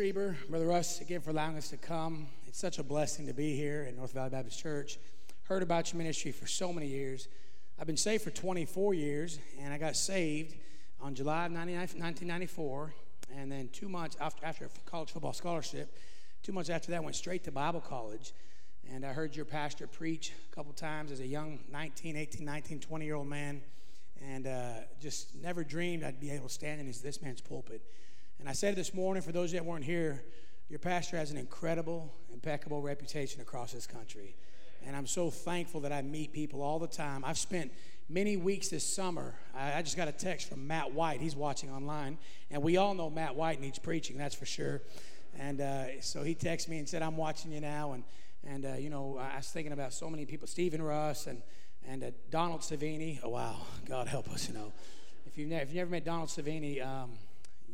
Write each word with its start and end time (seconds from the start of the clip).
Thank 0.00 0.14
Brother 0.48 0.64
Russ, 0.64 1.02
again 1.02 1.20
for 1.20 1.28
allowing 1.28 1.58
us 1.58 1.68
to 1.68 1.76
come. 1.76 2.26
It's 2.46 2.58
such 2.58 2.78
a 2.78 2.82
blessing 2.82 3.26
to 3.26 3.34
be 3.34 3.54
here 3.54 3.84
at 3.86 3.94
North 3.94 4.14
Valley 4.14 4.30
Baptist 4.30 4.58
Church. 4.58 4.98
Heard 5.42 5.62
about 5.62 5.92
your 5.92 5.98
ministry 5.98 6.32
for 6.32 6.46
so 6.46 6.72
many 6.72 6.86
years. 6.86 7.28
I've 7.78 7.86
been 7.86 7.98
saved 7.98 8.24
for 8.24 8.30
24 8.30 8.94
years, 8.94 9.38
and 9.60 9.74
I 9.74 9.76
got 9.76 9.96
saved 9.96 10.54
on 11.02 11.14
July 11.14 11.44
of 11.44 11.52
1994. 11.52 12.94
And 13.36 13.52
then 13.52 13.68
two 13.74 13.90
months 13.90 14.16
after, 14.18 14.46
after 14.46 14.64
a 14.64 14.90
college 14.90 15.10
football 15.10 15.34
scholarship, 15.34 15.94
two 16.42 16.52
months 16.52 16.70
after 16.70 16.90
that, 16.92 16.96
I 16.96 17.00
went 17.00 17.14
straight 17.14 17.44
to 17.44 17.52
Bible 17.52 17.82
college. 17.82 18.32
And 18.90 19.04
I 19.04 19.12
heard 19.12 19.36
your 19.36 19.44
pastor 19.44 19.86
preach 19.86 20.32
a 20.50 20.54
couple 20.56 20.72
times 20.72 21.12
as 21.12 21.20
a 21.20 21.26
young 21.26 21.58
19, 21.70 22.16
18, 22.16 22.42
19, 22.42 22.80
20 22.80 23.04
year 23.04 23.16
old 23.16 23.28
man, 23.28 23.60
and 24.26 24.46
uh, 24.46 24.70
just 24.98 25.34
never 25.34 25.62
dreamed 25.62 26.04
I'd 26.04 26.20
be 26.20 26.30
able 26.30 26.48
to 26.48 26.54
stand 26.54 26.80
in 26.80 26.86
this 26.86 27.20
man's 27.20 27.42
pulpit. 27.42 27.82
And 28.40 28.48
I 28.48 28.52
said 28.52 28.74
this 28.74 28.94
morning, 28.94 29.22
for 29.22 29.32
those 29.32 29.52
that 29.52 29.64
weren't 29.64 29.84
here, 29.84 30.22
your 30.70 30.78
pastor 30.78 31.18
has 31.18 31.30
an 31.30 31.36
incredible, 31.36 32.10
impeccable 32.32 32.80
reputation 32.80 33.42
across 33.42 33.72
this 33.72 33.86
country. 33.86 34.34
And 34.86 34.96
I'm 34.96 35.06
so 35.06 35.30
thankful 35.30 35.80
that 35.82 35.92
I 35.92 36.00
meet 36.00 36.32
people 36.32 36.62
all 36.62 36.78
the 36.78 36.86
time. 36.86 37.22
I've 37.22 37.36
spent 37.36 37.70
many 38.08 38.38
weeks 38.38 38.68
this 38.68 38.82
summer. 38.82 39.34
I, 39.54 39.82
just 39.82 39.98
got 39.98 40.08
a 40.08 40.12
text 40.12 40.48
from 40.48 40.66
Matt 40.66 40.92
White. 40.92 41.20
He's 41.20 41.36
watching 41.36 41.70
online. 41.70 42.16
And 42.50 42.62
we 42.62 42.78
all 42.78 42.94
know 42.94 43.10
Matt 43.10 43.36
White 43.36 43.60
needs 43.60 43.78
preaching, 43.78 44.16
that's 44.16 44.34
for 44.34 44.46
sure. 44.46 44.80
And 45.38 45.60
uh, 45.60 46.00
so 46.00 46.22
he 46.22 46.34
texted 46.34 46.68
me 46.68 46.78
and 46.78 46.88
said, 46.88 47.02
I'm 47.02 47.18
watching 47.18 47.52
you 47.52 47.60
now. 47.60 47.92
And, 47.92 48.04
and 48.46 48.64
uh, 48.64 48.72
you 48.78 48.88
know, 48.88 49.18
I 49.18 49.36
was 49.36 49.48
thinking 49.48 49.74
about 49.74 49.92
so 49.92 50.08
many 50.08 50.24
people 50.24 50.48
Stephen 50.48 50.80
Russ 50.80 51.26
and, 51.26 51.42
and 51.86 52.02
uh, 52.02 52.10
Donald 52.30 52.62
Savini. 52.62 53.20
Oh, 53.22 53.28
wow. 53.28 53.56
God 53.86 54.08
help 54.08 54.30
us, 54.30 54.48
you 54.48 54.54
know. 54.54 54.72
If 55.26 55.36
you've, 55.36 55.50
ne- 55.50 55.56
if 55.56 55.68
you've 55.68 55.76
never 55.76 55.90
met 55.90 56.04
Donald 56.06 56.30
Savini, 56.30 56.84
um, 56.84 57.10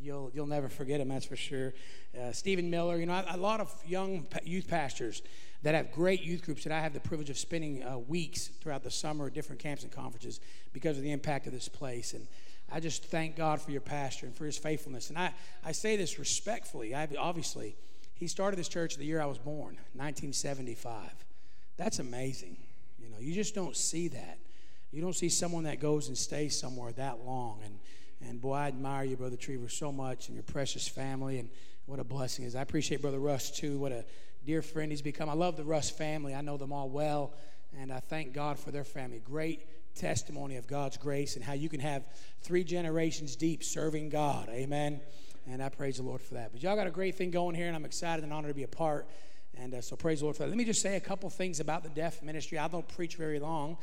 you'll 0.01 0.31
you'll 0.35 0.47
never 0.47 0.69
forget 0.69 1.01
him. 1.01 1.09
That's 1.09 1.27
for 1.27 1.37
sure. 1.37 1.75
Uh, 2.19 2.33
Stephen 2.33 2.71
Miller, 2.71 2.99
you 2.99 3.07
know, 3.07 3.15
a, 3.15 3.37
a 3.37 3.37
lot 3.37 3.61
of 3.61 3.73
young 3.87 4.27
youth 4.45 4.69
pastors 4.69 5.23
that 5.63 5.75
have 5.75 5.91
great 5.93 6.23
youth 6.23 6.45
groups 6.45 6.65
that 6.65 6.73
I 6.73 6.81
have 6.81 6.93
the 6.93 7.01
privilege 7.01 7.31
of 7.31 7.39
spending 7.39 7.83
uh, 7.83 7.99
weeks 7.99 8.49
throughout 8.61 8.83
the 8.83 8.91
summer 8.91 9.27
at 9.27 9.35
different 9.35 9.61
camps 9.61 9.83
and 9.83 9.93
conferences 9.93 10.41
because 10.73 10.97
of 10.97 11.03
the 11.03 11.13
impact 11.13 11.47
of 11.47 11.53
this 11.53 11.69
place. 11.69 12.13
And 12.13 12.27
I 12.71 12.81
just 12.81 13.05
thank 13.05 13.37
God 13.37 13.61
for 13.61 13.71
your 13.71 13.81
pastor 13.81 14.27
and 14.27 14.35
for 14.35 14.45
his 14.45 14.59
faithfulness. 14.59 15.09
And 15.09 15.19
I, 15.19 15.33
I 15.65 15.73
say 15.73 15.97
this 15.97 16.19
respectfully. 16.19 16.95
I, 16.95 17.09
obviously, 17.19 17.77
he 18.15 18.27
started 18.27 18.57
this 18.57 18.69
church 18.69 18.97
the 18.97 19.05
year 19.05 19.21
I 19.21 19.27
was 19.27 19.39
born, 19.39 19.77
1975. 19.95 20.99
That's 21.77 21.99
amazing. 21.99 22.57
You 22.99 23.09
know, 23.09 23.19
you 23.21 23.35
just 23.35 23.55
don't 23.55 23.77
see 23.77 24.09
that. 24.09 24.39
You 24.91 25.03
don't 25.03 25.15
see 25.15 25.29
someone 25.29 25.65
that 25.65 25.81
goes 25.81 26.09
and 26.09 26.17
stays 26.17 26.59
somewhere 26.59 26.93
that 26.93 27.25
long. 27.25 27.61
And 27.65 27.79
boy, 28.47 28.55
I 28.55 28.69
admire 28.69 29.03
you, 29.03 29.17
Brother 29.17 29.37
Trieber, 29.37 29.69
so 29.69 29.91
much 29.91 30.29
and 30.29 30.37
your 30.37 30.45
precious 30.45 30.87
family 30.87 31.41
and 31.41 31.49
what 31.87 31.99
a 31.99 32.05
blessing 32.05 32.45
is. 32.45 32.55
I 32.55 32.63
appreciate 32.63 33.03
Brother 33.03 33.19
Russ 33.19 33.51
too. 33.51 33.77
What 33.77 33.91
a 33.91 34.05
dear 34.45 34.63
friend 34.63 34.93
he's 34.93 35.03
become. 35.03 35.29
I 35.29 35.33
love 35.33 35.57
the 35.57 35.65
Russ 35.65 35.91
family. 35.91 36.33
I 36.33 36.43
know 36.43 36.57
them 36.57 36.73
all 36.73 36.89
well, 36.89 37.33
and 37.77 37.93
I 37.93 37.99
thank 37.99 38.33
God 38.33 38.57
for 38.57 38.71
their 38.71 38.85
family. 38.85 39.19
Great 39.19 39.67
testimony 39.97 40.59
of 40.59 40.69
God's 40.69 40.97
grace 40.97 41.35
and 41.35 41.45
how 41.45 41.55
you 41.55 41.69
can 41.69 41.81
have 41.81 42.05
three 42.43 42.63
generations 42.63 43.35
deep 43.35 43.65
serving 43.65 44.11
God. 44.11 44.49
Amen. 44.51 45.01
And 45.51 45.61
I 45.61 45.69
praise 45.69 45.97
the 45.97 46.05
Lord 46.05 46.23
for 46.23 46.35
that. 46.35 46.53
But 46.53 46.63
y'all 46.63 46.77
got 46.77 46.87
a 46.87 46.93
great 46.93 47.17
thing 47.17 47.33
going 47.33 47.57
here, 47.57 47.67
and 47.67 47.75
I'm 47.75 47.85
excited 47.85 48.23
and 48.23 48.33
honored 48.33 48.51
to 48.51 48.55
be 48.55 48.63
a 48.63 48.69
part. 48.69 49.09
And 49.59 49.75
uh, 49.75 49.81
so 49.81 49.97
praise 49.97 50.21
the 50.21 50.27
Lord 50.27 50.37
for 50.37 50.45
that. 50.45 50.51
Let 50.51 50.57
me 50.57 50.65
just 50.65 50.83
say 50.83 50.95
a 50.95 51.01
couple 51.01 51.29
things 51.31 51.59
about 51.59 51.83
the 51.83 51.89
deaf 51.89 52.23
ministry. 52.23 52.59
I 52.59 52.69
don't 52.69 52.87
preach 52.87 53.17
very 53.17 53.41
long, 53.41 53.77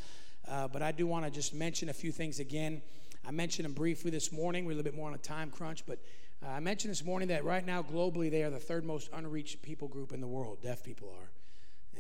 uh, 0.48 0.70
but 0.70 0.82
I 0.82 0.94
do 0.94 1.06
want 1.06 1.26
to 1.26 1.32
just 1.32 1.54
mention 1.54 1.90
a 1.90 1.94
few 1.94 2.14
things 2.14 2.40
again. 2.40 2.82
I 3.26 3.32
mentioned 3.32 3.66
them 3.66 3.74
briefly 3.74 4.12
this 4.12 4.32
morning. 4.32 4.66
We're 4.66 4.74
a 4.74 4.76
little 4.76 4.92
bit 4.92 4.98
more 4.98 5.08
on 5.08 5.16
a 5.16 5.20
time 5.20 5.50
crunch, 5.50 5.86
but 5.86 6.00
uh, 6.44 6.50
I 6.50 6.60
mentioned 6.60 6.92
this 6.92 7.06
morning 7.06 7.30
that 7.30 7.46
right 7.46 7.66
now, 7.66 7.82
globally, 7.82 8.30
they 8.30 8.44
are 8.44 8.50
the 8.50 8.60
third 8.60 8.84
most 8.84 9.10
unreached 9.14 9.62
people 9.62 9.88
group 9.88 10.12
in 10.12 10.20
the 10.20 10.28
world. 10.28 10.62
Deaf 10.62 10.84
people 10.84 11.10
are. 11.18 11.32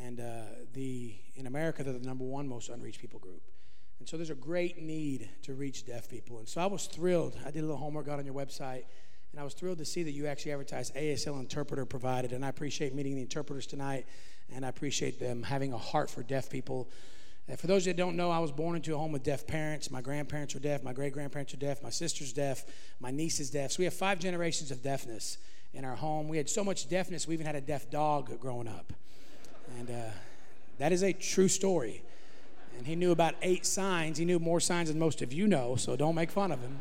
And 0.04 0.20
uh, 0.20 0.42
the, 0.74 1.16
in 1.36 1.48
America, 1.48 1.84
they're 1.84 1.94
the 1.94 2.06
number 2.06 2.26
one 2.26 2.48
most 2.48 2.70
unreached 2.70 3.00
people 3.00 3.20
group. 3.20 3.42
And 4.00 4.10
so 4.10 4.18
there's 4.18 4.32
a 4.32 4.36
great 4.36 4.82
need 4.82 5.30
to 5.44 5.54
reach 5.54 5.86
deaf 5.86 6.10
people. 6.10 6.40
And 6.40 6.50
so 6.50 6.60
I 6.60 6.66
was 6.66 6.88
thrilled. 6.88 7.38
I 7.46 7.52
did 7.52 7.60
a 7.60 7.62
little 7.62 7.78
homework, 7.78 8.08
got 8.08 8.20
on 8.20 8.26
your 8.26 8.34
website, 8.34 8.84
and 9.32 9.40
I 9.40 9.44
was 9.44 9.54
thrilled 9.54 9.78
to 9.78 9.86
see 9.86 10.04
that 10.04 10.12
you 10.12 10.28
actually 10.28 10.52
advertised 10.52 10.94
ASL 10.96 11.40
interpreter 11.40 11.86
provided. 11.86 12.34
And 12.34 12.44
I 12.44 12.50
appreciate 12.50 12.94
meeting 12.94 13.16
the 13.16 13.22
interpreters 13.22 13.66
tonight, 13.66 14.06
and 14.54 14.66
I 14.66 14.70
appreciate 14.70 15.20
them 15.20 15.42
having 15.42 15.72
a 15.72 15.78
heart 15.78 16.10
for 16.10 16.22
deaf 16.22 16.50
people. 16.50 16.90
And 17.48 17.60
for 17.60 17.68
those 17.68 17.86
that 17.86 17.98
don't 17.98 18.16
know, 18.16 18.32
I 18.32 18.40
was 18.40 18.52
born 18.52 18.76
into 18.76 18.96
a 18.96 18.98
home 18.98 19.12
with 19.12 19.24
deaf 19.24 19.46
parents. 19.46 19.92
My 19.92 20.02
grandparents 20.02 20.54
were 20.54 20.62
deaf, 20.62 20.82
my 20.84 20.94
great 20.94 21.12
grandparents 21.12 21.54
are 21.54 21.58
deaf, 21.58 21.84
my 21.84 21.90
sister's 21.90 22.32
deaf, 22.32 22.64
my 23.00 23.12
niece 23.12 23.40
is 23.40 23.50
deaf. 23.50 23.72
So 23.72 23.80
we 23.80 23.86
have 23.86 23.94
five 23.94 24.20
generations 24.20 24.72
of 24.72 24.82
deafness 24.82 25.38
in 25.74 25.84
our 25.84 25.96
home. 25.96 26.30
We 26.30 26.38
had 26.38 26.50
so 26.50 26.64
much 26.64 26.88
deafness, 26.88 27.28
we 27.28 27.34
even 27.34 27.46
had 27.46 27.56
a 27.56 27.62
deaf 27.62 27.90
dog 27.90 28.40
growing 28.40 28.68
up. 28.68 28.94
And 29.78 29.90
uh, 29.90 30.12
that 30.78 30.94
is 30.94 31.04
a 31.04 31.12
true 31.12 31.50
story. 31.50 32.04
And 32.78 32.88
he 32.88 32.96
knew 32.96 33.12
about 33.12 33.36
eight 33.42 33.66
signs. 33.66 34.18
He 34.18 34.26
knew 34.26 34.40
more 34.40 34.60
signs 34.60 34.90
than 34.90 34.98
most 34.98 35.22
of 35.22 35.34
you 35.34 35.48
know, 35.48 35.76
so 35.76 35.96
don't 35.96 36.16
make 36.16 36.32
fun 36.32 36.52
of 36.52 36.62
him. 36.62 36.80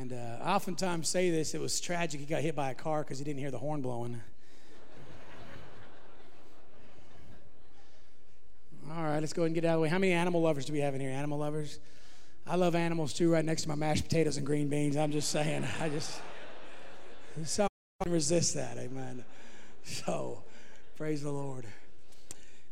And 0.00 0.12
uh, 0.12 0.42
I 0.42 0.54
oftentimes 0.54 1.08
say 1.08 1.30
this 1.30 1.54
it 1.54 1.60
was 1.60 1.80
tragic. 1.80 2.20
He 2.20 2.26
got 2.26 2.40
hit 2.40 2.56
by 2.56 2.70
a 2.70 2.74
car 2.74 3.02
because 3.02 3.18
he 3.18 3.24
didn't 3.24 3.40
hear 3.40 3.50
the 3.50 3.58
horn 3.58 3.82
blowing. 3.82 4.22
All 8.96 9.04
right, 9.04 9.20
let's 9.20 9.32
go 9.32 9.42
ahead 9.42 9.50
and 9.50 9.54
get 9.54 9.64
out 9.64 9.74
of 9.74 9.76
the 9.76 9.82
way. 9.82 9.88
How 9.88 9.98
many 9.98 10.12
animal 10.12 10.42
lovers 10.42 10.64
do 10.64 10.72
we 10.72 10.80
have 10.80 10.96
in 10.96 11.00
here? 11.00 11.10
Animal 11.10 11.38
lovers? 11.38 11.78
I 12.44 12.56
love 12.56 12.74
animals 12.74 13.12
too, 13.12 13.30
right 13.30 13.44
next 13.44 13.62
to 13.62 13.68
my 13.68 13.76
mashed 13.76 14.02
potatoes 14.02 14.36
and 14.36 14.44
green 14.44 14.68
beans. 14.68 14.96
I'm 14.96 15.12
just 15.12 15.30
saying, 15.30 15.64
I 15.80 15.88
just, 15.90 16.20
so 17.44 17.68
resist 18.06 18.54
that, 18.54 18.78
amen. 18.78 19.24
So, 19.84 20.42
praise 20.96 21.22
the 21.22 21.30
Lord. 21.30 21.66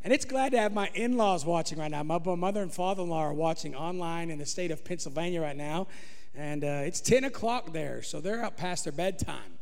And 0.03 0.13
it's 0.13 0.25
glad 0.25 0.51
to 0.53 0.59
have 0.59 0.73
my 0.73 0.91
in 0.95 1.17
laws 1.17 1.47
watching 1.47 1.79
right 1.79 1.91
now. 1.91 2.03
My 2.03 2.19
mother 2.19 2.63
and 2.63 2.73
father 2.73 3.05
in 3.05 3.11
law 3.11 3.21
are 3.21 3.33
watching 3.33 3.77
online 3.77 4.31
in 4.31 4.41
the 4.41 4.47
state 4.47 4.73
of 4.73 4.85
Pennsylvania 4.85 5.41
right 5.41 5.57
now. 5.57 5.87
And 6.35 6.65
uh, 6.65 6.83
it's 6.85 7.01
10 7.01 7.25
o'clock 7.25 7.73
there, 7.73 8.03
so 8.03 8.21
they're 8.21 8.45
up 8.45 8.57
past 8.57 8.85
their 8.85 8.93
bedtime. 8.93 9.58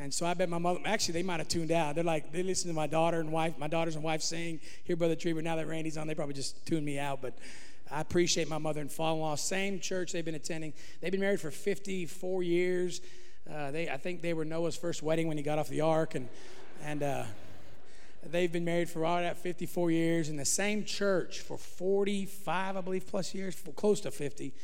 And 0.00 0.14
so 0.14 0.24
I 0.24 0.32
bet 0.32 0.48
my 0.48 0.56
mother, 0.56 0.80
actually, 0.86 1.12
they 1.12 1.22
might 1.22 1.40
have 1.40 1.48
tuned 1.48 1.70
out. 1.70 1.94
They're 1.94 2.02
like, 2.02 2.32
they 2.32 2.42
listen 2.42 2.70
to 2.70 2.74
my 2.74 2.86
daughter 2.86 3.20
and 3.20 3.30
wife, 3.30 3.58
my 3.58 3.68
daughters 3.68 3.96
and 3.96 4.02
wife 4.02 4.22
sing, 4.22 4.58
hear 4.84 4.96
Brother 4.96 5.14
Trieber. 5.14 5.42
Now 5.42 5.56
that 5.56 5.68
Randy's 5.68 5.98
on, 5.98 6.06
they 6.06 6.14
probably 6.14 6.34
just 6.34 6.64
tuned 6.64 6.86
me 6.86 6.98
out. 6.98 7.20
But 7.20 7.34
I 7.90 8.00
appreciate 8.00 8.48
my 8.48 8.56
mother 8.56 8.80
and 8.80 8.90
father 8.90 9.16
in 9.16 9.20
law. 9.20 9.34
Same 9.34 9.78
church 9.78 10.12
they've 10.12 10.24
been 10.24 10.34
attending. 10.34 10.72
They've 11.02 11.12
been 11.12 11.20
married 11.20 11.38
for 11.38 11.50
54 11.50 12.42
years. 12.42 13.02
Uh, 13.52 13.72
they, 13.72 13.90
I 13.90 13.98
think 13.98 14.22
they 14.22 14.32
were 14.32 14.46
Noah's 14.46 14.74
first 14.74 15.02
wedding 15.02 15.28
when 15.28 15.36
he 15.36 15.42
got 15.42 15.58
off 15.58 15.68
the 15.68 15.82
ark. 15.82 16.14
And, 16.14 16.30
and 16.82 17.02
uh, 17.02 17.24
they've 18.24 18.50
been 18.50 18.64
married 18.64 18.88
for 18.88 19.04
all 19.04 19.18
that 19.18 19.36
54 19.36 19.90
years 19.90 20.30
in 20.30 20.36
the 20.36 20.46
same 20.46 20.86
church 20.86 21.40
for 21.40 21.58
45, 21.58 22.76
I 22.78 22.80
believe, 22.80 23.06
plus 23.06 23.34
years, 23.34 23.62
close 23.76 24.00
to 24.00 24.10
50. 24.10 24.54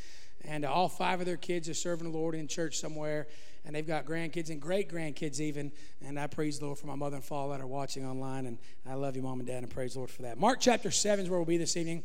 And 0.47 0.65
all 0.65 0.89
five 0.89 1.21
of 1.21 1.27
their 1.27 1.37
kids 1.37 1.69
are 1.69 1.75
serving 1.75 2.11
the 2.11 2.17
Lord 2.17 2.35
in 2.35 2.49
church 2.49 2.79
somewhere 2.79 3.27
and 3.67 3.75
they've 3.75 3.87
got 3.87 4.07
grandkids 4.07 4.49
and 4.49 4.63
great 4.63 4.89
grandkids 4.89 5.41
even. 5.41 5.73
And 6.01 6.19
I 6.19 6.29
praise 6.29 6.61
the 6.61 6.67
Lord 6.67 6.79
for 6.79 6.87
my 6.87 6.95
mother 6.95 7.17
and 7.17 7.25
father 7.25 7.53
that 7.53 7.61
are 7.61 7.67
watching 7.67 8.07
online. 8.07 8.47
And 8.47 8.59
I 8.89 8.95
love 8.95 9.17
you, 9.17 9.23
mom 9.23 9.41
and 9.41 9.47
dad, 9.47 9.65
and 9.65 9.71
praise 9.71 9.95
the 9.95 9.99
Lord 9.99 10.11
for 10.11 10.23
that. 10.23 10.39
Mark 10.39 10.61
chapter 10.61 10.91
7 10.91 11.25
is 11.25 11.31
where 11.31 11.39
we'll 11.39 11.47
be 11.47 11.59
this 11.59 11.77
evening. 11.77 12.05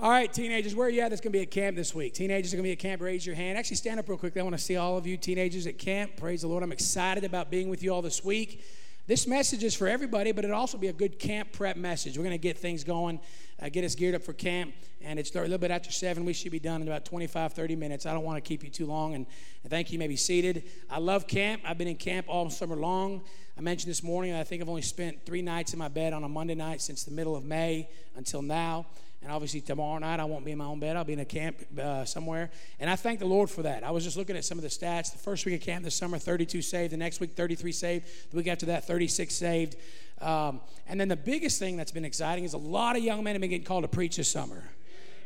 All 0.00 0.10
right, 0.10 0.32
teenagers, 0.32 0.74
where 0.74 0.86
are 0.86 0.90
you 0.90 1.02
at? 1.02 1.10
That's 1.10 1.20
going 1.20 1.32
to 1.32 1.38
be 1.38 1.42
at 1.42 1.50
camp 1.50 1.76
this 1.76 1.94
week. 1.94 2.14
Teenagers 2.14 2.54
are 2.54 2.56
going 2.56 2.64
to 2.64 2.68
be 2.68 2.72
at 2.72 2.78
camp. 2.78 3.02
Raise 3.02 3.26
your 3.26 3.34
hand. 3.34 3.58
Actually, 3.58 3.76
stand 3.76 4.00
up 4.00 4.08
real 4.08 4.16
quickly. 4.16 4.40
I 4.40 4.44
want 4.44 4.56
to 4.56 4.62
see 4.62 4.76
all 4.76 4.96
of 4.96 5.06
you 5.06 5.16
teenagers 5.16 5.66
at 5.66 5.76
camp. 5.76 6.16
Praise 6.16 6.42
the 6.42 6.48
Lord. 6.48 6.62
I'm 6.62 6.72
excited 6.72 7.24
about 7.24 7.50
being 7.50 7.68
with 7.68 7.82
you 7.82 7.92
all 7.92 8.00
this 8.00 8.24
week. 8.24 8.62
This 9.08 9.26
message 9.26 9.64
is 9.64 9.74
for 9.74 9.88
everybody, 9.88 10.32
but 10.32 10.44
it'll 10.44 10.58
also 10.58 10.76
be 10.76 10.88
a 10.88 10.92
good 10.92 11.18
camp 11.18 11.50
prep 11.52 11.78
message. 11.78 12.18
We're 12.18 12.24
going 12.24 12.34
to 12.34 12.42
get 12.42 12.58
things 12.58 12.84
going, 12.84 13.20
uh, 13.58 13.70
get 13.70 13.82
us 13.82 13.94
geared 13.94 14.14
up 14.14 14.22
for 14.22 14.34
camp, 14.34 14.74
and 15.00 15.18
it's 15.18 15.34
a 15.34 15.40
little 15.40 15.56
bit 15.56 15.70
after 15.70 15.90
7. 15.90 16.26
We 16.26 16.34
should 16.34 16.52
be 16.52 16.58
done 16.58 16.82
in 16.82 16.88
about 16.88 17.06
25, 17.06 17.54
30 17.54 17.74
minutes. 17.74 18.04
I 18.04 18.12
don't 18.12 18.22
want 18.22 18.36
to 18.36 18.46
keep 18.46 18.62
you 18.62 18.68
too 18.68 18.84
long, 18.84 19.14
and, 19.14 19.24
thank 19.66 19.88
you. 19.88 19.94
you 19.94 19.98
may 19.98 20.08
be 20.08 20.16
seated. 20.16 20.64
I 20.90 20.98
love 20.98 21.26
camp. 21.26 21.62
I've 21.64 21.78
been 21.78 21.88
in 21.88 21.96
camp 21.96 22.26
all 22.28 22.50
summer 22.50 22.76
long. 22.76 23.22
I 23.56 23.62
mentioned 23.62 23.90
this 23.90 24.02
morning, 24.02 24.34
I 24.34 24.44
think 24.44 24.60
I've 24.60 24.68
only 24.68 24.82
spent 24.82 25.24
three 25.24 25.40
nights 25.40 25.72
in 25.72 25.78
my 25.78 25.88
bed 25.88 26.12
on 26.12 26.22
a 26.22 26.28
Monday 26.28 26.54
night 26.54 26.82
since 26.82 27.04
the 27.04 27.10
middle 27.10 27.34
of 27.34 27.46
May 27.46 27.88
until 28.14 28.42
now. 28.42 28.84
And 29.22 29.32
obviously, 29.32 29.60
tomorrow 29.60 29.98
night 29.98 30.20
I 30.20 30.24
won't 30.24 30.44
be 30.44 30.52
in 30.52 30.58
my 30.58 30.64
own 30.64 30.78
bed. 30.78 30.96
I'll 30.96 31.04
be 31.04 31.12
in 31.12 31.18
a 31.18 31.24
camp 31.24 31.58
uh, 31.78 32.04
somewhere. 32.04 32.50
And 32.78 32.88
I 32.88 32.94
thank 32.94 33.18
the 33.18 33.26
Lord 33.26 33.50
for 33.50 33.62
that. 33.62 33.82
I 33.82 33.90
was 33.90 34.04
just 34.04 34.16
looking 34.16 34.36
at 34.36 34.44
some 34.44 34.58
of 34.58 34.62
the 34.62 34.68
stats. 34.68 35.10
The 35.12 35.18
first 35.18 35.44
week 35.44 35.56
of 35.56 35.60
camp 35.60 35.84
this 35.84 35.96
summer, 35.96 36.18
32 36.18 36.62
saved. 36.62 36.92
The 36.92 36.96
next 36.96 37.18
week, 37.18 37.34
33 37.34 37.72
saved. 37.72 38.06
The 38.30 38.36
week 38.36 38.46
after 38.46 38.66
that, 38.66 38.86
36 38.86 39.34
saved. 39.34 39.76
Um, 40.20 40.60
and 40.86 41.00
then 41.00 41.08
the 41.08 41.16
biggest 41.16 41.58
thing 41.58 41.76
that's 41.76 41.90
been 41.90 42.04
exciting 42.04 42.44
is 42.44 42.54
a 42.54 42.58
lot 42.58 42.96
of 42.96 43.02
young 43.02 43.24
men 43.24 43.34
have 43.34 43.40
been 43.40 43.50
getting 43.50 43.66
called 43.66 43.84
to 43.84 43.88
preach 43.88 44.16
this 44.16 44.30
summer. 44.30 44.62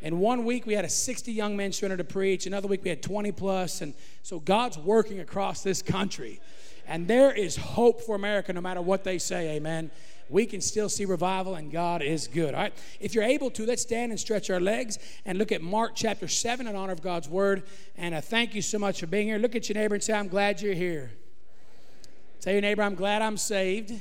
In 0.00 0.18
one 0.18 0.44
week, 0.44 0.66
we 0.66 0.72
had 0.72 0.84
a 0.84 0.90
60 0.90 1.30
young 1.30 1.56
men 1.56 1.70
surrender 1.70 1.98
to 1.98 2.04
preach. 2.04 2.46
Another 2.46 2.68
week, 2.68 2.82
we 2.82 2.90
had 2.90 3.02
20 3.02 3.30
plus. 3.32 3.82
And 3.82 3.92
so 4.22 4.40
God's 4.40 4.78
working 4.78 5.20
across 5.20 5.62
this 5.62 5.82
country. 5.82 6.40
And 6.86 7.06
there 7.06 7.30
is 7.30 7.56
hope 7.56 8.00
for 8.00 8.16
America 8.16 8.52
no 8.52 8.60
matter 8.62 8.80
what 8.80 9.04
they 9.04 9.18
say, 9.18 9.56
amen 9.56 9.90
we 10.32 10.46
can 10.46 10.62
still 10.62 10.88
see 10.88 11.04
revival, 11.04 11.56
and 11.56 11.70
God 11.70 12.00
is 12.00 12.26
good. 12.26 12.54
All 12.54 12.62
right? 12.62 12.72
If 13.00 13.14
you're 13.14 13.22
able 13.22 13.50
to, 13.50 13.66
let's 13.66 13.82
stand 13.82 14.12
and 14.12 14.18
stretch 14.18 14.48
our 14.48 14.60
legs 14.60 14.98
and 15.26 15.38
look 15.38 15.52
at 15.52 15.60
Mark 15.60 15.92
chapter 15.94 16.26
7 16.26 16.66
in 16.66 16.74
honor 16.74 16.92
of 16.92 17.02
God's 17.02 17.28
word. 17.28 17.64
And 17.96 18.14
uh, 18.14 18.22
thank 18.22 18.54
you 18.54 18.62
so 18.62 18.78
much 18.78 19.00
for 19.00 19.06
being 19.06 19.26
here. 19.26 19.38
Look 19.38 19.54
at 19.54 19.68
your 19.68 19.74
neighbor 19.74 19.94
and 19.94 20.02
say, 20.02 20.14
I'm 20.14 20.28
glad 20.28 20.62
you're 20.62 20.74
here. 20.74 21.12
Tell 22.40 22.54
your 22.54 22.62
neighbor, 22.62 22.82
I'm 22.82 22.94
glad 22.94 23.20
I'm 23.20 23.36
saved. 23.36 23.92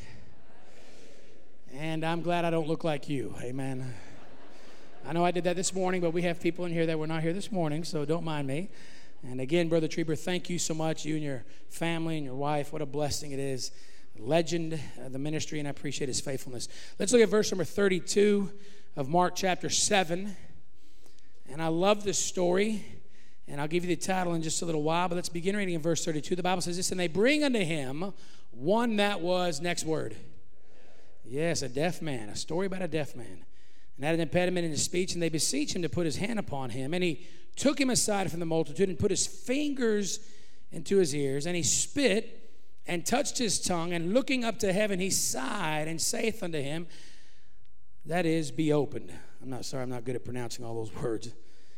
And 1.73 2.05
I'm 2.05 2.21
glad 2.21 2.45
I 2.45 2.49
don't 2.49 2.67
look 2.67 2.83
like 2.85 3.09
you. 3.09 3.35
Amen. 3.41 3.93
I 5.05 5.13
know 5.13 5.25
I 5.25 5.31
did 5.31 5.43
that 5.43 5.57
this 5.57 5.73
morning, 5.73 5.99
but 5.99 6.11
we 6.11 6.21
have 6.21 6.39
people 6.39 6.63
in 6.63 6.71
here 6.71 6.85
that 6.85 6.97
were 6.97 7.07
not 7.07 7.23
here 7.23 7.33
this 7.33 7.51
morning, 7.51 7.83
so 7.83 8.05
don't 8.05 8.23
mind 8.23 8.47
me. 8.47 8.69
And 9.23 9.41
again, 9.41 9.67
Brother 9.67 9.87
Trieber, 9.87 10.17
thank 10.17 10.49
you 10.49 10.59
so 10.59 10.73
much, 10.73 11.05
you 11.05 11.15
and 11.15 11.23
your 11.23 11.43
family 11.69 12.17
and 12.17 12.25
your 12.25 12.35
wife. 12.35 12.71
What 12.71 12.81
a 12.81 12.85
blessing 12.85 13.31
it 13.31 13.39
is 13.39 13.71
legend 14.21 14.79
of 14.99 15.11
the 15.11 15.19
ministry, 15.19 15.59
and 15.59 15.67
I 15.67 15.71
appreciate 15.71 16.07
his 16.07 16.21
faithfulness. 16.21 16.67
Let's 16.99 17.11
look 17.11 17.21
at 17.21 17.29
verse 17.29 17.51
number 17.51 17.63
32 17.63 18.51
of 18.95 19.09
Mark 19.09 19.35
chapter 19.35 19.69
7. 19.69 20.35
And 21.51 21.61
I 21.61 21.67
love 21.67 22.03
this 22.03 22.19
story, 22.19 22.85
and 23.47 23.59
I'll 23.59 23.67
give 23.67 23.83
you 23.83 23.89
the 23.89 24.01
title 24.01 24.33
in 24.33 24.41
just 24.41 24.61
a 24.61 24.65
little 24.65 24.83
while, 24.83 25.09
but 25.09 25.15
let's 25.15 25.29
begin 25.29 25.55
reading 25.55 25.75
in 25.75 25.81
verse 25.81 26.05
32. 26.05 26.35
The 26.35 26.43
Bible 26.43 26.61
says 26.61 26.77
this 26.77 26.91
And 26.91 26.99
they 26.99 27.07
bring 27.07 27.43
unto 27.43 27.59
him 27.59 28.13
one 28.51 28.97
that 28.97 29.21
was, 29.21 29.59
next 29.59 29.83
word. 29.85 30.15
Yes, 31.25 31.61
a 31.61 31.69
deaf 31.69 32.01
man, 32.01 32.29
a 32.29 32.35
story 32.35 32.67
about 32.67 32.81
a 32.81 32.87
deaf 32.87 33.15
man. 33.15 33.45
And 33.97 34.05
had 34.05 34.15
an 34.15 34.21
impediment 34.21 34.65
in 34.65 34.71
his 34.71 34.83
speech, 34.83 35.13
and 35.13 35.21
they 35.21 35.29
beseech 35.29 35.75
him 35.75 35.81
to 35.81 35.89
put 35.89 36.05
his 36.05 36.17
hand 36.17 36.39
upon 36.39 36.69
him. 36.69 36.93
And 36.93 37.03
he 37.03 37.25
took 37.55 37.79
him 37.79 37.89
aside 37.89 38.29
from 38.31 38.39
the 38.39 38.45
multitude 38.45 38.89
and 38.89 38.97
put 38.97 39.11
his 39.11 39.27
fingers 39.27 40.19
into 40.71 40.97
his 40.97 41.13
ears, 41.13 41.45
and 41.45 41.55
he 41.55 41.63
spit 41.63 42.40
and 42.91 43.05
touched 43.05 43.37
his 43.37 43.57
tongue, 43.57 43.93
and 43.93 44.13
looking 44.13 44.43
up 44.43 44.59
to 44.59 44.73
heaven, 44.73 44.99
he 44.99 45.09
sighed 45.09 45.87
and 45.87 46.01
saith 46.01 46.43
unto 46.43 46.61
him, 46.61 46.87
That 48.05 48.25
is, 48.25 48.51
be 48.51 48.73
opened. 48.73 49.13
I'm 49.41 49.49
not 49.49 49.63
sorry, 49.63 49.83
I'm 49.83 49.89
not 49.89 50.03
good 50.03 50.17
at 50.17 50.25
pronouncing 50.25 50.65
all 50.65 50.75
those 50.75 50.93
words. 51.01 51.33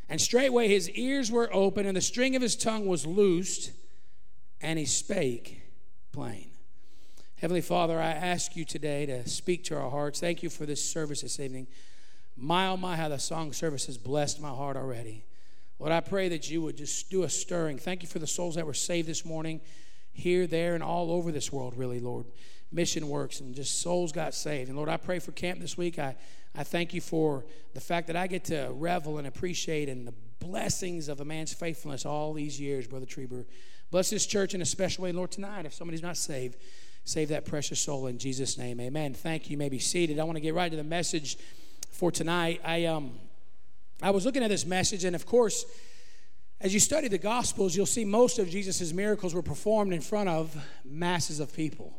And 0.08 0.20
straightway 0.20 0.66
his 0.66 0.90
ears 0.90 1.30
were 1.30 1.48
open, 1.54 1.86
and 1.86 1.96
the 1.96 2.00
string 2.00 2.34
of 2.34 2.42
his 2.42 2.56
tongue 2.56 2.86
was 2.86 3.06
loosed, 3.06 3.70
and 4.60 4.76
he 4.76 4.86
spake 4.86 5.62
plain. 6.10 6.50
Heavenly 7.36 7.60
Father, 7.60 8.00
I 8.00 8.10
ask 8.10 8.56
you 8.56 8.64
today 8.64 9.06
to 9.06 9.28
speak 9.28 9.62
to 9.66 9.76
our 9.76 9.90
hearts. 9.90 10.18
Thank 10.18 10.42
you 10.42 10.50
for 10.50 10.66
this 10.66 10.84
service 10.84 11.20
this 11.20 11.38
evening. 11.38 11.68
My 12.36 12.66
oh 12.66 12.76
my, 12.76 12.96
how 12.96 13.08
the 13.08 13.20
song 13.20 13.52
service 13.52 13.86
has 13.86 13.98
blessed 13.98 14.40
my 14.40 14.48
heart 14.48 14.76
already. 14.76 15.24
Lord, 15.78 15.92
I 15.92 16.00
pray 16.00 16.28
that 16.30 16.50
you 16.50 16.60
would 16.62 16.76
just 16.76 17.08
do 17.08 17.22
a 17.22 17.30
stirring. 17.30 17.78
Thank 17.78 18.02
you 18.02 18.08
for 18.08 18.18
the 18.18 18.26
souls 18.26 18.56
that 18.56 18.66
were 18.66 18.74
saved 18.74 19.06
this 19.06 19.24
morning 19.24 19.60
here, 20.14 20.46
there, 20.46 20.74
and 20.74 20.82
all 20.82 21.10
over 21.10 21.30
this 21.30 21.52
world, 21.52 21.76
really, 21.76 22.00
Lord. 22.00 22.24
Mission 22.72 23.08
works 23.08 23.40
and 23.40 23.54
just 23.54 23.80
souls 23.82 24.10
got 24.10 24.34
saved. 24.34 24.68
And 24.68 24.76
Lord, 24.76 24.88
I 24.88 24.96
pray 24.96 25.18
for 25.18 25.32
camp 25.32 25.60
this 25.60 25.76
week. 25.76 25.98
I, 25.98 26.16
I 26.56 26.64
thank 26.64 26.94
you 26.94 27.00
for 27.00 27.44
the 27.74 27.80
fact 27.80 28.06
that 28.06 28.16
I 28.16 28.26
get 28.26 28.44
to 28.44 28.70
revel 28.72 29.18
and 29.18 29.26
appreciate 29.26 29.88
in 29.88 30.04
the 30.04 30.14
blessings 30.40 31.08
of 31.08 31.20
a 31.20 31.24
man's 31.24 31.52
faithfulness 31.52 32.06
all 32.06 32.32
these 32.32 32.60
years, 32.60 32.86
Brother 32.86 33.06
Trieber. 33.06 33.44
Bless 33.90 34.10
this 34.10 34.26
church 34.26 34.54
in 34.54 34.62
a 34.62 34.66
special 34.66 35.04
way, 35.04 35.12
Lord, 35.12 35.30
tonight. 35.30 35.66
If 35.66 35.74
somebody's 35.74 36.02
not 36.02 36.16
saved, 36.16 36.56
save 37.04 37.28
that 37.28 37.44
precious 37.44 37.80
soul 37.80 38.06
in 38.06 38.18
Jesus' 38.18 38.58
name. 38.58 38.80
Amen. 38.80 39.14
Thank 39.14 39.46
you. 39.46 39.52
you 39.52 39.58
may 39.58 39.68
be 39.68 39.78
seated. 39.78 40.18
I 40.18 40.24
want 40.24 40.36
to 40.36 40.40
get 40.40 40.54
right 40.54 40.70
to 40.70 40.76
the 40.76 40.82
message 40.82 41.36
for 41.90 42.10
tonight. 42.10 42.60
I 42.64 42.86
um 42.86 43.12
I 44.02 44.10
was 44.10 44.26
looking 44.26 44.42
at 44.42 44.48
this 44.48 44.66
message, 44.66 45.04
and 45.04 45.14
of 45.14 45.24
course, 45.24 45.64
as 46.60 46.72
you 46.72 46.80
study 46.80 47.08
the 47.08 47.18
Gospels, 47.18 47.76
you'll 47.76 47.86
see 47.86 48.04
most 48.04 48.38
of 48.38 48.48
Jesus' 48.48 48.92
miracles 48.92 49.34
were 49.34 49.42
performed 49.42 49.92
in 49.92 50.00
front 50.00 50.28
of 50.28 50.56
masses 50.84 51.40
of 51.40 51.54
people. 51.54 51.98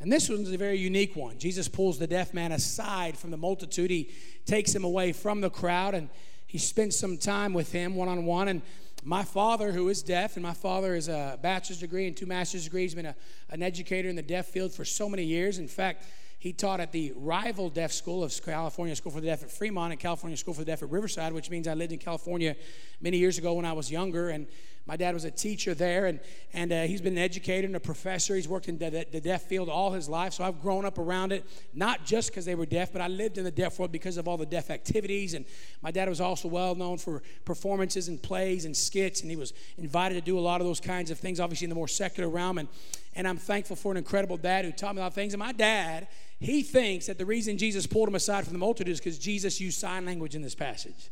And 0.00 0.12
this 0.12 0.28
one's 0.28 0.50
a 0.50 0.58
very 0.58 0.76
unique 0.76 1.16
one. 1.16 1.38
Jesus 1.38 1.68
pulls 1.68 1.98
the 1.98 2.06
deaf 2.06 2.34
man 2.34 2.52
aside 2.52 3.16
from 3.16 3.30
the 3.30 3.36
multitude. 3.36 3.90
He 3.90 4.10
takes 4.44 4.74
him 4.74 4.84
away 4.84 5.12
from 5.12 5.40
the 5.40 5.50
crowd 5.50 5.94
and 5.94 6.08
he 6.46 6.58
spends 6.58 6.98
some 6.98 7.16
time 7.16 7.54
with 7.54 7.72
him 7.72 7.94
one 7.94 8.08
on 8.08 8.24
one. 8.24 8.48
And 8.48 8.62
my 9.02 9.24
father, 9.24 9.72
who 9.72 9.88
is 9.88 10.02
deaf, 10.02 10.36
and 10.36 10.42
my 10.42 10.52
father 10.52 10.94
is 10.94 11.08
a 11.08 11.38
bachelor's 11.40 11.80
degree 11.80 12.06
and 12.06 12.16
two 12.16 12.26
master's 12.26 12.64
degrees, 12.64 12.94
been 12.94 13.06
a, 13.06 13.16
an 13.50 13.62
educator 13.62 14.08
in 14.08 14.16
the 14.16 14.22
deaf 14.22 14.46
field 14.46 14.72
for 14.72 14.84
so 14.84 15.08
many 15.08 15.24
years. 15.24 15.58
In 15.58 15.68
fact, 15.68 16.04
he 16.38 16.52
taught 16.52 16.80
at 16.80 16.92
the 16.92 17.12
rival 17.16 17.70
deaf 17.70 17.92
school 17.92 18.22
of 18.22 18.32
California 18.44 18.94
School 18.94 19.12
for 19.12 19.20
the 19.20 19.26
Deaf 19.26 19.42
at 19.42 19.50
Fremont 19.50 19.92
and 19.92 20.00
California 20.00 20.36
School 20.36 20.54
for 20.54 20.60
the 20.60 20.66
Deaf 20.66 20.82
at 20.82 20.90
Riverside, 20.90 21.32
which 21.32 21.50
means 21.50 21.66
I 21.66 21.74
lived 21.74 21.92
in 21.92 21.98
California 21.98 22.56
many 23.00 23.16
years 23.16 23.38
ago 23.38 23.54
when 23.54 23.64
I 23.64 23.72
was 23.72 23.90
younger. 23.90 24.28
And 24.28 24.46
my 24.86 24.96
dad 24.96 25.14
was 25.14 25.24
a 25.24 25.32
teacher 25.32 25.74
there, 25.74 26.06
and, 26.06 26.20
and 26.52 26.72
uh, 26.72 26.82
he's 26.82 27.00
been 27.00 27.14
an 27.14 27.22
educator 27.22 27.66
and 27.66 27.74
a 27.74 27.80
professor. 27.80 28.36
He's 28.36 28.46
worked 28.46 28.68
in 28.68 28.78
the, 28.78 29.04
the, 29.10 29.20
deaf 29.20 29.42
field 29.42 29.68
all 29.68 29.90
his 29.90 30.08
life, 30.08 30.34
so 30.34 30.44
I've 30.44 30.62
grown 30.62 30.84
up 30.84 30.98
around 30.98 31.32
it, 31.32 31.44
not 31.74 32.04
just 32.04 32.30
because 32.30 32.44
they 32.44 32.54
were 32.54 32.66
deaf, 32.66 32.92
but 32.92 33.02
I 33.02 33.08
lived 33.08 33.36
in 33.36 33.42
the 33.42 33.50
deaf 33.50 33.80
world 33.80 33.90
because 33.90 34.16
of 34.16 34.28
all 34.28 34.36
the 34.36 34.46
deaf 34.46 34.70
activities. 34.70 35.34
And 35.34 35.44
my 35.82 35.90
dad 35.90 36.08
was 36.08 36.20
also 36.20 36.46
well 36.46 36.76
known 36.76 36.98
for 36.98 37.22
performances 37.44 38.06
and 38.06 38.22
plays 38.22 38.64
and 38.64 38.76
skits, 38.76 39.22
and 39.22 39.30
he 39.30 39.36
was 39.36 39.52
invited 39.76 40.14
to 40.14 40.20
do 40.20 40.38
a 40.38 40.40
lot 40.40 40.60
of 40.60 40.68
those 40.68 40.80
kinds 40.80 41.10
of 41.10 41.18
things, 41.18 41.40
obviously 41.40 41.64
in 41.64 41.70
the 41.70 41.74
more 41.74 41.88
secular 41.88 42.28
realm. 42.28 42.58
And, 42.58 42.68
and 43.16 43.26
I'm 43.26 43.38
thankful 43.38 43.74
for 43.74 43.90
an 43.90 43.98
incredible 43.98 44.36
dad 44.36 44.64
who 44.64 44.70
taught 44.70 44.94
me 44.94 45.00
a 45.00 45.02
lot 45.02 45.08
of 45.08 45.14
things. 45.14 45.34
And 45.34 45.40
my 45.40 45.52
dad, 45.52 46.06
he 46.38 46.62
thinks 46.62 47.06
that 47.06 47.18
the 47.18 47.26
reason 47.26 47.58
Jesus 47.58 47.88
pulled 47.88 48.08
him 48.08 48.14
aside 48.14 48.44
from 48.44 48.52
the 48.52 48.60
multitude 48.60 48.92
is 48.92 49.00
because 49.00 49.18
Jesus 49.18 49.60
used 49.60 49.80
sign 49.80 50.06
language 50.06 50.36
in 50.36 50.42
this 50.42 50.54
passage. 50.54 51.10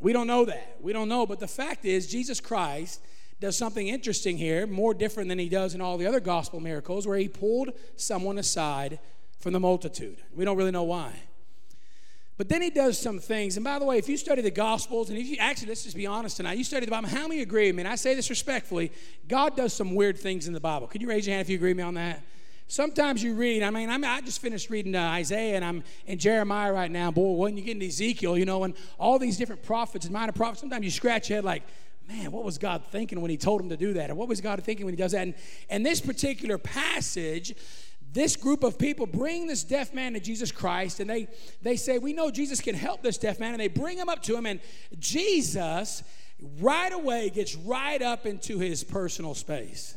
We 0.00 0.12
don't 0.12 0.26
know 0.26 0.44
that. 0.44 0.76
We 0.80 0.92
don't 0.92 1.08
know. 1.08 1.26
But 1.26 1.40
the 1.40 1.48
fact 1.48 1.84
is, 1.84 2.06
Jesus 2.06 2.40
Christ 2.40 3.00
does 3.40 3.56
something 3.56 3.86
interesting 3.86 4.36
here, 4.36 4.66
more 4.66 4.94
different 4.94 5.28
than 5.28 5.38
he 5.38 5.48
does 5.48 5.74
in 5.74 5.80
all 5.80 5.96
the 5.96 6.06
other 6.06 6.20
gospel 6.20 6.60
miracles, 6.60 7.06
where 7.06 7.18
he 7.18 7.28
pulled 7.28 7.70
someone 7.96 8.38
aside 8.38 8.98
from 9.38 9.52
the 9.52 9.60
multitude. 9.60 10.18
We 10.34 10.44
don't 10.44 10.56
really 10.56 10.72
know 10.72 10.82
why. 10.82 11.12
But 12.36 12.48
then 12.48 12.62
he 12.62 12.70
does 12.70 12.96
some 12.96 13.18
things. 13.18 13.56
And 13.56 13.64
by 13.64 13.80
the 13.80 13.84
way, 13.84 13.98
if 13.98 14.08
you 14.08 14.16
study 14.16 14.42
the 14.42 14.50
Gospels, 14.50 15.10
and 15.10 15.18
if 15.18 15.26
you 15.26 15.36
actually, 15.40 15.68
let's 15.68 15.82
just 15.82 15.96
be 15.96 16.06
honest 16.06 16.36
tonight, 16.36 16.56
you 16.56 16.62
study 16.62 16.86
the 16.86 16.90
Bible, 16.90 17.08
how 17.08 17.26
many 17.26 17.42
agree 17.42 17.66
with 17.66 17.74
me? 17.74 17.82
And 17.82 17.88
I 17.88 17.96
say 17.96 18.14
this 18.14 18.30
respectfully 18.30 18.92
God 19.26 19.56
does 19.56 19.72
some 19.72 19.96
weird 19.96 20.16
things 20.16 20.46
in 20.46 20.52
the 20.52 20.60
Bible. 20.60 20.86
Could 20.86 21.02
you 21.02 21.08
raise 21.08 21.26
your 21.26 21.34
hand 21.34 21.44
if 21.44 21.50
you 21.50 21.56
agree 21.56 21.70
with 21.70 21.78
me 21.78 21.82
on 21.82 21.94
that? 21.94 22.22
Sometimes 22.70 23.22
you 23.22 23.34
read, 23.34 23.62
I 23.62 23.70
mean, 23.70 23.88
I, 23.88 23.96
mean, 23.96 24.10
I 24.10 24.20
just 24.20 24.42
finished 24.42 24.68
reading 24.68 24.94
uh, 24.94 25.00
Isaiah 25.00 25.56
and 25.56 25.64
I'm 25.64 25.82
in 26.04 26.18
Jeremiah 26.18 26.70
right 26.70 26.90
now. 26.90 27.10
Boy, 27.10 27.32
when 27.32 27.56
you 27.56 27.62
get 27.62 27.72
into 27.72 27.86
Ezekiel, 27.86 28.36
you 28.36 28.44
know, 28.44 28.64
and 28.64 28.74
all 28.98 29.18
these 29.18 29.38
different 29.38 29.62
prophets 29.62 30.04
and 30.04 30.12
minor 30.12 30.32
prophets, 30.32 30.60
sometimes 30.60 30.84
you 30.84 30.90
scratch 30.90 31.30
your 31.30 31.38
head 31.38 31.44
like, 31.46 31.62
man, 32.06 32.30
what 32.30 32.44
was 32.44 32.58
God 32.58 32.84
thinking 32.90 33.22
when 33.22 33.30
He 33.30 33.38
told 33.38 33.62
him 33.62 33.70
to 33.70 33.76
do 33.78 33.94
that? 33.94 34.10
Or 34.10 34.14
what 34.14 34.28
was 34.28 34.42
God 34.42 34.62
thinking 34.62 34.84
when 34.84 34.92
He 34.92 34.98
does 34.98 35.12
that? 35.12 35.22
And, 35.22 35.34
and 35.70 35.84
this 35.84 36.02
particular 36.02 36.58
passage, 36.58 37.54
this 38.12 38.36
group 38.36 38.62
of 38.62 38.78
people 38.78 39.06
bring 39.06 39.46
this 39.46 39.64
deaf 39.64 39.94
man 39.94 40.12
to 40.12 40.20
Jesus 40.20 40.52
Christ 40.52 41.00
and 41.00 41.08
they, 41.08 41.28
they 41.62 41.76
say, 41.76 41.96
We 41.96 42.12
know 42.12 42.30
Jesus 42.30 42.60
can 42.60 42.74
help 42.74 43.02
this 43.02 43.16
deaf 43.16 43.40
man. 43.40 43.52
And 43.52 43.60
they 43.60 43.68
bring 43.68 43.96
him 43.96 44.10
up 44.10 44.22
to 44.24 44.36
him, 44.36 44.44
and 44.44 44.60
Jesus 44.98 46.02
right 46.60 46.92
away 46.92 47.30
gets 47.30 47.56
right 47.56 48.02
up 48.02 48.26
into 48.26 48.58
his 48.58 48.84
personal 48.84 49.34
space. 49.34 49.96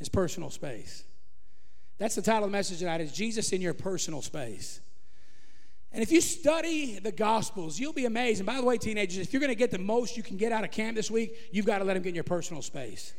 His 0.00 0.08
personal 0.08 0.50
space. 0.50 1.04
That's 2.02 2.16
the 2.16 2.22
title 2.22 2.42
of 2.42 2.50
the 2.50 2.58
message 2.58 2.80
tonight 2.80 3.00
is 3.00 3.12
Jesus 3.12 3.52
in 3.52 3.60
your 3.60 3.74
personal 3.74 4.22
space. 4.22 4.80
And 5.92 6.02
if 6.02 6.10
you 6.10 6.20
study 6.20 6.98
the 6.98 7.12
Gospels, 7.12 7.78
you'll 7.78 7.92
be 7.92 8.06
amazed. 8.06 8.40
And 8.40 8.46
by 8.46 8.56
the 8.56 8.64
way, 8.64 8.76
teenagers, 8.76 9.18
if 9.18 9.32
you're 9.32 9.38
going 9.38 9.52
to 9.52 9.54
get 9.54 9.70
the 9.70 9.78
most 9.78 10.16
you 10.16 10.24
can 10.24 10.36
get 10.36 10.50
out 10.50 10.64
of 10.64 10.72
camp 10.72 10.96
this 10.96 11.12
week, 11.12 11.36
you've 11.52 11.64
got 11.64 11.78
to 11.78 11.84
let 11.84 11.94
them 11.94 12.02
get 12.02 12.08
in 12.08 12.16
your 12.16 12.24
personal 12.24 12.60
space. 12.60 13.14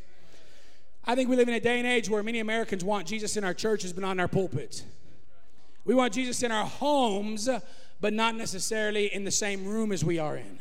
I 1.06 1.16
think 1.16 1.30
we 1.30 1.38
live 1.38 1.48
in 1.48 1.54
a 1.54 1.62
day 1.62 1.80
and 1.80 1.88
age 1.88 2.10
where 2.10 2.22
many 2.24 2.42
Americans 2.42 2.84
want 2.84 3.08
Jesus 3.08 3.38
in 3.38 3.46
our 3.46 3.54
churches, 3.54 3.94
but 3.94 4.02
not 4.02 4.12
in 4.12 4.20
our 4.20 4.28
pulpits. 4.28 4.84
We 5.86 5.96
want 5.96 6.12
Jesus 6.12 6.44
in 6.44 6.52
our 6.52 6.66
homes, 6.66 7.48
but 8.02 8.12
not 8.12 8.36
necessarily 8.36 9.06
in 9.14 9.24
the 9.24 9.32
same 9.32 9.64
room 9.64 9.94
as 9.94 10.04
we 10.04 10.20
are 10.20 10.36
in. 10.36 10.60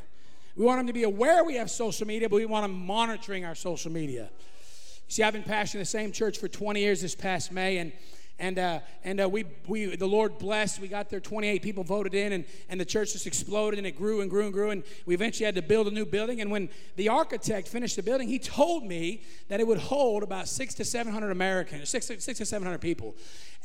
We 0.55 0.65
want 0.65 0.79
him 0.79 0.87
to 0.87 0.93
be 0.93 1.03
aware 1.03 1.43
we 1.43 1.57
have 1.57 1.73
social 1.73 2.07
media, 2.07 2.29
but 2.29 2.37
we 2.37 2.47
want 2.47 2.67
him 2.67 2.87
monitoring 2.87 3.45
our 3.45 3.57
social 3.57 3.91
media. 3.91 4.31
See, 5.13 5.23
I've 5.23 5.35
been 5.35 5.43
pastoring 5.43 5.81
the 5.81 5.85
same 5.85 6.11
church 6.11 6.39
for 6.39 6.49
20 6.49 6.81
years 6.81 7.03
this 7.03 7.15
past 7.15 7.53
May, 7.53 7.77
and 7.77 7.93
and 8.39 8.59
uh, 8.59 8.81
and 9.05 9.21
uh, 9.21 9.29
we 9.29 9.45
we 9.69 9.95
the 9.95 10.09
Lord 10.09 10.39
blessed. 10.39 10.81
We 10.81 10.89
got 10.89 11.11
there. 11.11 11.21
28 11.21 11.61
people 11.61 11.85
voted 11.85 12.15
in, 12.15 12.33
and 12.33 12.47
and 12.71 12.81
the 12.81 12.87
church 12.87 13.13
just 13.13 13.27
exploded, 13.27 13.77
and 13.77 13.87
it 13.87 13.91
grew 13.95 14.23
and 14.23 14.31
grew 14.31 14.45
and 14.45 14.55
grew, 14.55 14.71
and 14.71 14.83
we 15.05 15.13
eventually 15.13 15.45
had 15.45 15.55
to 15.57 15.61
build 15.61 15.87
a 15.87 15.91
new 15.91 16.07
building. 16.07 16.41
And 16.41 16.51
when 16.51 16.71
the 16.97 17.11
architect 17.11 17.69
finished 17.69 17.97
the 17.97 18.03
building, 18.03 18.27
he 18.27 18.39
told 18.39 18.87
me 18.87 19.23
that 19.49 19.61
it 19.61 19.67
would 19.67 19.77
hold 19.77 20.23
about 20.23 20.49
six 20.49 20.73
to 20.77 20.85
700 20.87 21.31
Americans, 21.31 21.91
six 21.91 22.07
six 22.07 22.39
to 22.39 22.47
700 22.47 22.79
people. 22.79 23.15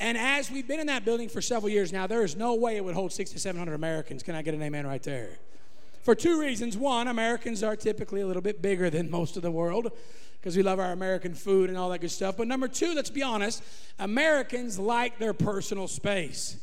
And 0.01 0.18
as 0.18 0.51
we've 0.51 0.68
been 0.68 0.82
in 0.82 0.88
that 0.88 1.06
building 1.06 1.30
for 1.30 1.42
several 1.42 1.70
years 1.70 1.94
now, 1.94 2.08
there 2.08 2.25
is 2.25 2.36
no 2.36 2.56
way 2.56 2.75
it 2.75 2.84
would 2.84 2.94
hold 2.94 3.13
six 3.13 3.30
to 3.32 3.39
700 3.39 3.74
Americans. 3.74 4.22
Can 4.22 4.36
I 4.36 4.42
get 4.42 4.54
an 4.54 4.62
amen 4.62 4.86
right 4.86 5.01
there? 5.01 5.39
For 6.04 6.13
two 6.13 6.42
reasons. 6.42 6.75
One, 6.75 7.08
Americans 7.08 7.63
are 7.63 7.77
typically 7.77 8.20
a 8.20 8.27
little 8.27 8.42
bit 8.42 8.62
bigger 8.62 8.89
than 8.89 9.10
most 9.10 9.38
of 9.38 9.44
the 9.44 9.51
world 9.51 9.94
because 10.48 10.56
we 10.56 10.63
love 10.63 10.80
our 10.80 10.94
American 10.94 11.34
food 11.34 11.68
and 11.68 11.77
all 11.77 11.89
that 11.89 12.00
good 12.00 12.10
stuff. 12.10 12.38
But 12.38 12.48
number 12.48 12.70
two, 12.70 12.96
let's 12.96 13.10
be 13.10 13.22
honest, 13.22 13.62
Americans 14.00 14.80
like 14.80 15.20
their 15.20 15.34
personal 15.34 15.89
space. 15.89 16.56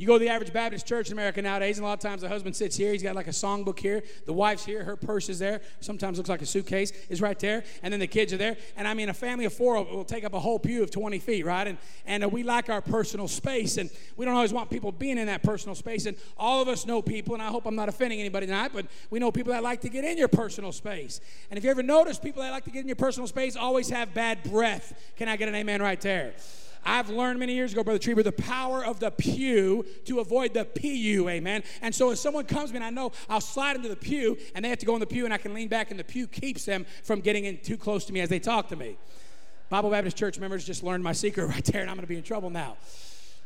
You 0.00 0.06
go 0.06 0.14
to 0.14 0.18
the 0.18 0.30
average 0.30 0.50
Baptist 0.50 0.86
church 0.86 1.08
in 1.08 1.12
America 1.12 1.42
nowadays, 1.42 1.76
and 1.76 1.84
a 1.84 1.86
lot 1.86 1.92
of 1.92 2.00
times 2.00 2.22
the 2.22 2.28
husband 2.30 2.56
sits 2.56 2.74
here. 2.74 2.90
He's 2.90 3.02
got 3.02 3.14
like 3.14 3.26
a 3.26 3.32
songbook 3.32 3.78
here. 3.78 4.02
The 4.24 4.32
wife's 4.32 4.64
here. 4.64 4.82
Her 4.82 4.96
purse 4.96 5.28
is 5.28 5.38
there. 5.38 5.60
Sometimes 5.80 6.16
looks 6.16 6.30
like 6.30 6.40
a 6.40 6.46
suitcase 6.46 6.90
is 7.10 7.20
right 7.20 7.38
there. 7.38 7.64
And 7.82 7.92
then 7.92 8.00
the 8.00 8.06
kids 8.06 8.32
are 8.32 8.38
there. 8.38 8.56
And 8.78 8.88
I 8.88 8.94
mean, 8.94 9.10
a 9.10 9.12
family 9.12 9.44
of 9.44 9.52
four 9.52 9.74
will 9.84 10.06
take 10.06 10.24
up 10.24 10.32
a 10.32 10.40
whole 10.40 10.58
pew 10.58 10.82
of 10.82 10.90
20 10.90 11.18
feet, 11.18 11.44
right? 11.44 11.66
And, 11.66 11.76
and 12.06 12.24
uh, 12.24 12.30
we 12.30 12.42
like 12.42 12.70
our 12.70 12.80
personal 12.80 13.28
space. 13.28 13.76
And 13.76 13.90
we 14.16 14.24
don't 14.24 14.34
always 14.34 14.54
want 14.54 14.70
people 14.70 14.90
being 14.90 15.18
in 15.18 15.26
that 15.26 15.42
personal 15.42 15.74
space. 15.74 16.06
And 16.06 16.16
all 16.38 16.62
of 16.62 16.68
us 16.68 16.86
know 16.86 17.02
people, 17.02 17.34
and 17.34 17.42
I 17.42 17.48
hope 17.48 17.66
I'm 17.66 17.76
not 17.76 17.90
offending 17.90 18.20
anybody 18.20 18.46
tonight, 18.46 18.70
but 18.72 18.86
we 19.10 19.18
know 19.18 19.30
people 19.30 19.52
that 19.52 19.62
like 19.62 19.82
to 19.82 19.90
get 19.90 20.06
in 20.06 20.16
your 20.16 20.28
personal 20.28 20.72
space. 20.72 21.20
And 21.50 21.58
if 21.58 21.64
you 21.64 21.70
ever 21.70 21.82
notice, 21.82 22.18
people 22.18 22.42
that 22.42 22.52
like 22.52 22.64
to 22.64 22.70
get 22.70 22.80
in 22.80 22.88
your 22.88 22.96
personal 22.96 23.26
space 23.26 23.54
always 23.54 23.90
have 23.90 24.14
bad 24.14 24.44
breath. 24.44 24.98
Can 25.16 25.28
I 25.28 25.36
get 25.36 25.50
an 25.50 25.54
amen 25.56 25.82
right 25.82 26.00
there? 26.00 26.32
I've 26.84 27.10
learned 27.10 27.38
many 27.38 27.54
years 27.54 27.72
ago, 27.72 27.84
Brother 27.84 27.98
Trieber, 27.98 28.24
the 28.24 28.32
power 28.32 28.84
of 28.84 29.00
the 29.00 29.10
pew 29.10 29.84
to 30.06 30.20
avoid 30.20 30.54
the 30.54 30.64
PU, 30.64 31.28
amen. 31.28 31.62
And 31.82 31.94
so 31.94 32.10
if 32.10 32.18
someone 32.18 32.46
comes 32.46 32.70
to 32.70 32.74
me 32.74 32.76
and 32.78 32.84
I 32.84 32.90
know 32.90 33.12
I'll 33.28 33.40
slide 33.40 33.76
into 33.76 33.88
the 33.88 33.96
pew 33.96 34.38
and 34.54 34.64
they 34.64 34.68
have 34.68 34.78
to 34.78 34.86
go 34.86 34.94
in 34.94 35.00
the 35.00 35.06
pew 35.06 35.24
and 35.24 35.34
I 35.34 35.38
can 35.38 35.54
lean 35.54 35.68
back 35.68 35.90
and 35.90 36.00
the 36.00 36.04
pew 36.04 36.26
keeps 36.26 36.64
them 36.64 36.86
from 37.02 37.20
getting 37.20 37.44
in 37.44 37.58
too 37.58 37.76
close 37.76 38.04
to 38.06 38.12
me 38.12 38.20
as 38.20 38.28
they 38.28 38.38
talk 38.38 38.68
to 38.68 38.76
me. 38.76 38.96
Bible 39.68 39.90
Baptist 39.90 40.16
Church 40.16 40.38
members 40.38 40.64
just 40.64 40.82
learned 40.82 41.04
my 41.04 41.12
secret 41.12 41.46
right 41.48 41.64
there 41.64 41.82
and 41.82 41.90
I'm 41.90 41.96
going 41.96 42.06
to 42.06 42.08
be 42.08 42.16
in 42.16 42.22
trouble 42.22 42.50
now. 42.50 42.76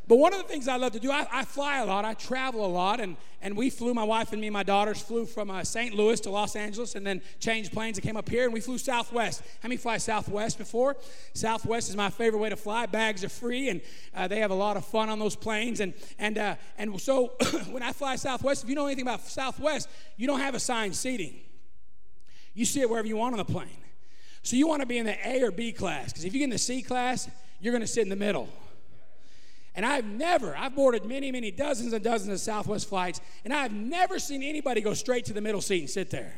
But 0.07 0.17
one 0.17 0.33
of 0.33 0.39
the 0.39 0.47
things 0.47 0.67
I 0.67 0.75
love 0.77 0.91
to 0.91 0.99
do, 0.99 1.11
I, 1.11 1.27
I, 1.31 1.45
fly 1.45 1.79
a 1.79 1.85
lot, 1.85 2.05
I 2.05 2.13
travel 2.13 2.63
a 2.63 2.67
lot, 2.67 2.99
and, 2.99 3.17
and 3.41 3.57
we 3.57 3.71
flew, 3.71 3.91
my 3.93 4.03
wife 4.03 4.33
and 4.33 4.41
me, 4.41 4.51
my 4.51 4.61
daughters 4.61 5.01
flew 5.01 5.25
from 5.25 5.49
uh, 5.49 5.63
St. 5.63 5.95
Louis 5.95 6.19
to 6.21 6.29
Los 6.29 6.55
Angeles 6.55 6.93
and 6.93 7.05
then 7.05 7.23
changed 7.39 7.71
planes 7.71 7.97
and 7.97 8.05
came 8.05 8.15
up 8.15 8.29
here, 8.29 8.43
and 8.43 8.53
we 8.53 8.59
flew 8.59 8.77
Southwest. 8.77 9.41
How 9.63 9.67
many 9.67 9.77
fly 9.77 9.97
Southwest 9.97 10.59
before? 10.59 10.95
Southwest 11.33 11.89
is 11.89 11.95
my 11.95 12.11
favorite 12.11 12.37
way 12.37 12.49
to 12.49 12.55
fly. 12.55 12.85
Bags 12.85 13.23
are 13.23 13.29
free, 13.29 13.69
and 13.69 13.81
uh, 14.15 14.27
they 14.27 14.39
have 14.39 14.51
a 14.51 14.55
lot 14.55 14.77
of 14.77 14.85
fun 14.85 15.09
on 15.09 15.17
those 15.17 15.35
planes. 15.35 15.79
And, 15.79 15.95
and, 16.19 16.37
uh, 16.37 16.55
and 16.77 17.01
so 17.01 17.27
when 17.71 17.81
I 17.81 17.91
fly 17.91 18.15
Southwest, 18.15 18.63
if 18.63 18.69
you 18.69 18.75
know 18.75 18.85
anything 18.85 19.05
about 19.05 19.21
Southwest, 19.21 19.89
you 20.17 20.27
don't 20.27 20.39
have 20.39 20.53
assigned 20.53 20.95
seating. 20.95 21.39
You 22.53 22.65
sit 22.65 22.87
wherever 22.87 23.07
you 23.07 23.17
want 23.17 23.33
on 23.33 23.39
the 23.39 23.45
plane. 23.45 23.69
So 24.43 24.55
you 24.55 24.67
want 24.67 24.81
to 24.81 24.85
be 24.85 24.99
in 24.99 25.07
the 25.07 25.27
A 25.27 25.41
or 25.41 25.49
B 25.49 25.71
class, 25.71 26.13
because 26.13 26.25
if 26.25 26.33
you 26.33 26.39
get 26.39 26.45
in 26.45 26.51
the 26.51 26.59
C 26.59 26.83
class, 26.83 27.27
you're 27.59 27.71
going 27.71 27.81
to 27.81 27.87
sit 27.87 28.03
in 28.03 28.09
the 28.09 28.15
middle. 28.15 28.47
And 29.75 29.85
I've 29.85 30.05
never, 30.05 30.55
I've 30.55 30.73
boarded 30.73 31.05
many, 31.05 31.31
many 31.31 31.51
dozens 31.51 31.91
and 31.91 32.03
dozens 32.03 32.31
of 32.31 32.39
Southwest 32.39 32.87
flights, 32.87 33.19
and 33.43 33.53
I've 33.53 33.73
never 33.73 34.19
seen 34.19 34.41
anybody 34.41 34.81
go 34.81 34.93
straight 34.93 35.25
to 35.25 35.33
the 35.33 35.41
middle 35.41 35.61
seat 35.61 35.81
and 35.81 35.89
sit 35.89 36.09
there. 36.09 36.33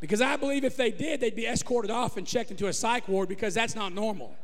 Because 0.00 0.20
I 0.20 0.36
believe 0.36 0.64
if 0.64 0.76
they 0.76 0.90
did, 0.90 1.20
they'd 1.20 1.34
be 1.34 1.46
escorted 1.46 1.90
off 1.90 2.18
and 2.18 2.26
checked 2.26 2.50
into 2.50 2.66
a 2.66 2.72
psych 2.72 3.08
ward 3.08 3.28
because 3.28 3.54
that's 3.54 3.74
not 3.74 3.94
normal. 3.94 4.36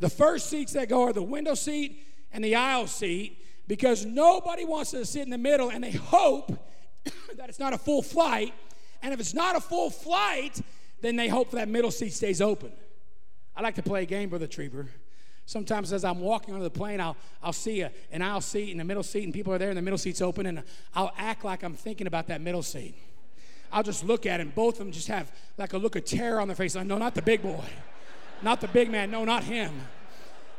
The 0.00 0.08
first 0.08 0.50
seats 0.50 0.72
that 0.72 0.88
go 0.88 1.02
are 1.02 1.12
the 1.12 1.22
window 1.22 1.54
seat 1.54 2.04
and 2.32 2.42
the 2.42 2.56
aisle 2.56 2.88
seat 2.88 3.38
because 3.68 4.04
nobody 4.04 4.64
wants 4.64 4.90
to 4.90 5.04
sit 5.06 5.22
in 5.22 5.30
the 5.30 5.38
middle 5.38 5.70
and 5.70 5.84
they 5.84 5.92
hope 5.92 6.48
that 7.36 7.48
it's 7.48 7.60
not 7.60 7.72
a 7.72 7.78
full 7.78 8.02
flight. 8.02 8.52
And 9.02 9.14
if 9.14 9.20
it's 9.20 9.34
not 9.34 9.54
a 9.54 9.60
full 9.60 9.90
flight, 9.90 10.60
then 11.00 11.14
they 11.14 11.28
hope 11.28 11.52
that 11.52 11.68
middle 11.68 11.92
seat 11.92 12.12
stays 12.12 12.40
open. 12.40 12.72
I 13.54 13.62
like 13.62 13.76
to 13.76 13.82
play 13.82 14.02
a 14.02 14.06
game, 14.06 14.30
Brother 14.30 14.48
Trieber. 14.48 14.88
Sometimes 15.46 15.92
as 15.92 16.04
I'm 16.04 16.20
walking 16.20 16.54
onto 16.54 16.64
the 16.64 16.70
plane, 16.70 17.00
I'll, 17.00 17.16
I'll 17.42 17.52
see 17.52 17.80
a, 17.80 17.90
an 18.10 18.22
aisle 18.22 18.40
seat 18.40 18.72
and 18.72 18.80
a 18.80 18.84
middle 18.84 19.02
seat, 19.02 19.24
and 19.24 19.34
people 19.34 19.52
are 19.52 19.58
there, 19.58 19.68
and 19.68 19.76
the 19.76 19.82
middle 19.82 19.98
seat's 19.98 20.22
open, 20.22 20.46
and 20.46 20.62
I'll 20.94 21.12
act 21.18 21.44
like 21.44 21.62
I'm 21.62 21.74
thinking 21.74 22.06
about 22.06 22.28
that 22.28 22.40
middle 22.40 22.62
seat. 22.62 22.94
I'll 23.72 23.82
just 23.82 24.04
look 24.04 24.26
at 24.26 24.40
him. 24.40 24.52
Both 24.54 24.74
of 24.74 24.78
them 24.80 24.92
just 24.92 25.08
have 25.08 25.32
like 25.56 25.72
a 25.72 25.78
look 25.78 25.96
of 25.96 26.04
terror 26.04 26.40
on 26.40 26.48
their 26.48 26.54
face. 26.54 26.74
Like, 26.74 26.86
no, 26.86 26.98
not 26.98 27.14
the 27.14 27.22
big 27.22 27.42
boy. 27.42 27.64
Not 28.42 28.60
the 28.60 28.68
big 28.68 28.90
man. 28.90 29.10
No, 29.10 29.24
not 29.24 29.44
him. 29.44 29.72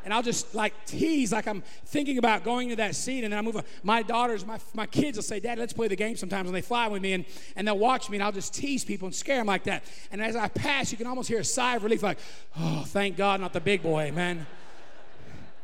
And 0.04 0.12
I'll 0.12 0.22
just 0.22 0.54
like 0.54 0.74
tease, 0.84 1.32
like 1.32 1.46
I'm 1.46 1.62
thinking 1.86 2.18
about 2.18 2.44
going 2.44 2.68
to 2.70 2.76
that 2.76 2.94
seat. 2.94 3.24
And 3.24 3.32
then 3.32 3.38
I 3.38 3.42
move 3.42 3.56
on. 3.56 3.62
My 3.82 4.02
daughters, 4.02 4.44
my, 4.44 4.58
my 4.74 4.84
kids 4.84 5.16
will 5.16 5.22
say, 5.22 5.40
Dad, 5.40 5.58
let's 5.58 5.72
play 5.72 5.88
the 5.88 5.96
game 5.96 6.16
sometimes. 6.16 6.48
And 6.48 6.54
they 6.54 6.60
fly 6.60 6.88
with 6.88 7.00
me 7.00 7.14
and, 7.14 7.24
and 7.56 7.66
they'll 7.66 7.78
watch 7.78 8.10
me 8.10 8.18
and 8.18 8.24
I'll 8.24 8.32
just 8.32 8.52
tease 8.52 8.84
people 8.84 9.06
and 9.06 9.14
scare 9.14 9.38
them 9.38 9.46
like 9.46 9.64
that. 9.64 9.84
And 10.12 10.20
as 10.20 10.36
I 10.36 10.48
pass, 10.48 10.90
you 10.90 10.98
can 10.98 11.06
almost 11.06 11.28
hear 11.28 11.40
a 11.40 11.44
sigh 11.44 11.76
of 11.76 11.84
relief, 11.84 12.02
like, 12.02 12.18
oh, 12.58 12.84
thank 12.86 13.16
God, 13.16 13.40
not 13.40 13.52
the 13.54 13.60
big 13.60 13.82
boy, 13.82 14.12
man. 14.12 14.46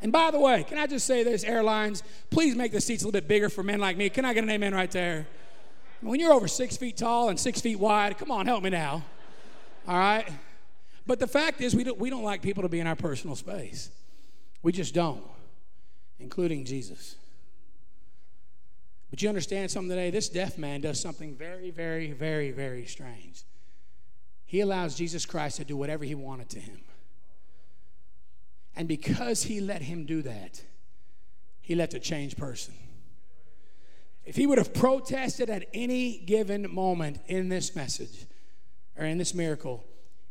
And 0.01 0.11
by 0.11 0.31
the 0.31 0.39
way, 0.39 0.63
can 0.63 0.77
I 0.77 0.87
just 0.87 1.05
say 1.05 1.23
this, 1.23 1.43
airlines, 1.43 2.01
please 2.31 2.55
make 2.55 2.71
the 2.71 2.81
seats 2.81 3.03
a 3.03 3.05
little 3.05 3.19
bit 3.19 3.27
bigger 3.27 3.49
for 3.49 3.61
men 3.61 3.79
like 3.79 3.97
me. 3.97 4.09
Can 4.09 4.25
I 4.25 4.33
get 4.33 4.43
an 4.43 4.49
amen 4.49 4.73
right 4.73 4.89
there? 4.89 5.27
When 6.01 6.19
you're 6.19 6.33
over 6.33 6.47
six 6.47 6.75
feet 6.75 6.97
tall 6.97 7.29
and 7.29 7.39
six 7.39 7.61
feet 7.61 7.77
wide, 7.77 8.17
come 8.17 8.31
on, 8.31 8.47
help 8.47 8.63
me 8.63 8.71
now. 8.71 9.03
All 9.87 9.97
right? 9.97 10.27
But 11.05 11.19
the 11.19 11.27
fact 11.27 11.61
is, 11.61 11.75
we 11.75 11.83
don't, 11.83 11.99
we 11.99 12.09
don't 12.09 12.23
like 12.23 12.41
people 12.41 12.63
to 12.63 12.69
be 12.69 12.79
in 12.79 12.87
our 12.87 12.95
personal 12.95 13.35
space. 13.35 13.91
We 14.63 14.71
just 14.71 14.93
don't, 14.93 15.23
including 16.19 16.65
Jesus. 16.65 17.15
But 19.11 19.21
you 19.21 19.29
understand 19.29 19.69
something 19.69 19.89
today? 19.89 20.09
This 20.09 20.29
deaf 20.29 20.57
man 20.57 20.81
does 20.81 20.99
something 20.99 21.35
very, 21.35 21.69
very, 21.69 22.11
very, 22.11 22.51
very 22.51 22.85
strange. 22.85 23.43
He 24.45 24.61
allows 24.61 24.95
Jesus 24.95 25.25
Christ 25.25 25.57
to 25.57 25.65
do 25.65 25.77
whatever 25.77 26.05
he 26.05 26.15
wanted 26.15 26.49
to 26.49 26.59
him. 26.59 26.79
And 28.75 28.87
because 28.87 29.43
he 29.43 29.59
let 29.59 29.81
him 29.81 30.05
do 30.05 30.21
that, 30.21 30.61
he 31.59 31.75
let 31.75 31.91
the 31.91 31.99
changed 31.99 32.37
person. 32.37 32.73
If 34.23 34.35
he 34.35 34.45
would 34.45 34.57
have 34.57 34.73
protested 34.73 35.49
at 35.49 35.67
any 35.73 36.19
given 36.19 36.73
moment 36.73 37.19
in 37.27 37.49
this 37.49 37.75
message 37.75 38.25
or 38.97 39.05
in 39.05 39.17
this 39.17 39.33
miracle, 39.33 39.83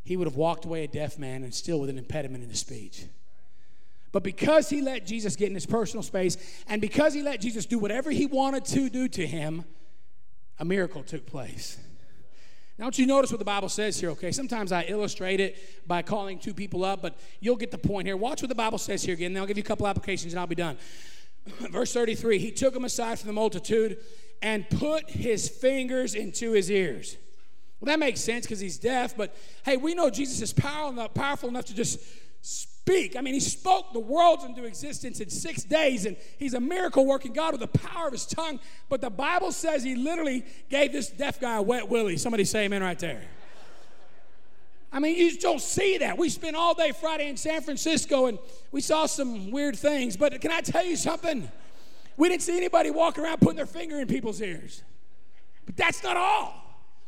he 0.03 0.17
would 0.17 0.27
have 0.27 0.37
walked 0.37 0.65
away 0.65 0.85
a 0.85 0.89
deaf 0.89 1.19
man 1.19 1.43
and 1.43 1.55
still 1.55 1.81
with 1.81 1.91
an 1.91 1.99
impediment 1.99 2.43
in 2.43 2.51
his 2.51 2.61
speech. 2.61 3.05
But 4.13 4.23
because 4.23 4.69
he 4.69 4.83
let 4.83 5.07
Jesus 5.07 5.37
get 5.37 5.49
in 5.49 5.55
his 5.55 5.67
personal 5.67 6.03
space 6.03 6.37
and 6.67 6.81
because 6.81 7.15
he 7.15 7.23
let 7.23 7.41
Jesus 7.41 7.67
do 7.67 7.79
whatever 7.79 8.11
he 8.11 8.27
wanted 8.27 8.65
to 8.67 8.89
do 8.89 9.09
to 9.09 9.27
him, 9.27 9.65
a 10.59 10.65
miracle 10.65 11.03
took 11.03 11.27
place. 11.27 11.79
Now, 12.81 12.87
don't 12.87 12.99
you 12.99 13.05
notice 13.05 13.31
what 13.31 13.39
the 13.39 13.45
Bible 13.45 13.69
says 13.69 14.01
here, 14.01 14.09
okay? 14.13 14.33
Sometimes 14.33 14.73
I 14.73 14.87
illustrate 14.89 15.39
it 15.39 15.87
by 15.87 16.01
calling 16.01 16.39
two 16.39 16.55
people 16.55 16.83
up, 16.83 17.03
but 17.03 17.15
you'll 17.39 17.57
get 17.57 17.71
the 17.71 17.77
point 17.77 18.07
here. 18.07 18.17
Watch 18.17 18.41
what 18.41 18.49
the 18.49 18.55
Bible 18.55 18.79
says 18.79 19.03
here 19.03 19.13
again, 19.13 19.37
I'll 19.37 19.45
give 19.45 19.59
you 19.59 19.63
a 19.63 19.67
couple 19.67 19.87
applications 19.87 20.33
and 20.33 20.41
I'll 20.41 20.47
be 20.47 20.55
done. 20.55 20.79
Verse 21.71 21.93
33 21.93 22.39
He 22.39 22.51
took 22.51 22.75
him 22.75 22.87
aside 22.87 23.19
from 23.19 23.27
the 23.27 23.35
multitude 23.35 23.99
and 24.41 24.67
put 24.71 25.11
his 25.11 25.47
fingers 25.47 26.15
into 26.15 26.53
his 26.53 26.71
ears. 26.71 27.19
Well, 27.81 27.93
that 27.93 27.99
makes 27.99 28.23
sense 28.23 28.47
because 28.47 28.61
he's 28.61 28.79
deaf, 28.79 29.15
but 29.15 29.37
hey, 29.67 29.77
we 29.77 29.95
know 29.95 30.09
Jesus 30.09 30.41
is 30.41 30.55
enough, 30.55 31.13
powerful 31.13 31.51
enough 31.51 31.67
to 31.67 31.75
just 31.75 32.01
speak. 32.91 33.17
I 33.17 33.21
mean, 33.21 33.35
he 33.35 33.41
spoke 33.41 33.93
the 33.93 34.01
worlds 34.01 34.45
into 34.45 34.65
existence 34.65 35.21
in 35.21 35.31
six 35.31 35.63
days, 35.63 36.07
and 36.07 36.17
he's 36.39 36.55
a 36.55 36.61
miracle 36.61 37.07
working 37.07 37.33
God 37.33 37.53
with 37.53 37.61
the 37.61 37.79
power 37.79 38.07
of 38.07 38.13
his 38.13 38.27
tongue. 38.27 38.61
But 38.89 39.01
the 39.01 39.11
Bible 39.11 39.53
says 39.53 39.83
he 39.83 39.95
literally 39.95 40.45
gave 40.69 40.93
this 40.93 41.09
deaf 41.09 41.41
guy 41.41 41.57
a 41.57 41.63
wet 41.63 41.89
willy. 41.89 42.17
Somebody 42.17 42.45
say 42.45 42.65
amen 42.65 42.83
right 42.83 42.99
there. 42.99 43.23
I 44.93 44.99
mean, 44.99 45.17
you 45.17 45.29
just 45.29 45.41
don't 45.41 45.61
see 45.61 45.99
that. 45.99 46.19
We 46.19 46.29
spent 46.29 46.57
all 46.57 46.75
day 46.75 46.91
Friday 46.91 47.29
in 47.29 47.37
San 47.37 47.63
Francisco 47.63 48.27
and 48.27 48.39
we 48.73 48.81
saw 48.81 49.07
some 49.07 49.53
weird 49.53 49.77
things. 49.77 50.17
But 50.17 50.41
can 50.41 50.51
I 50.51 50.63
tell 50.63 50.85
you 50.85 50.97
something? 50.97 51.49
We 52.17 52.29
didn't 52.29 52.43
see 52.43 52.57
anybody 52.57 52.91
walking 52.91 53.23
around 53.23 53.41
putting 53.41 53.57
their 53.57 53.67
finger 53.67 54.01
in 54.01 54.09
people's 54.09 54.43
ears. 54.43 54.83
But 55.65 55.77
that's 55.77 56.03
not 56.03 56.17
all. 56.17 56.55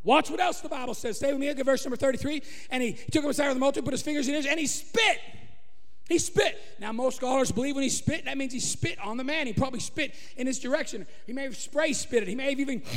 Watch 0.05 0.31
what 0.31 0.39
else 0.39 0.61
the 0.61 0.69
Bible 0.69 0.95
says. 0.95 1.17
Stay 1.17 1.33
with 1.33 1.41
me. 1.41 1.49
Look 1.49 1.59
at 1.59 1.67
verse 1.67 1.85
number 1.85 1.97
33. 1.97 2.43
And 2.71 2.85
he 2.85 2.93
took 2.93 3.25
him 3.25 3.31
aside 3.31 3.49
of 3.49 3.55
the 3.55 3.61
multitude, 3.61 3.85
put 3.85 3.95
his 3.95 4.03
fingers 4.03 4.29
in 4.29 4.35
his, 4.35 4.47
and 4.47 4.61
he 4.61 4.69
spit. 4.69 5.19
He 6.13 6.19
spit. 6.19 6.61
Now, 6.79 6.93
most 6.93 7.17
scholars 7.17 7.51
believe 7.51 7.75
when 7.75 7.85
he 7.85 7.89
spit, 7.89 8.27
that 8.27 8.37
means 8.37 8.53
he 8.53 8.61
spit 8.61 8.99
on 8.99 9.17
the 9.17 9.25
man. 9.25 9.47
He 9.47 9.55
probably 9.55 9.81
spit 9.81 10.15
in 10.37 10.47
his 10.47 10.59
direction. 10.59 11.07
He 11.27 11.33
may 11.33 11.45
have 11.45 11.57
spray 11.57 11.95
spitted. 11.95 12.29
He 12.29 12.35
may 12.35 12.51
have 12.51 12.61
even, 12.61 12.83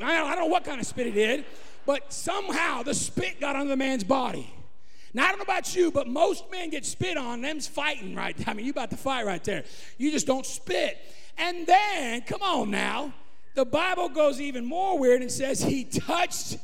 I 0.00 0.16
don't, 0.16 0.30
I 0.30 0.36
don't 0.36 0.44
know 0.44 0.46
what 0.46 0.62
kind 0.62 0.80
of 0.80 0.86
spit 0.86 1.06
he 1.06 1.12
did, 1.12 1.44
but 1.84 2.12
somehow 2.12 2.84
the 2.84 2.94
spit 2.94 3.40
got 3.40 3.56
on 3.56 3.66
the 3.66 3.76
man's 3.76 4.04
body. 4.04 4.54
Now, 5.12 5.24
I 5.24 5.28
don't 5.30 5.38
know 5.38 5.52
about 5.52 5.74
you, 5.74 5.90
but 5.90 6.06
most 6.06 6.48
men 6.52 6.70
get 6.70 6.86
spit 6.86 7.16
on. 7.16 7.40
Them's 7.40 7.66
fighting 7.66 8.14
right 8.14 8.36
I 8.46 8.54
mean, 8.54 8.64
you 8.64 8.70
about 8.70 8.90
to 8.90 8.96
fight 8.96 9.26
right 9.26 9.42
there. 9.42 9.64
You 9.98 10.12
just 10.12 10.28
don't 10.28 10.46
spit. 10.46 10.96
And 11.38 11.66
then, 11.66 12.20
come 12.20 12.40
on 12.40 12.70
now, 12.70 13.12
the 13.56 13.64
Bible 13.64 14.10
goes 14.10 14.40
even 14.40 14.64
more 14.64 14.96
weird 14.96 15.22
and 15.22 15.32
says 15.32 15.60
he 15.60 15.82
touched 15.82 16.56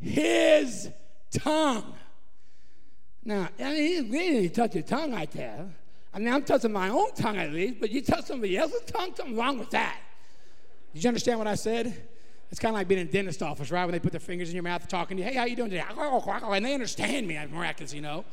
his 0.00 0.88
tongue. 1.30 1.94
Now, 3.24 3.48
I 3.58 3.72
mean, 3.72 4.04
he 4.04 4.10
really 4.10 4.48
touch 4.50 4.74
his 4.74 4.84
tongue 4.84 5.12
right 5.12 5.30
there. 5.30 5.66
I 6.12 6.18
mean, 6.18 6.32
I'm 6.32 6.44
touching 6.44 6.72
my 6.72 6.90
own 6.90 7.12
tongue 7.14 7.38
at 7.38 7.52
least, 7.52 7.80
but 7.80 7.90
you 7.90 8.02
touch 8.02 8.26
somebody 8.26 8.56
else's 8.56 8.82
tongue, 8.86 9.14
something 9.16 9.36
wrong 9.36 9.58
with 9.58 9.70
that. 9.70 9.98
Did 10.92 11.02
you 11.02 11.08
understand 11.08 11.38
what 11.38 11.48
I 11.48 11.54
said? 11.54 12.08
It's 12.50 12.60
kind 12.60 12.74
of 12.74 12.78
like 12.78 12.86
being 12.86 13.00
in 13.00 13.08
a 13.08 13.10
dentist 13.10 13.42
office, 13.42 13.70
right? 13.72 13.84
When 13.84 13.92
they 13.92 13.98
put 13.98 14.12
their 14.12 14.20
fingers 14.20 14.48
in 14.48 14.54
your 14.54 14.62
mouth 14.62 14.86
talking 14.86 15.16
to 15.16 15.22
you, 15.24 15.28
hey, 15.28 15.34
how 15.36 15.44
you 15.44 15.56
doing 15.56 15.70
today? 15.70 15.82
And 15.88 16.64
they 16.64 16.74
understand 16.74 17.26
me. 17.26 17.36
I'm 17.36 17.52
miraculous, 17.52 17.92
you 17.92 18.00
know. 18.00 18.24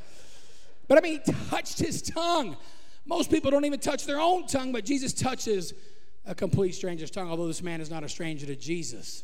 But 0.87 0.99
I 0.99 1.01
mean, 1.01 1.21
he 1.25 1.33
touched 1.49 1.79
his 1.79 2.01
tongue. 2.03 2.57
Most 3.05 3.31
people 3.31 3.49
don't 3.49 3.65
even 3.65 3.79
touch 3.79 4.05
their 4.05 4.19
own 4.19 4.45
tongue, 4.45 4.71
but 4.71 4.85
Jesus 4.85 5.11
touches 5.13 5.73
a 6.27 6.35
complete 6.35 6.73
stranger's 6.73 7.09
tongue, 7.09 7.31
although 7.31 7.47
this 7.47 7.63
man 7.63 7.81
is 7.81 7.89
not 7.89 8.03
a 8.03 8.09
stranger 8.09 8.45
to 8.45 8.55
Jesus. 8.55 9.23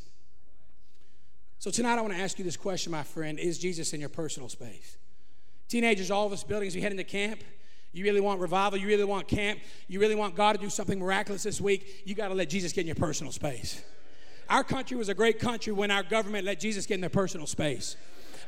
So 1.60 1.70
tonight 1.70 2.00
I 2.00 2.02
want 2.02 2.14
to 2.14 2.20
ask 2.20 2.40
you 2.40 2.46
this 2.46 2.58
question, 2.58 2.92
my 2.92 3.04
friend. 3.04 3.38
Is 3.38 3.60
Jesus 3.60 3.94
in 3.94 4.00
your 4.00 4.10
personal 4.10 4.50
space? 4.50 4.98
Teenagers, 5.68 6.12
all 6.12 6.26
of 6.26 6.34
us 6.34 6.44
buildings, 6.44 6.76
we 6.76 6.82
head 6.82 6.92
into 6.92 7.04
camp. 7.04 7.44
You 7.92 8.04
really 8.04 8.22
want 8.22 8.40
revival, 8.40 8.78
you 8.78 8.88
really 8.88 9.04
want 9.04 9.28
camp, 9.28 9.60
you 9.88 10.00
really 10.00 10.16
want 10.16 10.36
God 10.36 10.54
to 10.54 10.60
do 10.60 10.70
something 10.70 11.00
miraculous 11.00 11.44
this 11.44 11.60
week, 11.60 12.04
you 12.06 12.14
got 12.14 12.28
to 12.28 12.34
let 12.34 12.50
Jesus 12.50 12.72
get 12.72 12.82
in 12.82 12.88
your 12.88 12.96
personal 12.96 13.32
space. 13.32 13.82
Our 14.50 14.64
country 14.64 14.96
was 14.96 15.10
a 15.10 15.14
great 15.14 15.40
country 15.40 15.74
when 15.74 15.90
our 15.90 16.04
government 16.04 16.46
let 16.46 16.60
Jesus 16.60 16.86
get 16.86 16.96
in 16.96 17.02
their 17.02 17.10
personal 17.10 17.48
space. 17.48 17.96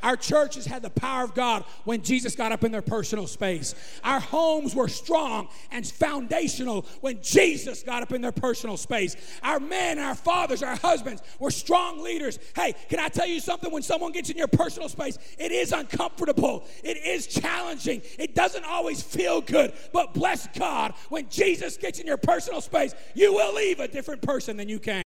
Our 0.04 0.16
churches 0.16 0.66
had 0.66 0.82
the 0.82 0.90
power 0.90 1.24
of 1.24 1.34
God 1.34 1.66
when 1.84 2.02
Jesus 2.02 2.36
got 2.36 2.52
up 2.52 2.64
in 2.64 2.72
their 2.72 2.82
personal 2.82 3.28
space. 3.28 3.76
Our 4.04 4.20
homes 4.20 4.76
were 4.76 4.88
strong 4.88 5.50
and 5.72 5.86
foundational 5.86 6.86
when 7.02 7.22
Jesus 7.22 7.84
got 7.84 8.04
up 8.04 8.12
in 8.12 8.22
their 8.22 8.32
personal 8.32 8.78
space. 8.78 9.16
Our 9.44 9.60
men, 9.60 10.00
our 10.00 10.16
fathers, 10.16 10.64
our 10.64 10.76
husbands 10.76 11.22
were 11.40 11.52
strong 11.52 12.04
leaders. 12.04 12.40
Hey, 12.56 12.76
can 12.90 13.00
I 13.00 13.10
tell 13.10 13.28
you 13.28 13.40
something? 13.40 13.72
When 13.72 13.84
someone 13.84 14.12
gets 14.12 14.30
in 14.30 14.38
your 14.38 14.48
personal 14.48 14.90
space, 14.90 15.18
it 15.38 15.52
is 15.52 15.72
uncomfortable, 15.72 16.66
it 16.84 16.98
is 16.98 17.28
challenging, 17.28 18.02
it 18.18 18.36
doesn't 18.36 18.66
always 18.66 19.02
feel 19.02 19.42
good. 19.42 19.74
But 19.94 20.14
bless 20.14 20.48
God, 20.48 20.94
when 21.10 21.30
Jesus 21.30 21.78
gets 21.78 22.00
in 22.00 22.08
your 22.08 22.18
personal 22.18 22.62
space, 22.62 22.94
you 23.14 23.34
will 23.34 23.54
leave 23.54 23.80
a 23.80 23.88
different 23.88 24.22
person 24.22 24.58
than 24.58 24.70
you 24.70 24.80
can. 24.80 25.04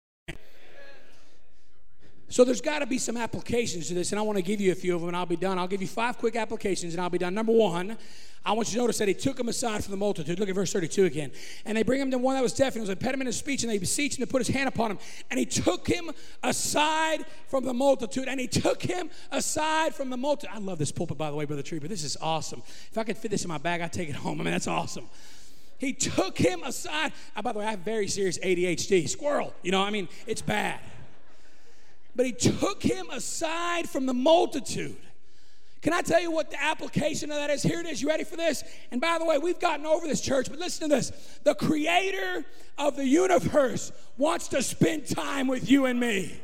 So 2.33 2.45
there's 2.45 2.63
got 2.63 2.79
to 2.79 2.87
be 2.87 2.97
some 2.97 3.19
applications 3.19 3.89
to 3.89 3.95
this, 3.95 4.11
and 4.11 4.19
I 4.19 4.23
want 4.23 4.39
to 4.39 4.43
give 4.43 4.59
you 4.59 4.73
a 4.73 4.75
few 4.75 4.95
of 4.95 5.03
them, 5.03 5.09
and 5.09 5.17
I'll 5.19 5.27
be 5.27 5.37
done. 5.37 5.59
I'll 5.59 5.69
give 5.69 5.83
you 5.83 5.87
five 5.87 6.17
quick 6.17 6.35
applications, 6.35 6.95
and 6.95 7.03
I'll 7.03 7.11
be 7.11 7.19
done. 7.19 7.35
Number 7.35 7.53
one, 7.53 7.99
I 8.43 8.53
want 8.53 8.69
you 8.69 8.77
to 8.77 8.79
notice 8.79 8.97
that 8.99 9.09
he 9.09 9.13
took 9.13 9.39
him 9.39 9.51
aside 9.51 9.85
from 9.85 9.91
the 9.91 9.99
multitude. 9.99 10.41
Look 10.41 10.49
at 10.49 10.55
verse 10.55 10.73
32 10.73 11.05
again. 11.05 11.31
And 11.67 11.77
they 11.77 11.83
bring 11.83 12.01
him 12.01 12.11
to 12.11 12.17
one 12.17 12.37
that 12.37 12.43
was 12.43 12.55
deaf 12.55 12.73
and 12.73 12.81
was 12.81 12.89
impediment 12.89 13.29
of 13.29 13.35
speech, 13.35 13.65
and 13.65 13.71
they 13.71 13.77
beseech 13.77 14.17
him 14.17 14.25
to 14.25 14.27
put 14.27 14.41
his 14.41 14.49
hand 14.49 14.67
upon 14.67 14.93
him. 14.93 14.99
And 15.31 15.39
he 15.39 15.45
took 15.45 15.87
him 15.87 16.11
aside 16.43 17.27
from 17.49 17.67
the 17.67 17.75
multitude, 17.75 18.29
and 18.29 18.41
he 18.41 18.49
took 18.49 18.81
him 18.81 19.11
aside 19.31 19.95
from 19.95 20.09
the 20.09 20.17
multitude. 20.17 20.57
I 20.57 20.59
love 20.59 20.79
this 20.79 20.91
pulpit, 20.91 21.19
by 21.19 21.29
the 21.29 21.37
way, 21.37 21.45
Brother 21.45 21.61
Tree, 21.61 21.81
this 21.81 22.03
is 22.03 22.17
awesome. 22.19 22.63
If 22.91 22.97
I 22.97 23.05
could 23.05 23.19
fit 23.19 23.31
this 23.31 23.45
in 23.45 23.49
my 23.49 23.59
bag, 23.59 23.83
I'd 23.83 23.93
take 23.93 24.09
it 24.09 24.17
home. 24.17 24.41
I 24.41 24.45
mean, 24.45 24.55
that's 24.55 24.69
awesome. 24.69 25.05
He 25.77 25.93
took 25.93 26.39
him 26.39 26.63
aside. 26.63 27.13
Oh, 27.37 27.43
by 27.43 27.53
the 27.53 27.59
way, 27.59 27.67
I 27.67 27.73
have 27.73 27.81
very 27.81 28.09
serious 28.09 28.39
ADHD. 28.39 29.07
Squirrel. 29.07 29.53
You 29.63 29.73
know, 29.73 29.83
I 29.83 29.91
mean, 29.91 30.09
it's 30.27 30.41
bad. 30.41 30.81
But 32.15 32.27
he 32.27 32.33
took 32.33 32.83
him 32.83 33.09
aside 33.11 33.89
from 33.89 34.07
the 34.07 34.15
multitude. 34.15 34.97
Can 35.81 35.93
I 35.93 36.01
tell 36.01 36.21
you 36.21 36.31
what 36.31 36.51
the 36.51 36.63
application 36.63 37.31
of 37.33 37.39
that 37.39 37.51
is? 37.51 37.63
Here 37.63 37.81
it 37.81 37.87
is. 37.87 38.01
You 38.01 38.09
ready 38.09 38.23
for 38.23 38.37
this? 38.37 38.63
And 38.93 39.01
by 39.01 39.19
the 39.19 39.25
way, 39.25 39.39
we've 39.39 39.59
gotten 39.59 39.85
over 39.85 40.07
this, 40.07 40.21
church, 40.21 40.49
but 40.49 40.61
listen 40.61 40.89
to 40.89 40.95
this. 40.95 41.11
The 41.43 41.55
creator 41.55 42.45
of 42.79 42.95
the 42.95 43.07
universe 43.07 43.91
wants 44.17 44.47
to 44.49 44.63
spend 44.63 45.09
time 45.09 45.49
with 45.49 45.69
you 45.69 45.87
and 45.87 45.99
me. 45.99 46.41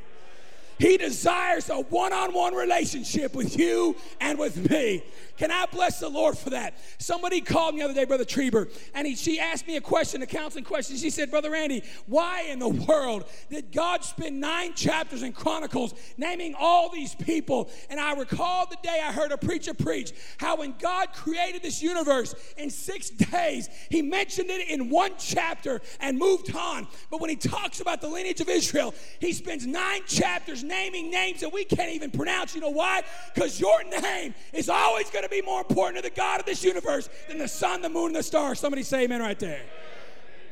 He 0.78 0.96
desires 0.96 1.68
a 1.70 1.80
one 1.80 2.12
on 2.12 2.32
one 2.32 2.54
relationship 2.54 3.34
with 3.34 3.58
you 3.58 3.96
and 4.20 4.38
with 4.38 4.70
me. 4.70 5.02
Can 5.38 5.52
I 5.52 5.66
bless 5.70 6.00
the 6.00 6.08
Lord 6.08 6.36
for 6.36 6.50
that? 6.50 6.74
Somebody 6.98 7.40
called 7.40 7.74
me 7.74 7.80
the 7.80 7.84
other 7.84 7.94
day, 7.94 8.04
Brother 8.04 8.24
Trieber, 8.24 8.68
and 8.92 9.06
he, 9.06 9.14
she 9.14 9.38
asked 9.38 9.68
me 9.68 9.76
a 9.76 9.80
question, 9.80 10.20
a 10.20 10.26
counseling 10.26 10.64
question. 10.64 10.96
She 10.96 11.10
said, 11.10 11.30
Brother 11.30 11.52
Randy, 11.52 11.84
why 12.06 12.42
in 12.42 12.58
the 12.58 12.68
world 12.68 13.24
did 13.48 13.70
God 13.70 14.02
spend 14.02 14.40
nine 14.40 14.74
chapters 14.74 15.22
in 15.22 15.32
Chronicles 15.32 15.94
naming 16.16 16.56
all 16.58 16.90
these 16.90 17.14
people? 17.14 17.70
And 17.88 18.00
I 18.00 18.14
recall 18.14 18.66
the 18.66 18.78
day 18.82 19.00
I 19.00 19.12
heard 19.12 19.30
a 19.30 19.38
preacher 19.38 19.74
preach 19.74 20.12
how 20.38 20.56
when 20.56 20.74
God 20.80 21.12
created 21.12 21.62
this 21.62 21.80
universe 21.82 22.34
in 22.56 22.68
six 22.68 23.08
days, 23.08 23.68
he 23.90 24.02
mentioned 24.02 24.50
it 24.50 24.68
in 24.68 24.90
one 24.90 25.12
chapter 25.18 25.80
and 26.00 26.18
moved 26.18 26.54
on. 26.54 26.88
But 27.12 27.20
when 27.20 27.30
he 27.30 27.36
talks 27.36 27.80
about 27.80 28.00
the 28.00 28.08
lineage 28.08 28.40
of 28.40 28.48
Israel, 28.48 28.92
he 29.20 29.32
spends 29.32 29.66
nine 29.66 30.02
chapters 30.06 30.64
naming 30.68 31.10
names 31.10 31.40
that 31.40 31.52
we 31.52 31.64
can't 31.64 31.90
even 31.90 32.10
pronounce. 32.10 32.54
You 32.54 32.60
know 32.60 32.70
why? 32.70 33.02
Because 33.34 33.58
your 33.58 33.82
name 33.84 34.34
is 34.52 34.68
always 34.68 35.10
going 35.10 35.24
to 35.24 35.30
be 35.30 35.42
more 35.42 35.60
important 35.60 35.96
to 35.96 36.02
the 36.02 36.14
God 36.14 36.40
of 36.40 36.46
this 36.46 36.62
universe 36.62 37.08
than 37.28 37.38
the 37.38 37.48
sun, 37.48 37.82
the 37.82 37.88
moon, 37.88 38.06
and 38.06 38.16
the 38.16 38.22
stars. 38.22 38.60
Somebody 38.60 38.82
say 38.82 39.04
amen 39.04 39.20
right 39.20 39.38
there. 39.38 39.62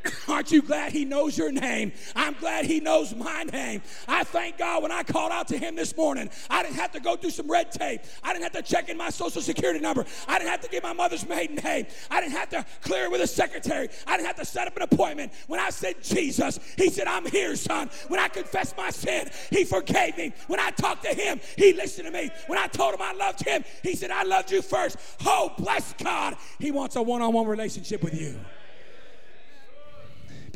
Aren't 0.28 0.50
you 0.52 0.62
glad 0.62 0.92
he 0.92 1.04
knows 1.04 1.36
your 1.36 1.52
name? 1.52 1.92
I'm 2.14 2.34
glad 2.34 2.64
he 2.64 2.80
knows 2.80 3.14
my 3.14 3.44
name. 3.44 3.82
I 4.08 4.24
thank 4.24 4.58
God 4.58 4.82
when 4.82 4.92
I 4.92 5.02
called 5.02 5.32
out 5.32 5.48
to 5.48 5.58
him 5.58 5.76
this 5.76 5.96
morning, 5.96 6.30
I 6.50 6.62
didn't 6.62 6.76
have 6.76 6.92
to 6.92 7.00
go 7.00 7.16
through 7.16 7.30
some 7.30 7.50
red 7.50 7.72
tape. 7.72 8.02
I 8.22 8.32
didn't 8.32 8.44
have 8.44 8.52
to 8.52 8.62
check 8.62 8.88
in 8.88 8.96
my 8.96 9.10
social 9.10 9.42
security 9.42 9.80
number. 9.80 10.04
I 10.28 10.38
didn't 10.38 10.50
have 10.50 10.60
to 10.62 10.68
get 10.68 10.82
my 10.82 10.92
mother's 10.92 11.26
maiden 11.28 11.56
name. 11.56 11.86
I 12.10 12.20
didn't 12.20 12.32
have 12.32 12.48
to 12.50 12.66
clear 12.82 13.04
it 13.04 13.10
with 13.10 13.20
a 13.20 13.26
secretary. 13.26 13.88
I 14.06 14.16
didn't 14.16 14.26
have 14.26 14.36
to 14.36 14.44
set 14.44 14.66
up 14.66 14.76
an 14.76 14.82
appointment. 14.82 15.32
When 15.46 15.60
I 15.60 15.70
said 15.70 16.02
Jesus, 16.02 16.58
he 16.76 16.90
said, 16.90 17.06
I'm 17.06 17.26
here, 17.26 17.56
son. 17.56 17.90
When 18.08 18.20
I 18.20 18.28
confessed 18.28 18.76
my 18.76 18.90
sin, 18.90 19.30
he 19.50 19.64
forgave 19.64 20.16
me. 20.16 20.32
When 20.46 20.60
I 20.60 20.70
talked 20.70 21.04
to 21.04 21.14
him, 21.14 21.40
he 21.56 21.72
listened 21.72 22.06
to 22.06 22.12
me. 22.12 22.30
When 22.46 22.58
I 22.58 22.66
told 22.66 22.94
him 22.94 23.02
I 23.02 23.12
loved 23.12 23.44
him, 23.44 23.64
he 23.82 23.94
said, 23.94 24.10
I 24.10 24.22
loved 24.24 24.50
you 24.50 24.62
first. 24.62 24.96
Oh, 25.24 25.52
bless 25.58 25.92
God. 25.94 26.36
He 26.58 26.70
wants 26.70 26.96
a 26.96 27.02
one 27.02 27.22
on 27.22 27.32
one 27.32 27.46
relationship 27.46 28.02
with 28.02 28.14
you. 28.20 28.38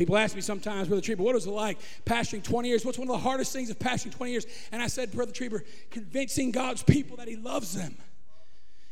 People 0.01 0.17
ask 0.17 0.35
me 0.35 0.41
sometimes, 0.41 0.89
Brother 0.89 1.03
Trieber, 1.03 1.19
what 1.19 1.37
is 1.37 1.45
it 1.45 1.51
like 1.51 1.77
pastoring 2.07 2.43
20 2.43 2.67
years? 2.67 2.87
What's 2.87 2.97
one 2.97 3.07
of 3.07 3.13
the 3.13 3.19
hardest 3.19 3.53
things 3.53 3.69
of 3.69 3.79
pastoring 3.79 4.17
20 4.17 4.33
years? 4.33 4.47
And 4.73 4.83
I 4.83 4.87
said, 4.87 5.13
Brother 5.13 5.31
Trieber, 5.31 5.61
convincing 5.91 6.53
God's 6.53 6.83
people 6.83 7.19
that 7.19 7.29
He 7.29 7.37
loves 7.37 7.75
them. 7.75 7.91
He 7.91 7.97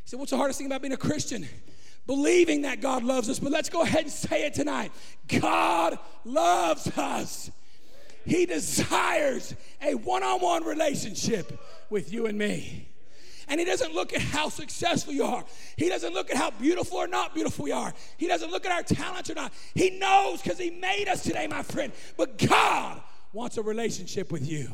said, 0.04 0.18
What's 0.18 0.32
the 0.32 0.36
hardest 0.36 0.58
thing 0.58 0.66
about 0.66 0.82
being 0.82 0.92
a 0.92 0.98
Christian? 0.98 1.48
Believing 2.06 2.60
that 2.60 2.82
God 2.82 3.04
loves 3.04 3.30
us. 3.30 3.38
But 3.38 3.52
let's 3.52 3.70
go 3.70 3.80
ahead 3.80 4.02
and 4.02 4.12
say 4.12 4.44
it 4.44 4.52
tonight 4.52 4.92
God 5.28 5.98
loves 6.26 6.86
us. 6.98 7.50
He 8.26 8.44
desires 8.44 9.54
a 9.80 9.94
one 9.94 10.22
on 10.22 10.40
one 10.42 10.64
relationship 10.64 11.58
with 11.88 12.12
you 12.12 12.26
and 12.26 12.36
me. 12.36 12.86
And 13.48 13.58
he 13.58 13.64
doesn't 13.64 13.94
look 13.94 14.12
at 14.12 14.20
how 14.20 14.48
successful 14.48 15.12
you 15.12 15.24
are. 15.24 15.44
He 15.76 15.88
doesn't 15.88 16.12
look 16.12 16.30
at 16.30 16.36
how 16.36 16.50
beautiful 16.50 16.98
or 16.98 17.06
not 17.06 17.34
beautiful 17.34 17.64
we 17.64 17.72
are. 17.72 17.94
He 18.16 18.26
doesn't 18.26 18.50
look 18.50 18.66
at 18.66 18.72
our 18.72 18.82
talents 18.82 19.30
or 19.30 19.34
not. 19.34 19.52
He 19.74 19.98
knows 19.98 20.42
because 20.42 20.58
he 20.58 20.70
made 20.70 21.08
us 21.08 21.22
today, 21.22 21.46
my 21.46 21.62
friend. 21.62 21.92
But 22.16 22.38
God 22.38 23.00
wants 23.32 23.56
a 23.56 23.62
relationship 23.62 24.30
with 24.30 24.48
you. 24.48 24.70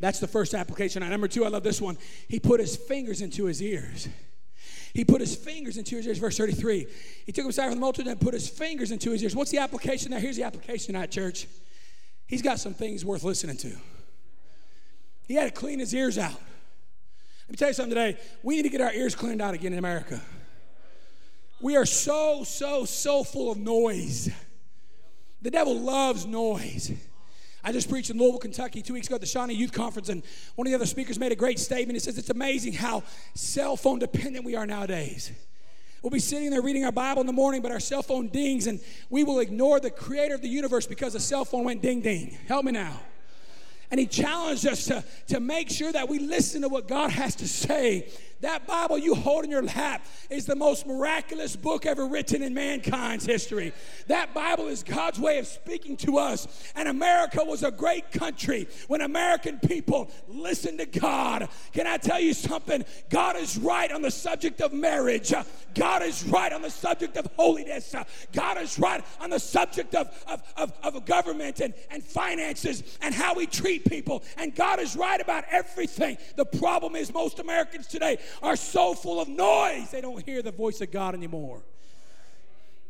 That's 0.00 0.20
the 0.20 0.26
first 0.26 0.54
application. 0.54 1.02
And 1.02 1.10
number 1.10 1.28
two, 1.28 1.44
I 1.44 1.48
love 1.48 1.62
this 1.62 1.80
one. 1.80 1.96
He 2.28 2.38
put 2.38 2.60
his 2.60 2.76
fingers 2.76 3.22
into 3.22 3.46
his 3.46 3.62
ears. 3.62 4.08
He 4.92 5.04
put 5.04 5.20
his 5.20 5.34
fingers 5.36 5.76
into 5.76 5.96
his 5.96 6.06
ears, 6.06 6.18
verse 6.18 6.36
33. 6.38 6.86
He 7.26 7.32
took 7.32 7.44
him 7.44 7.50
aside 7.50 7.66
from 7.66 7.74
the 7.74 7.80
multitude 7.80 8.10
and 8.10 8.20
put 8.20 8.34
his 8.34 8.48
fingers 8.48 8.90
into 8.90 9.10
his 9.10 9.22
ears. 9.22 9.36
What's 9.36 9.50
the 9.50 9.58
application 9.58 10.10
now? 10.10 10.18
Here's 10.18 10.36
the 10.36 10.42
application 10.42 10.94
tonight, 10.94 11.10
church. 11.10 11.46
He's 12.26 12.42
got 12.42 12.58
some 12.58 12.74
things 12.74 13.04
worth 13.04 13.22
listening 13.22 13.56
to. 13.58 13.72
He 15.28 15.34
had 15.34 15.44
to 15.44 15.50
clean 15.50 15.78
his 15.78 15.94
ears 15.94 16.18
out. 16.18 16.40
Let 17.46 17.52
me 17.52 17.56
tell 17.56 17.68
you 17.68 17.74
something 17.74 17.94
today. 17.94 18.18
We 18.42 18.56
need 18.56 18.62
to 18.62 18.68
get 18.68 18.80
our 18.80 18.92
ears 18.92 19.14
cleaned 19.14 19.40
out 19.40 19.54
again 19.54 19.72
in 19.72 19.78
America. 19.78 20.20
We 21.60 21.76
are 21.76 21.86
so, 21.86 22.42
so, 22.44 22.84
so 22.84 23.22
full 23.22 23.52
of 23.52 23.58
noise. 23.58 24.28
The 25.42 25.50
devil 25.50 25.78
loves 25.78 26.26
noise. 26.26 26.92
I 27.62 27.70
just 27.72 27.88
preached 27.88 28.10
in 28.10 28.18
Louisville, 28.18 28.40
Kentucky 28.40 28.82
two 28.82 28.94
weeks 28.94 29.06
ago 29.06 29.14
at 29.14 29.20
the 29.20 29.26
Shawnee 29.28 29.54
Youth 29.54 29.72
Conference, 29.72 30.08
and 30.08 30.24
one 30.56 30.66
of 30.66 30.70
the 30.70 30.74
other 30.74 30.86
speakers 30.86 31.18
made 31.18 31.32
a 31.32 31.36
great 31.36 31.58
statement. 31.58 31.94
He 31.94 32.00
says, 32.00 32.18
It's 32.18 32.30
amazing 32.30 32.74
how 32.74 33.04
cell 33.34 33.76
phone 33.76 34.00
dependent 34.00 34.44
we 34.44 34.56
are 34.56 34.66
nowadays. 34.66 35.30
We'll 36.02 36.10
be 36.10 36.18
sitting 36.18 36.50
there 36.50 36.62
reading 36.62 36.84
our 36.84 36.92
Bible 36.92 37.20
in 37.20 37.26
the 37.26 37.32
morning, 37.32 37.62
but 37.62 37.72
our 37.72 37.80
cell 37.80 38.02
phone 38.02 38.28
dings, 38.28 38.66
and 38.66 38.80
we 39.08 39.24
will 39.24 39.40
ignore 39.40 39.80
the 39.80 39.90
creator 39.90 40.34
of 40.34 40.42
the 40.42 40.48
universe 40.48 40.86
because 40.86 41.12
the 41.12 41.20
cell 41.20 41.44
phone 41.44 41.64
went 41.64 41.80
ding 41.80 42.00
ding. 42.00 42.36
Help 42.46 42.64
me 42.64 42.72
now. 42.72 43.00
And 43.90 44.00
he 44.00 44.06
challenged 44.06 44.66
us 44.66 44.86
to, 44.86 45.04
to 45.28 45.40
make 45.40 45.70
sure 45.70 45.92
that 45.92 46.08
we 46.08 46.18
listen 46.18 46.62
to 46.62 46.68
what 46.68 46.88
God 46.88 47.10
has 47.10 47.36
to 47.36 47.48
say 47.48 48.08
that 48.40 48.66
Bible 48.66 48.98
you 48.98 49.14
hold 49.14 49.44
in 49.44 49.50
your 49.50 49.62
lap 49.62 50.04
is 50.28 50.44
the 50.44 50.56
most 50.56 50.86
miraculous 50.86 51.56
book 51.56 51.86
ever 51.86 52.06
written 52.06 52.42
in 52.42 52.52
mankind's 52.52 53.24
history. 53.24 53.72
That 54.08 54.34
Bible 54.34 54.68
is 54.68 54.82
God's 54.82 55.18
way 55.18 55.38
of 55.38 55.46
speaking 55.46 55.96
to 55.98 56.18
us. 56.18 56.46
And 56.74 56.88
America 56.88 57.42
was 57.42 57.62
a 57.62 57.70
great 57.70 58.12
country 58.12 58.68
when 58.88 59.00
American 59.00 59.58
people 59.58 60.10
listened 60.28 60.78
to 60.78 60.86
God. 60.86 61.48
Can 61.72 61.86
I 61.86 61.96
tell 61.96 62.20
you 62.20 62.34
something? 62.34 62.84
God 63.08 63.36
is 63.36 63.56
right 63.56 63.90
on 63.90 64.02
the 64.02 64.10
subject 64.10 64.60
of 64.60 64.72
marriage. 64.72 65.32
God 65.74 66.02
is 66.02 66.24
right 66.24 66.52
on 66.52 66.62
the 66.62 66.70
subject 66.70 67.16
of 67.16 67.28
holiness. 67.36 67.94
God 68.32 68.58
is 68.58 68.78
right 68.78 69.04
on 69.20 69.30
the 69.30 69.40
subject 69.40 69.94
of, 69.94 70.08
of, 70.26 70.42
of, 70.56 70.72
of 70.82 71.04
government 71.06 71.60
and, 71.60 71.72
and 71.90 72.02
finances 72.02 72.98
and 73.00 73.14
how 73.14 73.34
we 73.34 73.46
treat 73.46 73.84
people. 73.86 74.22
And 74.36 74.54
God 74.54 74.78
is 74.78 74.96
right 74.96 75.20
about 75.20 75.44
everything. 75.50 76.18
The 76.36 76.44
problem 76.44 76.96
is 76.96 77.12
most 77.12 77.38
Americans 77.38 77.86
today 77.86 78.18
are 78.42 78.56
so 78.56 78.94
full 78.94 79.20
of 79.20 79.28
noise, 79.28 79.90
they 79.90 80.00
don't 80.00 80.24
hear 80.24 80.42
the 80.42 80.52
voice 80.52 80.80
of 80.80 80.90
God 80.90 81.14
anymore. 81.14 81.62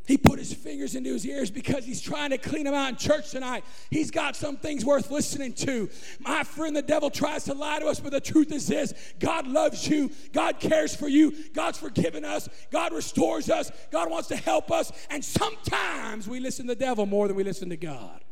He 0.07 0.16
put 0.16 0.38
his 0.38 0.55
fingers 0.55 0.94
into 0.94 1.12
his 1.12 1.27
ears 1.27 1.51
because 1.51 1.85
he's 1.85 2.01
trying 2.01 2.31
to 2.31 2.38
clean 2.38 2.62
them 2.64 2.75
out 2.75 2.90
in 2.90 2.96
church 2.96 3.33
tonight. 3.33 3.64
He's 3.90 4.12
got 4.12 4.37
some 4.37 4.57
things 4.57 4.85
worth 4.85 5.11
listening 5.11 5.53
to. 5.55 5.90
My 6.20 6.44
friend, 6.44 6.77
the 6.77 6.83
devil 6.83 7.11
tries 7.11 7.44
to 7.44 7.55
lie 7.55 7.81
to 7.81 7.87
us, 7.87 7.99
but 7.99 8.12
the 8.12 8.20
truth 8.20 8.53
is 8.53 8.68
this 8.68 8.94
God 9.18 9.49
loves 9.49 9.88
you. 9.88 10.12
God 10.33 10.61
cares 10.61 10.94
for 10.94 11.09
you. 11.09 11.35
God's 11.53 11.79
forgiven 11.79 12.25
us. 12.25 12.49
God 12.70 12.92
restores 12.92 13.51
us. 13.51 13.72
God 13.90 14.09
wants 14.09 14.29
to 14.29 14.37
help 14.37 14.70
us. 14.70 14.92
And 15.11 15.25
sometimes 15.25 16.29
we 16.29 16.38
listen 16.38 16.68
to 16.68 16.75
the 16.75 16.81
devil 16.81 17.05
more 17.05 17.27
than 17.27 17.37
we 17.37 17.42
listen 17.42 17.68
to 17.70 17.77
God. 17.77 18.22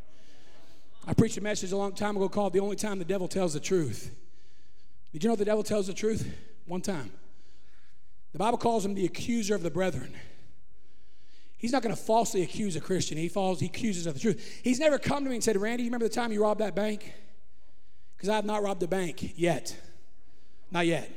I 1.06 1.12
preached 1.12 1.36
a 1.38 1.42
message 1.42 1.72
a 1.72 1.76
long 1.76 1.92
time 1.92 2.16
ago 2.16 2.28
called 2.28 2.52
The 2.52 2.60
Only 2.60 2.76
Time 2.76 3.00
the 3.00 3.04
Devil 3.04 3.26
Tells 3.26 3.52
the 3.52 3.60
Truth. 3.60 4.14
Did 5.12 5.24
you 5.24 5.28
know 5.28 5.36
the 5.36 5.44
devil 5.44 5.64
tells 5.64 5.88
the 5.88 5.92
truth? 5.92 6.26
One 6.66 6.80
time. 6.80 7.10
The 8.32 8.38
Bible 8.38 8.58
calls 8.58 8.84
him 8.84 8.94
the 8.94 9.04
accuser 9.04 9.54
of 9.54 9.62
the 9.62 9.70
brethren. 9.70 10.14
He's 11.56 11.72
not 11.72 11.82
going 11.82 11.94
to 11.94 12.00
falsely 12.00 12.42
accuse 12.42 12.76
a 12.76 12.80
Christian. 12.80 13.16
He 13.16 13.28
falls, 13.28 13.60
he 13.60 13.66
accuses 13.66 14.06
of 14.06 14.14
the 14.14 14.20
truth. 14.20 14.60
He's 14.62 14.80
never 14.80 14.98
come 14.98 15.24
to 15.24 15.30
me 15.30 15.36
and 15.36 15.44
said, 15.44 15.56
Randy, 15.56 15.84
you 15.84 15.88
remember 15.88 16.08
the 16.08 16.14
time 16.14 16.32
you 16.32 16.42
robbed 16.42 16.60
that 16.60 16.74
bank? 16.74 17.12
Because 18.16 18.28
I 18.28 18.36
have 18.36 18.44
not 18.44 18.62
robbed 18.62 18.82
a 18.82 18.88
bank 18.88 19.32
yet. 19.38 19.76
Not 20.70 20.86
yet. 20.86 21.10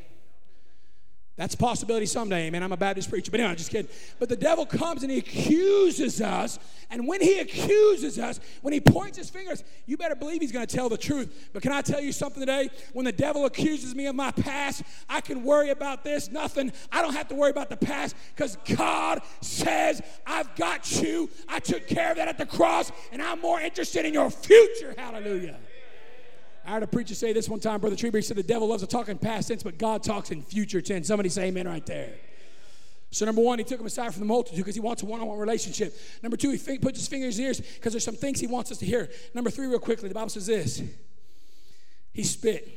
That's 1.37 1.53
a 1.53 1.57
possibility 1.57 2.07
someday, 2.07 2.49
man. 2.49 2.63
I'm 2.63 2.71
a 2.71 2.77
Baptist 2.77 3.11
preacher, 3.11 3.29
but 3.29 3.39
anyway, 3.39 3.51
I'm 3.51 3.57
just 3.57 3.69
kidding. 3.69 3.91
But 4.17 4.27
the 4.27 4.35
devil 4.35 4.65
comes 4.65 5.03
and 5.03 5.11
he 5.11 5.19
accuses 5.19 6.19
us. 6.19 6.57
And 6.89 7.07
when 7.07 7.21
he 7.21 7.37
accuses 7.37 8.17
us, 8.17 8.39
when 8.63 8.73
he 8.73 8.79
points 8.79 9.19
his 9.19 9.29
fingers, 9.29 9.63
you 9.85 9.97
better 9.97 10.15
believe 10.15 10.41
he's 10.41 10.51
going 10.51 10.65
to 10.65 10.75
tell 10.75 10.89
the 10.89 10.97
truth. 10.97 11.49
But 11.53 11.61
can 11.61 11.71
I 11.71 11.83
tell 11.83 12.01
you 12.01 12.11
something 12.11 12.39
today? 12.39 12.71
When 12.93 13.05
the 13.05 13.11
devil 13.11 13.45
accuses 13.45 13.93
me 13.93 14.07
of 14.07 14.15
my 14.15 14.31
past, 14.31 14.81
I 15.07 15.21
can 15.21 15.43
worry 15.43 15.69
about 15.69 16.03
this, 16.03 16.31
nothing. 16.31 16.71
I 16.91 17.03
don't 17.03 17.13
have 17.13 17.27
to 17.27 17.35
worry 17.35 17.51
about 17.51 17.69
the 17.69 17.77
past 17.77 18.15
because 18.35 18.57
God 18.75 19.21
says, 19.41 20.01
I've 20.25 20.55
got 20.55 21.03
you. 21.03 21.29
I 21.47 21.59
took 21.59 21.87
care 21.87 22.09
of 22.09 22.17
that 22.17 22.27
at 22.27 22.39
the 22.39 22.47
cross, 22.47 22.91
and 23.11 23.21
I'm 23.21 23.41
more 23.41 23.61
interested 23.61 24.05
in 24.05 24.13
your 24.13 24.31
future. 24.31 24.95
Hallelujah. 24.97 25.57
I 26.67 26.71
heard 26.71 26.83
a 26.83 26.87
preacher 26.87 27.15
say 27.15 27.31
this 27.31 27.47
one 27.47 27.61
time, 27.61 27.79
Brother 27.79 27.95
Trieber. 27.95 28.17
He 28.17 28.21
said, 28.21 28.35
The 28.35 28.43
devil 28.43 28.67
loves 28.67 28.83
to 28.83 28.87
talk 28.87 29.07
in 29.07 29.17
past 29.17 29.47
tense, 29.47 29.63
but 29.63 29.77
God 29.77 30.03
talks 30.03 30.31
in 30.31 30.41
future 30.41 30.81
tense. 30.81 31.07
Somebody 31.07 31.29
say 31.29 31.45
amen 31.45 31.65
right 31.65 31.85
there. 31.85 32.13
So, 33.09 33.25
number 33.25 33.41
one, 33.41 33.57
he 33.57 33.63
took 33.63 33.79
him 33.79 33.85
aside 33.85 34.11
from 34.11 34.19
the 34.19 34.25
multitude 34.25 34.59
because 34.59 34.75
he 34.75 34.81
wants 34.81 35.01
a 35.01 35.05
one 35.05 35.21
on 35.21 35.27
one 35.27 35.39
relationship. 35.39 35.97
Number 36.21 36.35
two, 36.35 36.51
he 36.51 36.77
puts 36.77 36.99
his 36.99 37.07
fingers 37.07 37.39
in 37.39 37.45
his 37.45 37.61
ears 37.61 37.73
because 37.75 37.93
there's 37.93 38.03
some 38.03 38.15
things 38.15 38.41
he 38.41 38.47
wants 38.47 38.69
us 38.69 38.79
to 38.79 38.85
hear. 38.85 39.09
Number 39.33 39.49
three, 39.49 39.67
real 39.67 39.79
quickly, 39.79 40.09
the 40.09 40.15
Bible 40.15 40.27
says 40.27 40.45
this 40.45 40.83
He 42.11 42.23
spit. 42.23 42.67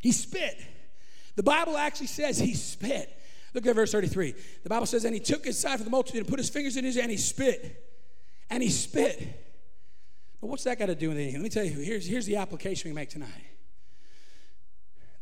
He 0.00 0.12
spit. 0.12 0.56
The 1.34 1.42
Bible 1.42 1.76
actually 1.76 2.06
says 2.06 2.38
he 2.38 2.54
spit. 2.54 3.10
Look 3.52 3.66
at 3.66 3.74
verse 3.74 3.90
33. 3.90 4.34
The 4.62 4.68
Bible 4.68 4.86
says, 4.86 5.04
And 5.04 5.14
he 5.14 5.20
took 5.20 5.44
his 5.44 5.58
side 5.58 5.76
from 5.76 5.84
the 5.84 5.90
multitude 5.90 6.20
and 6.20 6.28
put 6.28 6.38
his 6.38 6.50
fingers 6.50 6.76
in 6.76 6.84
his 6.84 6.96
and 6.96 7.10
he 7.10 7.16
spit. 7.16 7.84
And 8.50 8.62
he 8.62 8.68
spit. 8.68 9.40
But 10.44 10.50
what's 10.50 10.64
that 10.64 10.78
got 10.78 10.86
to 10.86 10.94
do 10.94 11.08
with 11.08 11.16
anything? 11.16 11.36
Let 11.36 11.42
me 11.42 11.48
tell 11.48 11.64
you, 11.64 11.70
here's, 11.70 12.06
here's 12.06 12.26
the 12.26 12.36
application 12.36 12.90
we 12.90 12.94
make 12.94 13.08
tonight. 13.08 13.30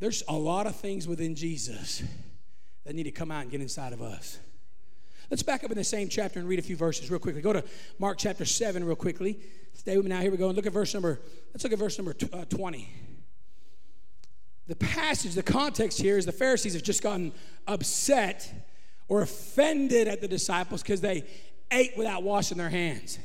There's 0.00 0.24
a 0.26 0.32
lot 0.32 0.66
of 0.66 0.74
things 0.74 1.06
within 1.06 1.36
Jesus 1.36 2.02
that 2.84 2.96
need 2.96 3.04
to 3.04 3.12
come 3.12 3.30
out 3.30 3.42
and 3.42 3.50
get 3.52 3.60
inside 3.60 3.92
of 3.92 4.02
us. 4.02 4.40
Let's 5.30 5.44
back 5.44 5.62
up 5.62 5.70
in 5.70 5.78
the 5.78 5.84
same 5.84 6.08
chapter 6.08 6.40
and 6.40 6.48
read 6.48 6.58
a 6.58 6.62
few 6.62 6.74
verses 6.74 7.08
real 7.08 7.20
quickly. 7.20 7.40
Go 7.40 7.52
to 7.52 7.62
Mark 8.00 8.18
chapter 8.18 8.44
7 8.44 8.82
real 8.82 8.96
quickly. 8.96 9.38
Stay 9.74 9.96
with 9.96 10.06
me 10.06 10.08
now. 10.08 10.18
Here 10.18 10.30
we 10.32 10.36
go. 10.36 10.48
And 10.48 10.56
look 10.56 10.66
at 10.66 10.72
verse 10.72 10.92
number, 10.92 11.20
let's 11.54 11.62
look 11.62 11.72
at 11.72 11.78
verse 11.78 11.96
number 11.96 12.16
uh, 12.32 12.44
20. 12.46 12.92
The 14.66 14.74
passage, 14.74 15.34
the 15.34 15.44
context 15.44 16.02
here 16.02 16.18
is 16.18 16.26
the 16.26 16.32
Pharisees 16.32 16.74
have 16.74 16.82
just 16.82 17.00
gotten 17.00 17.30
upset 17.68 18.52
or 19.06 19.22
offended 19.22 20.08
at 20.08 20.20
the 20.20 20.26
disciples 20.26 20.82
because 20.82 21.00
they 21.00 21.22
ate 21.70 21.96
without 21.96 22.24
washing 22.24 22.58
their 22.58 22.70
hands. 22.70 23.20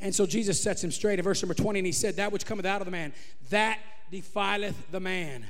And 0.00 0.14
so 0.14 0.26
Jesus 0.26 0.60
sets 0.60 0.82
him 0.82 0.90
straight 0.90 1.18
in 1.18 1.24
verse 1.24 1.42
number 1.42 1.54
20, 1.54 1.80
and 1.80 1.86
he 1.86 1.92
said, 1.92 2.16
That 2.16 2.32
which 2.32 2.46
cometh 2.46 2.66
out 2.66 2.80
of 2.80 2.84
the 2.84 2.92
man, 2.92 3.12
that 3.50 3.78
defileth 4.10 4.76
the 4.90 5.00
man. 5.00 5.44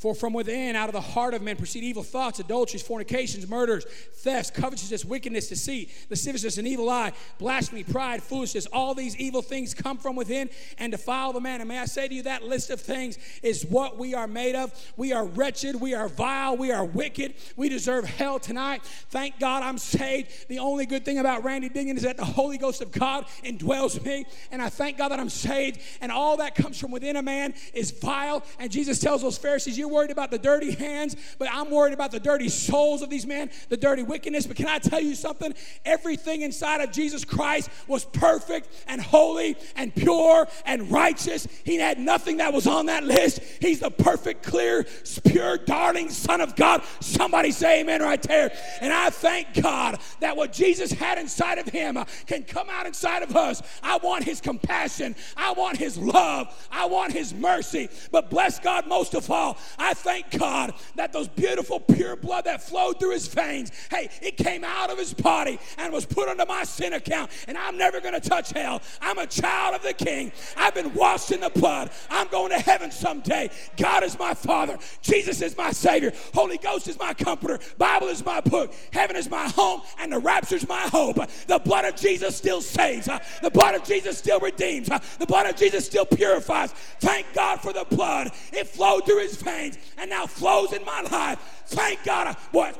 For 0.00 0.14
from 0.14 0.32
within, 0.32 0.76
out 0.76 0.88
of 0.88 0.94
the 0.94 1.00
heart 1.02 1.34
of 1.34 1.42
men, 1.42 1.56
proceed 1.56 1.84
evil 1.84 2.02
thoughts, 2.02 2.40
adulteries, 2.40 2.80
fornications, 2.80 3.46
murders, 3.46 3.84
thefts, 4.14 4.50
covetousness, 4.50 5.04
wickedness, 5.04 5.50
deceit, 5.50 5.90
lasciviousness, 6.08 6.56
an 6.56 6.66
evil 6.66 6.88
eye, 6.88 7.12
blasphemy, 7.38 7.84
pride, 7.84 8.22
foolishness. 8.22 8.64
All 8.72 8.94
these 8.94 9.14
evil 9.18 9.42
things 9.42 9.74
come 9.74 9.98
from 9.98 10.16
within 10.16 10.48
and 10.78 10.90
defile 10.90 11.34
the 11.34 11.40
man. 11.40 11.60
And 11.60 11.68
may 11.68 11.78
I 11.78 11.84
say 11.84 12.08
to 12.08 12.14
you, 12.14 12.22
that 12.22 12.42
list 12.42 12.70
of 12.70 12.80
things 12.80 13.18
is 13.42 13.66
what 13.66 13.98
we 13.98 14.14
are 14.14 14.26
made 14.26 14.54
of. 14.54 14.72
We 14.96 15.12
are 15.12 15.26
wretched, 15.26 15.78
we 15.78 15.92
are 15.92 16.08
vile, 16.08 16.56
we 16.56 16.72
are 16.72 16.86
wicked, 16.86 17.34
we 17.56 17.68
deserve 17.68 18.06
hell 18.06 18.38
tonight. 18.38 18.82
Thank 19.10 19.38
God 19.38 19.62
I'm 19.62 19.76
saved. 19.76 20.48
The 20.48 20.60
only 20.60 20.86
good 20.86 21.04
thing 21.04 21.18
about 21.18 21.44
Randy 21.44 21.68
Dignan 21.68 21.96
is 21.96 22.04
that 22.04 22.16
the 22.16 22.24
Holy 22.24 22.56
Ghost 22.56 22.80
of 22.80 22.90
God 22.90 23.26
indwells 23.44 24.02
me. 24.02 24.24
And 24.50 24.62
I 24.62 24.70
thank 24.70 24.96
God 24.96 25.10
that 25.10 25.20
I'm 25.20 25.28
saved. 25.28 25.78
And 26.00 26.10
all 26.10 26.38
that 26.38 26.54
comes 26.54 26.80
from 26.80 26.90
within 26.90 27.16
a 27.16 27.22
man 27.22 27.52
is 27.74 27.90
vile. 27.90 28.42
And 28.58 28.72
Jesus 28.72 28.98
tells 28.98 29.20
those 29.20 29.36
Pharisees, 29.36 29.76
You 29.76 29.89
worried 29.90 30.10
about 30.10 30.30
the 30.30 30.38
dirty 30.38 30.72
hands, 30.72 31.16
but 31.38 31.48
I'm 31.50 31.70
worried 31.70 31.94
about 31.94 32.10
the 32.10 32.20
dirty 32.20 32.48
souls 32.48 33.02
of 33.02 33.10
these 33.10 33.26
men, 33.26 33.50
the 33.68 33.76
dirty 33.76 34.02
wickedness. 34.02 34.46
But 34.46 34.56
can 34.56 34.68
I 34.68 34.78
tell 34.78 35.00
you 35.00 35.14
something? 35.14 35.54
Everything 35.84 36.42
inside 36.42 36.80
of 36.80 36.92
Jesus 36.92 37.24
Christ 37.24 37.70
was 37.86 38.04
perfect 38.04 38.68
and 38.86 39.00
holy 39.00 39.56
and 39.76 39.94
pure 39.94 40.48
and 40.64 40.90
righteous. 40.90 41.46
He 41.64 41.76
had 41.76 41.98
nothing 41.98 42.38
that 42.38 42.52
was 42.52 42.66
on 42.66 42.86
that 42.86 43.04
list. 43.04 43.40
He's 43.60 43.80
the 43.80 43.90
perfect, 43.90 44.42
clear, 44.42 44.86
pure, 45.24 45.58
darling 45.58 46.10
Son 46.10 46.40
of 46.40 46.56
God. 46.56 46.82
Somebody 47.00 47.50
say 47.50 47.80
amen 47.80 48.02
right 48.02 48.22
there. 48.22 48.52
And 48.80 48.92
I 48.92 49.10
thank 49.10 49.60
God 49.62 49.98
that 50.20 50.36
what 50.36 50.52
Jesus 50.52 50.92
had 50.92 51.18
inside 51.18 51.58
of 51.58 51.66
him 51.66 51.96
uh, 51.96 52.04
can 52.26 52.42
come 52.44 52.68
out 52.70 52.86
inside 52.86 53.22
of 53.22 53.36
us. 53.36 53.62
I 53.82 53.98
want 53.98 54.24
his 54.24 54.40
compassion. 54.40 55.16
I 55.36 55.52
want 55.52 55.76
his 55.76 55.98
love. 55.98 56.68
I 56.70 56.86
want 56.86 57.12
his 57.12 57.34
mercy. 57.34 57.88
But 58.10 58.30
bless 58.30 58.58
God 58.58 58.86
most 58.86 59.14
of 59.14 59.30
all, 59.30 59.58
I 59.80 59.94
thank 59.94 60.38
God 60.38 60.74
that 60.96 61.10
those 61.10 61.26
beautiful, 61.26 61.80
pure 61.80 62.14
blood 62.14 62.44
that 62.44 62.62
flowed 62.62 63.00
through 63.00 63.12
his 63.12 63.26
veins, 63.26 63.72
hey, 63.90 64.10
it 64.20 64.36
came 64.36 64.62
out 64.62 64.90
of 64.90 64.98
his 64.98 65.14
body 65.14 65.58
and 65.78 65.90
was 65.90 66.04
put 66.04 66.28
under 66.28 66.44
my 66.44 66.64
sin 66.64 66.92
account. 66.92 67.30
And 67.48 67.56
I'm 67.56 67.78
never 67.78 67.98
going 67.98 68.12
to 68.12 68.20
touch 68.20 68.50
hell. 68.50 68.82
I'm 69.00 69.18
a 69.18 69.26
child 69.26 69.74
of 69.74 69.82
the 69.82 69.94
King. 69.94 70.32
I've 70.54 70.74
been 70.74 70.92
washed 70.92 71.32
in 71.32 71.40
the 71.40 71.48
blood. 71.48 71.90
I'm 72.10 72.28
going 72.28 72.50
to 72.50 72.58
heaven 72.58 72.90
someday. 72.90 73.48
God 73.78 74.04
is 74.04 74.18
my 74.18 74.34
Father. 74.34 74.78
Jesus 75.00 75.40
is 75.40 75.56
my 75.56 75.72
Savior. 75.72 76.12
Holy 76.34 76.58
Ghost 76.58 76.86
is 76.86 76.98
my 76.98 77.14
comforter. 77.14 77.58
Bible 77.78 78.08
is 78.08 78.22
my 78.22 78.42
book. 78.42 78.74
Heaven 78.92 79.16
is 79.16 79.30
my 79.30 79.48
home. 79.48 79.80
And 79.98 80.12
the 80.12 80.18
rapture 80.18 80.56
is 80.56 80.68
my 80.68 80.82
hope. 80.82 81.16
The 81.46 81.58
blood 81.58 81.86
of 81.86 81.96
Jesus 81.96 82.36
still 82.36 82.60
saves. 82.60 83.08
Uh, 83.08 83.18
the 83.42 83.50
blood 83.50 83.74
of 83.74 83.84
Jesus 83.84 84.18
still 84.18 84.40
redeems. 84.40 84.90
Uh, 84.90 84.98
the 85.18 85.26
blood 85.26 85.46
of 85.46 85.56
Jesus 85.56 85.86
still 85.86 86.04
purifies. 86.04 86.72
Thank 87.00 87.32
God 87.32 87.62
for 87.62 87.72
the 87.72 87.86
blood. 87.88 88.30
It 88.52 88.68
flowed 88.68 89.06
through 89.06 89.20
his 89.20 89.36
veins 89.40 89.69
and 89.98 90.10
now 90.10 90.26
flows 90.26 90.72
in 90.72 90.84
my 90.84 91.02
life. 91.02 91.38
Thank 91.66 92.04
God. 92.04 92.28
Uh, 92.28 92.34
boy, 92.52 92.72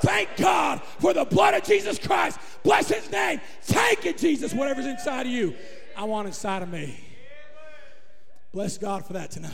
Thank 0.00 0.34
God 0.36 0.80
for 0.98 1.12
the 1.12 1.24
blood 1.26 1.54
of 1.54 1.62
Jesus 1.62 1.98
Christ. 1.98 2.38
Bless 2.62 2.88
his 2.88 3.10
name. 3.12 3.40
Thank 3.62 4.04
you, 4.04 4.14
Jesus. 4.14 4.54
Whatever's 4.54 4.86
inside 4.86 5.26
of 5.26 5.32
you, 5.32 5.54
I 5.96 6.04
want 6.04 6.26
inside 6.26 6.62
of 6.62 6.70
me. 6.70 6.98
Bless 8.52 8.78
God 8.78 9.04
for 9.04 9.12
that 9.12 9.30
tonight. 9.30 9.52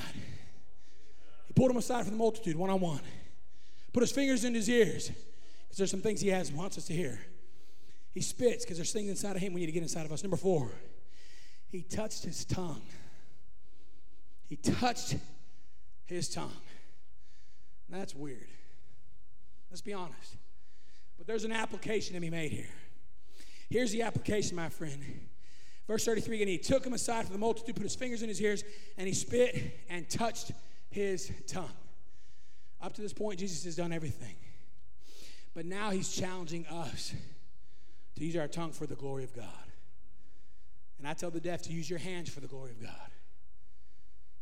He 1.47 1.53
pulled 1.53 1.71
him 1.71 1.77
aside 1.77 2.05
from 2.05 2.13
the 2.13 2.19
multitude, 2.19 2.57
one 2.57 2.71
on 2.71 2.81
one. 2.81 3.01
Put 3.93 4.03
his 4.03 4.13
fingers 4.13 4.45
in 4.45 4.55
his 4.55 4.69
ears, 4.69 5.09
because 5.09 5.79
there's 5.79 5.91
some 5.91 6.01
things 6.01 6.21
he 6.21 6.29
has 6.29 6.53
wants 6.53 6.79
us 6.79 6.85
to 6.87 6.93
hear. 6.93 7.19
He 8.13 8.21
spits, 8.21 8.65
because 8.65 8.79
there's 8.79 8.93
things 8.93 9.11
inside 9.11 9.37
of 9.37 9.43
him 9.43 9.53
we 9.53 9.61
need 9.61 9.67
to 9.67 9.73
get 9.73 9.83
inside 9.83 10.07
of 10.07 10.13
us. 10.13 10.23
Number 10.23 10.37
four, 10.37 10.71
he 11.69 11.83
touched 11.83 12.25
his 12.25 12.45
tongue. 12.45 12.83
He 14.49 14.57
touched 14.57 15.17
his 16.07 16.29
tongue. 16.29 16.53
That's 17.89 18.15
weird. 18.15 18.49
Let's 19.71 19.81
be 19.81 19.93
honest. 19.93 20.37
But 21.19 21.27
there's 21.27 21.45
an 21.45 21.53
application 21.53 22.15
to 22.15 22.21
be 22.21 22.31
made 22.31 22.53
here. 22.53 22.69
Here's 23.71 23.91
the 23.91 24.03
application, 24.03 24.57
my 24.57 24.69
friend. 24.69 25.03
Verse 25.87 26.05
33 26.05 26.37
again, 26.37 26.49
he 26.49 26.59
took 26.59 26.85
him 26.85 26.93
aside 26.93 27.25
from 27.25 27.33
the 27.33 27.39
multitude, 27.39 27.77
put 27.77 27.85
his 27.85 27.95
fingers 27.95 28.23
in 28.23 28.29
his 28.29 28.41
ears, 28.41 28.65
and 28.97 29.07
he 29.07 29.15
spit 29.15 29.81
and 29.89 30.09
touched 30.09 30.53
his 30.91 31.31
tongue. 31.47 31.71
Up 32.81 32.93
to 32.95 33.03
this 33.03 33.13
point, 33.13 33.39
Jesus 33.39 33.65
has 33.65 33.77
done 33.77 33.93
everything. 33.93 34.35
But 35.55 35.65
now 35.65 35.91
he's 35.91 36.15
challenging 36.15 36.67
us 36.67 37.15
to 38.17 38.25
use 38.25 38.37
our 38.37 38.49
tongue 38.49 38.73
for 38.73 38.87
the 38.87 38.95
glory 38.95 39.25
of 39.25 39.35
God. 39.35 39.47
And 40.99 41.07
I 41.07 41.15
tell 41.15 41.31
the 41.31 41.41
deaf 41.41 41.63
to 41.63 41.73
use 41.73 41.89
your 41.89 41.99
hands 41.99 42.29
for 42.29 42.41
the 42.41 42.47
glory 42.47 42.71
of 42.73 42.83
God. 42.83 43.11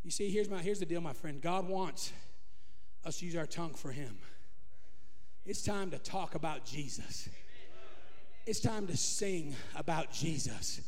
You 0.05 0.11
see, 0.11 0.31
here's, 0.31 0.51
my, 0.51 0.59
here's 0.59 0.79
the 0.79 0.87
deal, 0.87 1.01
my 1.01 1.14
friend. 1.14 1.40
God 1.40 1.67
wants 1.67 2.12
us 3.07 3.19
to 3.19 3.25
use 3.25 3.37
our 3.37 3.47
tongue 3.47 3.73
for 3.73 3.90
Him. 3.90 4.19
It's 5.47 5.62
time 5.62 5.90
to 5.90 5.99
talk 5.99 6.35
about 6.35 6.64
Jesus. 6.64 7.29
It's 8.47 8.61
time 8.61 8.87
to 8.88 8.97
sing 8.97 9.57
about 9.75 10.12
Jesus. 10.12 10.83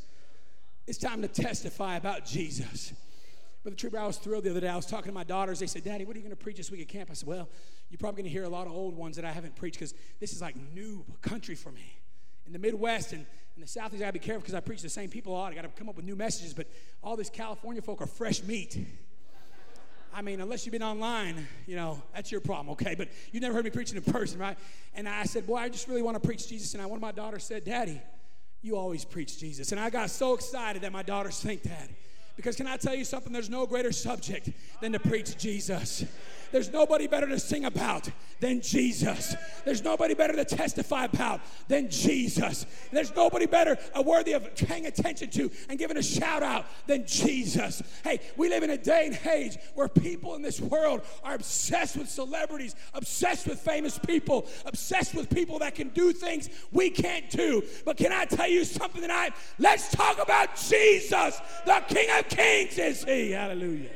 It's 0.86 0.98
time 0.98 1.22
to 1.22 1.28
testify 1.28 1.96
about 1.96 2.26
Jesus. 2.26 2.92
Brother 3.62 3.76
Trieber, 3.76 3.98
I 3.98 4.06
was 4.06 4.18
thrilled 4.18 4.44
the 4.44 4.50
other 4.50 4.60
day. 4.60 4.68
I 4.68 4.76
was 4.76 4.86
talking 4.86 5.06
to 5.06 5.14
my 5.14 5.24
daughters. 5.24 5.58
They 5.58 5.66
said, 5.66 5.82
Daddy, 5.82 6.04
what 6.04 6.14
are 6.14 6.18
you 6.18 6.22
going 6.22 6.36
to 6.36 6.42
preach 6.42 6.58
this 6.58 6.70
week 6.70 6.82
at 6.82 6.88
camp? 6.88 7.08
I 7.10 7.14
said, 7.14 7.26
Well, 7.26 7.48
you're 7.90 7.98
probably 7.98 8.22
going 8.22 8.30
to 8.30 8.38
hear 8.38 8.44
a 8.44 8.48
lot 8.48 8.66
of 8.66 8.72
old 8.72 8.94
ones 8.94 9.16
that 9.16 9.24
I 9.24 9.32
haven't 9.32 9.56
preached 9.56 9.78
because 9.78 9.94
this 10.20 10.32
is 10.32 10.40
like 10.42 10.56
new 10.74 11.04
country 11.22 11.54
for 11.54 11.72
me. 11.72 11.98
In 12.46 12.52
the 12.52 12.58
Midwest 12.58 13.12
and 13.12 13.26
in 13.56 13.62
the 13.62 13.66
Southeast, 13.66 14.02
I 14.02 14.06
got 14.06 14.10
to 14.10 14.12
be 14.12 14.18
careful 14.20 14.42
because 14.42 14.54
I 14.54 14.60
preach 14.60 14.82
the 14.82 14.88
same 14.88 15.08
people 15.08 15.32
a 15.32 15.36
lot. 15.36 15.52
I 15.52 15.56
got 15.56 15.62
to 15.62 15.68
come 15.68 15.88
up 15.88 15.96
with 15.96 16.04
new 16.04 16.14
messages, 16.14 16.52
but 16.52 16.68
all 17.02 17.16
this 17.16 17.30
California 17.30 17.80
folk 17.80 18.00
are 18.02 18.06
fresh 18.06 18.42
meat. 18.42 18.78
I 20.16 20.22
mean, 20.22 20.40
unless 20.40 20.64
you've 20.64 20.72
been 20.72 20.82
online, 20.82 21.46
you 21.66 21.76
know, 21.76 22.02
that's 22.14 22.32
your 22.32 22.40
problem, 22.40 22.70
okay? 22.70 22.94
But 22.96 23.08
you 23.32 23.40
never 23.40 23.52
heard 23.52 23.64
me 23.64 23.70
preaching 23.70 23.98
in 23.98 24.02
person, 24.02 24.38
right? 24.38 24.56
And 24.94 25.06
I 25.06 25.24
said, 25.24 25.46
Boy, 25.46 25.56
I 25.56 25.68
just 25.68 25.88
really 25.88 26.00
want 26.00 26.20
to 26.20 26.26
preach 26.26 26.48
Jesus. 26.48 26.72
And 26.72 26.82
I, 26.82 26.86
one 26.86 26.96
of 26.96 27.02
my 27.02 27.12
daughters 27.12 27.44
said, 27.44 27.66
Daddy, 27.66 28.00
you 28.62 28.78
always 28.78 29.04
preach 29.04 29.38
Jesus. 29.38 29.72
And 29.72 29.80
I 29.80 29.90
got 29.90 30.08
so 30.08 30.32
excited 30.32 30.80
that 30.82 30.92
my 30.92 31.02
daughters 31.02 31.38
think 31.38 31.64
that. 31.64 31.90
Because 32.36 32.56
can 32.56 32.66
I 32.66 32.76
tell 32.76 32.94
you 32.94 33.04
something? 33.04 33.32
There's 33.32 33.50
no 33.50 33.66
greater 33.66 33.92
subject 33.92 34.50
than 34.80 34.92
to 34.92 35.00
preach 35.00 35.36
Jesus. 35.38 36.04
There's 36.52 36.72
nobody 36.72 37.06
better 37.06 37.26
to 37.26 37.38
sing 37.38 37.64
about 37.64 38.08
than 38.40 38.60
Jesus. 38.60 39.34
There's 39.64 39.82
nobody 39.82 40.14
better 40.14 40.34
to 40.34 40.44
testify 40.44 41.04
about 41.04 41.40
than 41.68 41.90
Jesus. 41.90 42.66
There's 42.92 43.14
nobody 43.14 43.46
better 43.46 43.78
uh, 43.94 44.02
worthy 44.02 44.32
of 44.32 44.54
paying 44.54 44.86
attention 44.86 45.30
to 45.30 45.50
and 45.68 45.78
giving 45.78 45.96
a 45.96 46.02
shout 46.02 46.42
out 46.42 46.66
than 46.86 47.06
Jesus. 47.06 47.82
Hey, 48.04 48.20
we 48.36 48.48
live 48.48 48.62
in 48.62 48.70
a 48.70 48.76
day 48.76 49.06
and 49.06 49.26
age 49.26 49.56
where 49.74 49.88
people 49.88 50.34
in 50.34 50.42
this 50.42 50.60
world 50.60 51.02
are 51.24 51.34
obsessed 51.34 51.96
with 51.96 52.08
celebrities, 52.08 52.74
obsessed 52.94 53.46
with 53.46 53.58
famous 53.58 53.98
people, 53.98 54.46
obsessed 54.66 55.14
with 55.14 55.30
people 55.30 55.58
that 55.60 55.74
can 55.74 55.88
do 55.90 56.12
things 56.12 56.50
we 56.72 56.90
can't 56.90 57.28
do. 57.30 57.62
But 57.84 57.96
can 57.96 58.12
I 58.12 58.24
tell 58.26 58.48
you 58.48 58.64
something 58.64 59.00
tonight? 59.00 59.32
Let's 59.58 59.90
talk 59.90 60.22
about 60.22 60.56
Jesus, 60.56 61.40
the 61.64 61.82
King 61.88 62.08
of 62.18 62.25
Kings 62.28 62.78
is 62.78 63.04
He. 63.04 63.30
Hallelujah. 63.30 63.90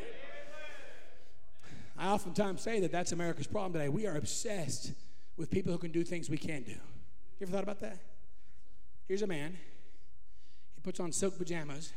I 2.01 2.09
oftentimes 2.09 2.63
say 2.63 2.81
that 2.81 2.91
that's 2.91 3.13
America's 3.13 3.47
problem 3.47 3.75
today. 3.75 3.91
We 3.91 4.07
are 4.07 4.17
obsessed 4.17 4.93
with 5.37 5.51
people 5.51 5.71
who 5.73 5.79
can 5.79 5.93
do 5.93 6.03
things 6.03 6.31
we 6.31 6.39
can't 6.39 6.65
do. 6.65 6.73
You 6.73 7.43
ever 7.43 7.53
thought 7.53 7.63
about 7.63 7.81
that? 7.81 7.99
Here's 9.07 9.23
a 9.23 9.27
man. 9.27 9.57
He 10.75 10.81
puts 10.83 10.99
on 10.99 11.13
silk 11.13 11.37
pajamas. 11.37 11.93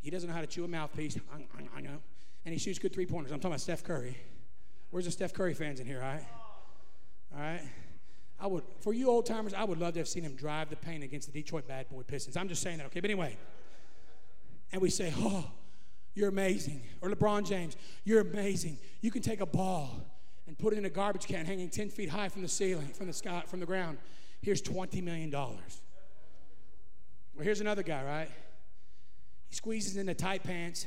He 0.00 0.10
doesn't 0.10 0.28
know 0.28 0.34
how 0.34 0.40
to 0.40 0.46
chew 0.46 0.64
a 0.64 0.68
mouthpiece. 0.68 1.16
I, 1.32 1.80
know. 1.80 1.98
And 2.44 2.52
he 2.52 2.58
shoots 2.58 2.78
good 2.78 2.92
three 2.92 3.06
pointers. 3.06 3.30
I'm 3.30 3.38
talking 3.38 3.52
about 3.52 3.60
Steph 3.60 3.84
Curry. 3.84 4.16
Where's 4.90 5.04
the 5.04 5.10
Steph 5.12 5.32
Curry 5.32 5.54
fans 5.54 5.78
in 5.78 5.86
here, 5.86 6.02
all 6.02 6.08
right? 6.08 6.26
All 7.34 7.40
right? 7.40 7.62
I 8.40 8.46
would, 8.46 8.64
for 8.80 8.94
you 8.94 9.10
old 9.10 9.26
timers, 9.26 9.54
I 9.54 9.62
would 9.62 9.78
love 9.78 9.92
to 9.94 10.00
have 10.00 10.08
seen 10.08 10.24
him 10.24 10.34
drive 10.34 10.70
the 10.70 10.76
paint 10.76 11.04
against 11.04 11.30
the 11.30 11.40
Detroit 11.40 11.68
Bad 11.68 11.88
Boy 11.88 12.02
Pistons. 12.02 12.36
I'm 12.36 12.48
just 12.48 12.62
saying 12.62 12.78
that, 12.78 12.86
okay? 12.86 13.00
But 13.00 13.10
anyway. 13.10 13.36
And 14.72 14.80
we 14.80 14.90
say, 14.90 15.12
oh, 15.18 15.44
you're 16.14 16.28
amazing. 16.28 16.82
Or 17.00 17.10
LeBron 17.10 17.46
James, 17.46 17.76
you're 18.04 18.20
amazing. 18.20 18.78
You 19.00 19.10
can 19.10 19.22
take 19.22 19.40
a 19.40 19.46
ball 19.46 19.90
and 20.46 20.58
put 20.58 20.72
it 20.72 20.78
in 20.78 20.84
a 20.84 20.90
garbage 20.90 21.26
can 21.26 21.46
hanging 21.46 21.70
10 21.70 21.90
feet 21.90 22.08
high 22.08 22.28
from 22.28 22.42
the 22.42 22.48
ceiling, 22.48 22.88
from 22.88 23.06
the 23.06 23.12
sky, 23.12 23.42
from 23.46 23.60
the 23.60 23.66
ground. 23.66 23.98
Here's 24.42 24.62
$20 24.62 25.02
million. 25.02 25.30
Well, 25.30 25.54
here's 27.40 27.60
another 27.60 27.82
guy, 27.82 28.04
right? 28.04 28.30
He 29.48 29.54
squeezes 29.54 29.96
into 29.96 30.14
tight 30.14 30.42
pants, 30.42 30.86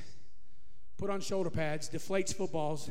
put 0.98 1.10
on 1.10 1.22
shoulder 1.22 1.50
pads, 1.50 1.90
deflates 1.90 2.34
footballs. 2.34 2.90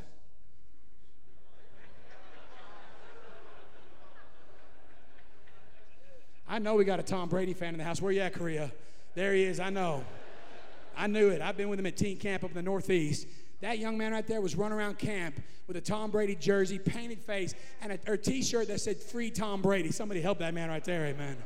I 6.48 6.59
know 6.59 6.74
we 6.74 6.85
got 6.85 7.00
a 7.00 7.02
Tom 7.02 7.31
Brady 7.31 7.55
fan 7.55 7.72
in 7.72 7.78
the 7.78 7.85
house. 7.85 8.02
Where 8.02 8.12
you 8.12 8.20
at, 8.20 8.35
Korea? 8.35 8.70
There 9.14 9.33
he 9.33 9.44
is. 9.44 9.59
I 9.59 9.70
know. 9.70 10.05
I 10.96 11.07
knew 11.07 11.28
it. 11.28 11.40
I've 11.40 11.57
been 11.57 11.68
with 11.68 11.78
him 11.78 11.87
at 11.87 11.96
teen 11.96 12.18
camp 12.18 12.44
up 12.44 12.50
in 12.50 12.57
the 12.57 12.62
Northeast. 12.62 13.26
That 13.61 13.78
young 13.78 13.96
man 13.96 14.12
right 14.12 14.26
there 14.26 14.40
was 14.40 14.57
running 14.57 14.76
around 14.76 14.98
camp 14.98 15.40
with 15.68 15.76
a 15.76 15.81
Tom 15.81 16.11
Brady 16.11 16.35
jersey, 16.35 16.78
painted 16.78 17.20
face, 17.20 17.55
and 17.81 17.98
a, 18.07 18.16
t-shirt 18.16 18.66
that 18.68 18.81
said 18.81 18.98
"Free 18.98 19.31
Tom 19.31 19.62
Brady." 19.62 19.92
Somebody 19.92 20.20
help 20.20 20.40
that 20.40 20.52
man 20.52 20.68
right 20.68 20.85
there, 20.85 21.07
amen. 21.07 21.37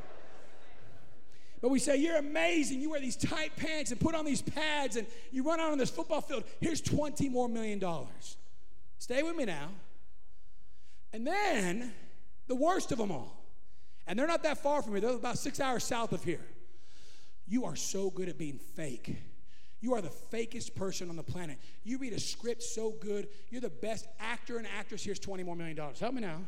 But 1.61 1.69
we 1.69 1.79
say, 1.79 1.97
You're 1.97 2.17
amazing. 2.17 2.81
You 2.81 2.89
wear 2.89 2.99
these 2.99 3.15
tight 3.15 3.55
pants 3.55 3.91
and 3.91 3.99
put 3.99 4.15
on 4.15 4.25
these 4.25 4.41
pads 4.41 4.95
and 4.95 5.07
you 5.31 5.43
run 5.43 5.59
out 5.59 5.71
on 5.71 5.77
this 5.77 5.89
football 5.89 6.21
field. 6.21 6.43
Here's 6.59 6.81
20 6.81 7.29
more 7.29 7.47
million 7.47 7.79
dollars. 7.79 8.37
Stay 8.99 9.21
with 9.23 9.35
me 9.35 9.45
now. 9.45 9.69
And 11.13 11.25
then 11.25 11.93
the 12.47 12.55
worst 12.55 12.91
of 12.91 12.97
them 12.97 13.11
all, 13.11 13.43
and 14.05 14.17
they're 14.17 14.27
not 14.27 14.43
that 14.43 14.57
far 14.57 14.81
from 14.81 14.93
here, 14.93 15.01
they're 15.01 15.11
about 15.11 15.37
six 15.37 15.59
hours 15.59 15.83
south 15.83 16.11
of 16.13 16.23
here. 16.23 16.45
You 17.47 17.65
are 17.65 17.75
so 17.75 18.09
good 18.09 18.27
at 18.27 18.37
being 18.37 18.59
fake 18.75 19.15
you 19.79 19.93
are 19.93 20.01
the 20.01 20.11
fakest 20.31 20.75
person 20.75 21.09
on 21.09 21.15
the 21.15 21.23
planet. 21.23 21.59
You 21.83 21.97
read 21.97 22.13
a 22.13 22.19
script 22.19 22.63
so 22.63 22.91
good. 22.99 23.27
You're 23.49 23.61
the 23.61 23.69
best 23.69 24.07
actor 24.19 24.57
and 24.57 24.67
actress. 24.77 25.03
Here's 25.03 25.19
20 25.19 25.43
more 25.43 25.55
million. 25.55 25.75
dollars. 25.75 25.99
Help 25.99 26.13
me 26.13 26.21
now. 26.21 26.39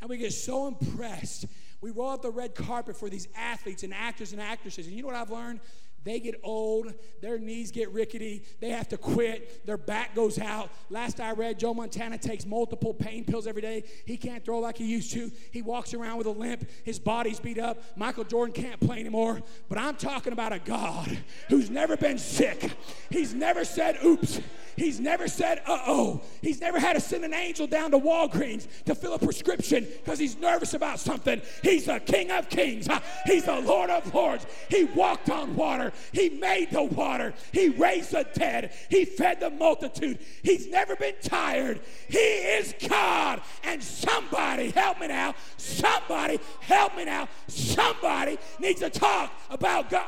And 0.00 0.08
we 0.08 0.16
get 0.16 0.32
so 0.32 0.66
impressed. 0.66 1.46
We 1.80 1.90
roll 1.90 2.10
out 2.10 2.22
the 2.22 2.30
red 2.30 2.54
carpet 2.54 2.96
for 2.96 3.08
these 3.10 3.28
athletes 3.36 3.82
and 3.82 3.92
actors 3.92 4.32
and 4.32 4.40
actresses. 4.40 4.86
And 4.86 4.96
you 4.96 5.02
know 5.02 5.08
what 5.08 5.16
I've 5.16 5.30
learned? 5.30 5.60
They 6.02 6.18
get 6.18 6.40
old, 6.42 6.94
their 7.20 7.38
knees 7.38 7.70
get 7.70 7.90
rickety, 7.90 8.44
they 8.60 8.70
have 8.70 8.88
to 8.88 8.96
quit, 8.96 9.66
their 9.66 9.76
back 9.76 10.14
goes 10.14 10.38
out. 10.38 10.70
Last 10.88 11.20
I 11.20 11.32
read, 11.32 11.58
Joe 11.58 11.74
Montana 11.74 12.16
takes 12.16 12.46
multiple 12.46 12.94
pain 12.94 13.24
pills 13.24 13.46
every 13.46 13.60
day. 13.60 13.84
He 14.06 14.16
can't 14.16 14.44
throw 14.44 14.60
like 14.60 14.78
he 14.78 14.86
used 14.86 15.12
to. 15.12 15.30
He 15.50 15.60
walks 15.60 15.92
around 15.92 16.16
with 16.16 16.26
a 16.26 16.30
limp, 16.30 16.68
his 16.84 16.98
body's 16.98 17.38
beat 17.38 17.58
up. 17.58 17.82
Michael 17.96 18.24
Jordan 18.24 18.54
can't 18.54 18.80
play 18.80 19.00
anymore. 19.00 19.42
But 19.68 19.78
I'm 19.78 19.96
talking 19.96 20.32
about 20.32 20.52
a 20.52 20.58
God 20.58 21.18
who's 21.48 21.68
never 21.68 21.96
been 21.96 22.18
sick, 22.18 22.72
he's 23.10 23.34
never 23.34 23.64
said 23.64 23.98
oops. 24.04 24.40
He's 24.76 24.98
never 24.98 25.28
said, 25.28 25.60
uh 25.66 25.78
oh. 25.86 26.22
He's 26.40 26.60
never 26.60 26.78
had 26.78 26.94
to 26.94 27.00
send 27.00 27.22
an 27.22 27.34
angel 27.34 27.66
down 27.66 27.90
to 27.90 27.98
Walgreens 27.98 28.66
to 28.84 28.94
fill 28.94 29.12
a 29.12 29.18
prescription 29.18 29.86
because 30.02 30.18
he's 30.18 30.38
nervous 30.38 30.72
about 30.72 30.98
something. 30.98 31.42
He's 31.62 31.84
the 31.84 32.00
King 32.00 32.30
of 32.30 32.48
Kings, 32.48 32.88
he's 33.26 33.44
the 33.44 33.60
Lord 33.60 33.90
of 33.90 34.14
Lords. 34.14 34.46
He 34.70 34.84
walked 34.84 35.28
on 35.28 35.54
water, 35.54 35.89
He 36.12 36.30
made 36.30 36.70
the 36.70 36.82
water, 36.82 37.34
He 37.52 37.68
raised 37.68 38.12
the 38.12 38.26
dead, 38.34 38.72
He 38.88 39.04
fed 39.04 39.40
the 39.40 39.50
multitude. 39.50 40.18
He's 40.42 40.68
never 40.68 40.96
been 40.96 41.14
tired. 41.22 41.80
He 42.08 42.18
is 42.18 42.74
God. 42.88 43.42
And 43.64 43.82
somebody, 43.82 44.70
help 44.70 45.00
me 45.00 45.08
now, 45.08 45.34
somebody, 45.56 46.40
help 46.60 46.96
me 46.96 47.04
now, 47.04 47.28
somebody 47.46 48.38
needs 48.58 48.80
to 48.80 48.90
talk 48.90 49.32
about 49.50 49.90
God. 49.90 50.06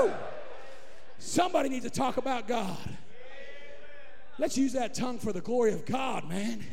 Woo! 0.00 0.12
Somebody 1.18 1.68
needs 1.68 1.84
to 1.84 1.90
talk 1.90 2.16
about 2.16 2.48
God. 2.48 2.76
Let's 4.38 4.56
use 4.56 4.72
that 4.72 4.94
tongue 4.94 5.18
for 5.18 5.32
the 5.32 5.40
glory 5.40 5.72
of 5.72 5.84
God, 5.84 6.28
man. 6.28 6.64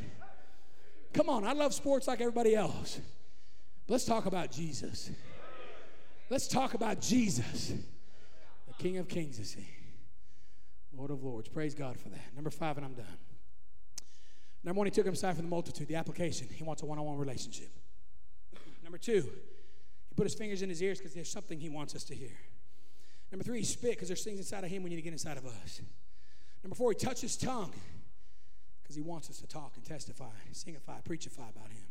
Come 1.14 1.30
on, 1.30 1.44
I 1.44 1.54
love 1.54 1.74
sports 1.74 2.08
like 2.08 2.22
everybody 2.22 2.56
else. 2.56 3.00
Let's 3.88 4.06
talk 4.06 4.26
about 4.26 4.52
Jesus. 4.52 5.12
Let's 6.30 6.48
talk 6.48 6.74
about 6.76 7.02
Jesus, 7.02 7.74
the 8.68 8.74
King 8.78 8.98
of 8.98 9.08
Kings, 9.08 9.40
is 9.40 9.54
He, 9.54 9.66
Lord 10.96 11.10
of 11.10 11.24
Lords. 11.24 11.50
Praise 11.50 11.74
God 11.74 12.00
for 12.00 12.10
that. 12.10 12.36
Number 12.36 12.52
five, 12.52 12.78
and 12.78 12.86
I'm 12.86 12.94
done. 12.94 13.06
Number 14.64 14.78
one, 14.78 14.88
He 14.88 14.92
took 14.92 15.08
him 15.08 15.14
aside 15.14 15.36
from 15.36 15.46
the 15.46 15.50
multitude, 15.50 15.88
the 15.88 15.96
application. 15.96 16.48
He 16.52 16.64
wants 16.64 16.84
a 16.84 16.86
one 16.86 17.00
on 17.00 17.06
one 17.06 17.18
relationship. 17.18 17.70
Number 18.84 19.00
two, 19.00 19.22
He 19.22 20.16
put 20.16 20.26
His 20.26 20.36
fingers 20.36 20.62
in 20.62 20.70
His 20.70 20.82
ears 20.84 21.00
because 21.00 21.14
there's 21.14 21.32
something 21.32 21.60
He 21.60 21.70
wants 21.70 21.96
us 21.96 22.04
to 22.06 22.16
hear. 22.16 22.38
Number 23.32 23.44
three, 23.44 23.60
He 23.60 23.66
spit 23.66 23.92
because 23.92 24.08
there's 24.08 24.24
things 24.24 24.38
inside 24.38 24.64
of 24.64 24.70
Him 24.70 24.84
we 24.84 24.90
need 24.92 24.98
to 24.98 25.02
get 25.02 25.14
inside 25.14 25.38
of 25.38 25.46
us. 25.48 25.82
Number 26.64 26.76
four, 26.76 26.92
he 26.92 26.98
touched 26.98 27.22
his 27.22 27.38
tongue 27.38 27.74
because 28.84 28.96
he 28.96 29.02
wants 29.02 29.30
us 29.30 29.40
to 29.40 29.48
talk 29.48 29.74
and 29.76 29.86
testify, 29.86 30.26
singify, 30.52 31.02
preachify 31.08 31.50
about 31.50 31.72
him. 31.72 31.88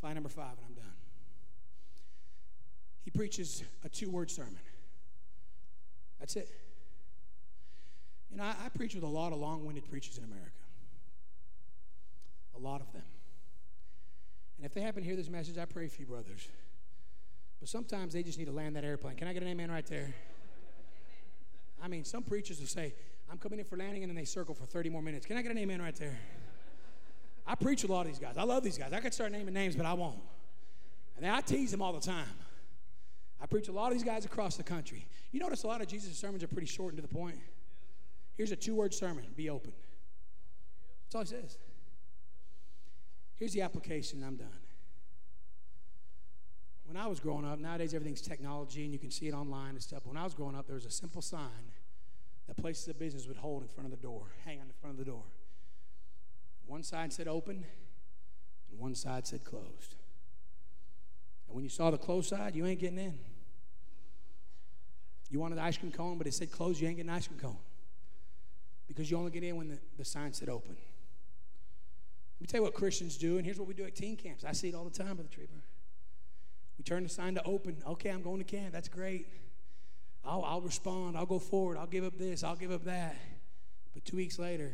Fly 0.00 0.12
number 0.12 0.28
five, 0.28 0.52
and 0.56 0.66
I'm. 0.68 0.75
He 3.06 3.10
preaches 3.12 3.62
a 3.84 3.88
two 3.88 4.10
word 4.10 4.32
sermon. 4.32 4.58
That's 6.18 6.34
it. 6.34 6.50
You 8.32 8.36
know, 8.36 8.42
I, 8.42 8.66
I 8.66 8.68
preach 8.76 8.96
with 8.96 9.04
a 9.04 9.08
lot 9.08 9.32
of 9.32 9.38
long 9.38 9.64
winded 9.64 9.88
preachers 9.88 10.18
in 10.18 10.24
America, 10.24 10.50
a 12.56 12.58
lot 12.58 12.80
of 12.80 12.92
them. 12.92 13.04
And 14.56 14.66
if 14.66 14.74
they 14.74 14.80
happen 14.80 15.04
to 15.04 15.06
hear 15.06 15.14
this 15.14 15.30
message, 15.30 15.56
I 15.56 15.66
pray 15.66 15.86
for 15.86 16.00
you, 16.00 16.06
brothers. 16.06 16.48
But 17.60 17.68
sometimes 17.68 18.12
they 18.12 18.24
just 18.24 18.40
need 18.40 18.46
to 18.46 18.52
land 18.52 18.74
that 18.74 18.82
airplane. 18.82 19.14
Can 19.14 19.28
I 19.28 19.32
get 19.32 19.42
an 19.42 19.48
amen 19.48 19.70
right 19.70 19.86
there? 19.86 20.12
I 21.80 21.86
mean, 21.86 22.02
some 22.02 22.24
preachers 22.24 22.58
will 22.58 22.66
say, 22.66 22.92
I'm 23.30 23.38
coming 23.38 23.60
in 23.60 23.64
for 23.66 23.76
landing, 23.76 24.02
and 24.02 24.10
then 24.10 24.16
they 24.16 24.24
circle 24.24 24.54
for 24.54 24.66
30 24.66 24.90
more 24.90 25.02
minutes. 25.02 25.26
Can 25.26 25.36
I 25.36 25.42
get 25.42 25.52
an 25.52 25.58
amen 25.58 25.80
right 25.80 25.94
there? 25.94 26.18
I 27.46 27.54
preach 27.54 27.82
with 27.82 27.90
a 27.90 27.94
lot 27.94 28.00
of 28.00 28.06
these 28.08 28.18
guys. 28.18 28.36
I 28.36 28.42
love 28.42 28.64
these 28.64 28.78
guys. 28.78 28.92
I 28.92 28.98
could 28.98 29.14
start 29.14 29.30
naming 29.30 29.54
names, 29.54 29.76
but 29.76 29.86
I 29.86 29.92
won't. 29.92 30.18
And 31.14 31.24
then 31.24 31.32
I 31.32 31.40
tease 31.40 31.70
them 31.70 31.82
all 31.82 31.92
the 31.92 32.00
time. 32.00 32.26
I 33.40 33.46
preach 33.46 33.68
a 33.68 33.72
lot 33.72 33.88
of 33.88 33.92
these 33.92 34.04
guys 34.04 34.24
across 34.24 34.56
the 34.56 34.62
country. 34.62 35.06
You 35.30 35.40
notice 35.40 35.62
a 35.64 35.66
lot 35.66 35.80
of 35.80 35.88
Jesus' 35.88 36.16
sermons 36.16 36.42
are 36.42 36.48
pretty 36.48 36.66
short 36.66 36.94
and 36.94 37.02
to 37.02 37.06
the 37.06 37.14
point. 37.14 37.36
Here's 38.36 38.52
a 38.52 38.56
two 38.56 38.74
word 38.74 38.94
sermon 38.94 39.24
be 39.36 39.50
open. 39.50 39.72
That's 41.04 41.14
all 41.14 41.20
he 41.22 41.42
says. 41.42 41.58
Here's 43.36 43.52
the 43.52 43.62
application, 43.62 44.24
I'm 44.24 44.36
done. 44.36 44.48
When 46.86 46.96
I 46.96 47.06
was 47.08 47.20
growing 47.20 47.44
up, 47.44 47.58
nowadays 47.58 47.94
everything's 47.94 48.22
technology 48.22 48.84
and 48.84 48.92
you 48.92 48.98
can 48.98 49.10
see 49.10 49.26
it 49.26 49.34
online 49.34 49.70
and 49.70 49.82
stuff. 49.82 50.02
But 50.04 50.14
when 50.14 50.16
I 50.16 50.24
was 50.24 50.34
growing 50.34 50.54
up, 50.54 50.66
there 50.66 50.76
was 50.76 50.86
a 50.86 50.90
simple 50.90 51.20
sign 51.20 51.72
that 52.46 52.56
places 52.56 52.88
of 52.88 52.98
business 52.98 53.26
would 53.26 53.36
hold 53.36 53.62
in 53.62 53.68
front 53.68 53.86
of 53.86 53.90
the 53.90 54.02
door, 54.02 54.28
hang 54.44 54.60
on 54.60 54.68
the 54.68 54.74
front 54.74 54.98
of 54.98 55.04
the 55.04 55.10
door. 55.10 55.24
One 56.66 56.82
side 56.82 57.12
said 57.12 57.28
open, 57.28 57.64
and 58.70 58.78
one 58.78 58.94
side 58.94 59.26
said 59.26 59.44
closed. 59.44 59.95
And 61.48 61.54
when 61.54 61.64
you 61.64 61.70
saw 61.70 61.90
the 61.90 61.98
closed 61.98 62.28
side, 62.28 62.54
you 62.54 62.66
ain't 62.66 62.80
getting 62.80 62.98
in. 62.98 63.18
You 65.30 65.40
wanted 65.40 65.56
the 65.56 65.62
ice 65.62 65.76
cream 65.76 65.92
cone, 65.92 66.18
but 66.18 66.26
it 66.26 66.34
said 66.34 66.50
closed, 66.50 66.80
you 66.80 66.88
ain't 66.88 66.96
getting 66.96 67.10
ice 67.10 67.26
cream 67.26 67.40
cone. 67.40 67.58
Because 68.86 69.10
you 69.10 69.16
only 69.16 69.30
get 69.30 69.42
in 69.42 69.56
when 69.56 69.68
the, 69.68 69.78
the 69.98 70.04
sign 70.04 70.32
said 70.32 70.48
open. 70.48 70.76
Let 72.36 72.40
me 72.40 72.46
tell 72.46 72.58
you 72.60 72.64
what 72.64 72.74
Christians 72.74 73.16
do, 73.16 73.38
and 73.38 73.44
here's 73.44 73.58
what 73.58 73.66
we 73.66 73.74
do 73.74 73.84
at 73.84 73.96
teen 73.96 74.16
camps. 74.16 74.44
I 74.44 74.52
see 74.52 74.68
it 74.68 74.74
all 74.74 74.84
the 74.84 74.90
time, 74.90 75.16
Brother 75.16 75.30
Trieber. 75.34 75.62
We 76.78 76.84
turn 76.84 77.02
the 77.02 77.08
sign 77.08 77.34
to 77.34 77.42
open. 77.44 77.76
Okay, 77.86 78.10
I'm 78.10 78.22
going 78.22 78.38
to 78.38 78.44
camp. 78.44 78.72
That's 78.72 78.88
great. 78.88 79.26
I'll, 80.24 80.44
I'll 80.44 80.60
respond. 80.60 81.16
I'll 81.16 81.26
go 81.26 81.38
forward. 81.38 81.78
I'll 81.78 81.86
give 81.86 82.04
up 82.04 82.18
this. 82.18 82.44
I'll 82.44 82.56
give 82.56 82.70
up 82.70 82.84
that. 82.84 83.16
But 83.94 84.04
two 84.04 84.16
weeks 84.16 84.38
later, 84.38 84.72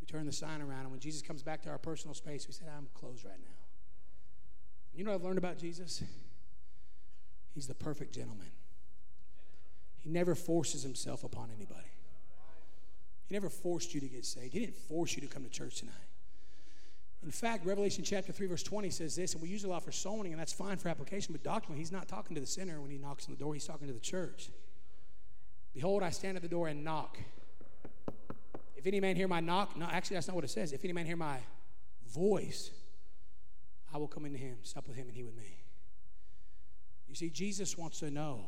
we 0.00 0.06
turn 0.06 0.24
the 0.24 0.32
sign 0.32 0.62
around, 0.62 0.82
and 0.82 0.90
when 0.92 1.00
Jesus 1.00 1.20
comes 1.20 1.42
back 1.42 1.62
to 1.62 1.70
our 1.70 1.78
personal 1.78 2.14
space, 2.14 2.46
we 2.46 2.52
said, 2.52 2.68
I'm 2.76 2.86
closed 2.94 3.24
right 3.24 3.40
now. 3.40 3.57
You 4.98 5.04
know 5.04 5.14
I've 5.14 5.22
learned 5.22 5.38
about 5.38 5.58
Jesus? 5.58 6.02
He's 7.54 7.68
the 7.68 7.74
perfect 7.74 8.12
gentleman. 8.12 8.48
He 9.98 10.10
never 10.10 10.34
forces 10.34 10.82
himself 10.82 11.22
upon 11.22 11.50
anybody. 11.54 11.86
He 13.28 13.32
never 13.32 13.48
forced 13.48 13.94
you 13.94 14.00
to 14.00 14.08
get 14.08 14.24
saved. 14.24 14.52
He 14.52 14.58
didn't 14.58 14.74
force 14.74 15.14
you 15.14 15.20
to 15.20 15.28
come 15.28 15.44
to 15.44 15.50
church 15.50 15.76
tonight. 15.76 15.94
In 17.22 17.30
fact, 17.30 17.64
Revelation 17.64 18.02
chapter 18.02 18.32
3, 18.32 18.48
verse 18.48 18.64
20 18.64 18.90
says 18.90 19.14
this, 19.14 19.34
and 19.34 19.42
we 19.42 19.48
use 19.48 19.62
a 19.62 19.68
lot 19.68 19.84
for 19.84 19.92
sowing, 19.92 20.32
and 20.32 20.40
that's 20.40 20.52
fine 20.52 20.78
for 20.78 20.88
application, 20.88 21.32
but 21.32 21.44
doctrinally, 21.44 21.78
he's 21.78 21.92
not 21.92 22.08
talking 22.08 22.34
to 22.34 22.40
the 22.40 22.46
sinner 22.46 22.80
when 22.80 22.90
he 22.90 22.98
knocks 22.98 23.28
on 23.28 23.34
the 23.34 23.38
door, 23.38 23.54
he's 23.54 23.66
talking 23.66 23.86
to 23.86 23.94
the 23.94 24.00
church. 24.00 24.50
Behold, 25.74 26.02
I 26.02 26.10
stand 26.10 26.36
at 26.36 26.42
the 26.42 26.48
door 26.48 26.66
and 26.66 26.82
knock. 26.82 27.18
If 28.76 28.84
any 28.84 28.98
man 28.98 29.14
hear 29.14 29.28
my 29.28 29.38
knock, 29.38 29.76
no, 29.76 29.86
actually, 29.86 30.14
that's 30.14 30.26
not 30.26 30.34
what 30.34 30.44
it 30.44 30.50
says. 30.50 30.72
If 30.72 30.82
any 30.82 30.92
man 30.92 31.06
hear 31.06 31.16
my 31.16 31.38
voice, 32.12 32.72
I 33.92 33.98
will 33.98 34.08
come 34.08 34.24
into 34.24 34.38
him, 34.38 34.58
sup 34.62 34.86
with 34.86 34.96
him, 34.96 35.06
and 35.08 35.16
he 35.16 35.22
with 35.22 35.36
me. 35.36 35.64
You 37.08 37.14
see, 37.14 37.30
Jesus 37.30 37.76
wants 37.76 38.00
to 38.00 38.10
know 38.10 38.44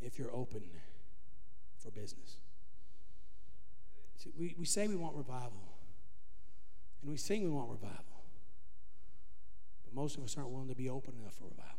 if 0.00 0.18
you're 0.18 0.34
open 0.34 0.62
for 1.78 1.90
business. 1.90 2.38
See, 4.16 4.32
we, 4.36 4.54
we 4.58 4.64
say 4.64 4.88
we 4.88 4.96
want 4.96 5.16
revival. 5.16 5.62
And 7.00 7.10
we 7.10 7.16
sing 7.16 7.42
we 7.44 7.50
want 7.50 7.70
revival. 7.70 8.24
But 9.84 9.94
most 9.94 10.16
of 10.16 10.24
us 10.24 10.36
aren't 10.36 10.50
willing 10.50 10.68
to 10.68 10.74
be 10.74 10.88
open 10.88 11.14
enough 11.20 11.34
for 11.34 11.44
revival. 11.44 11.72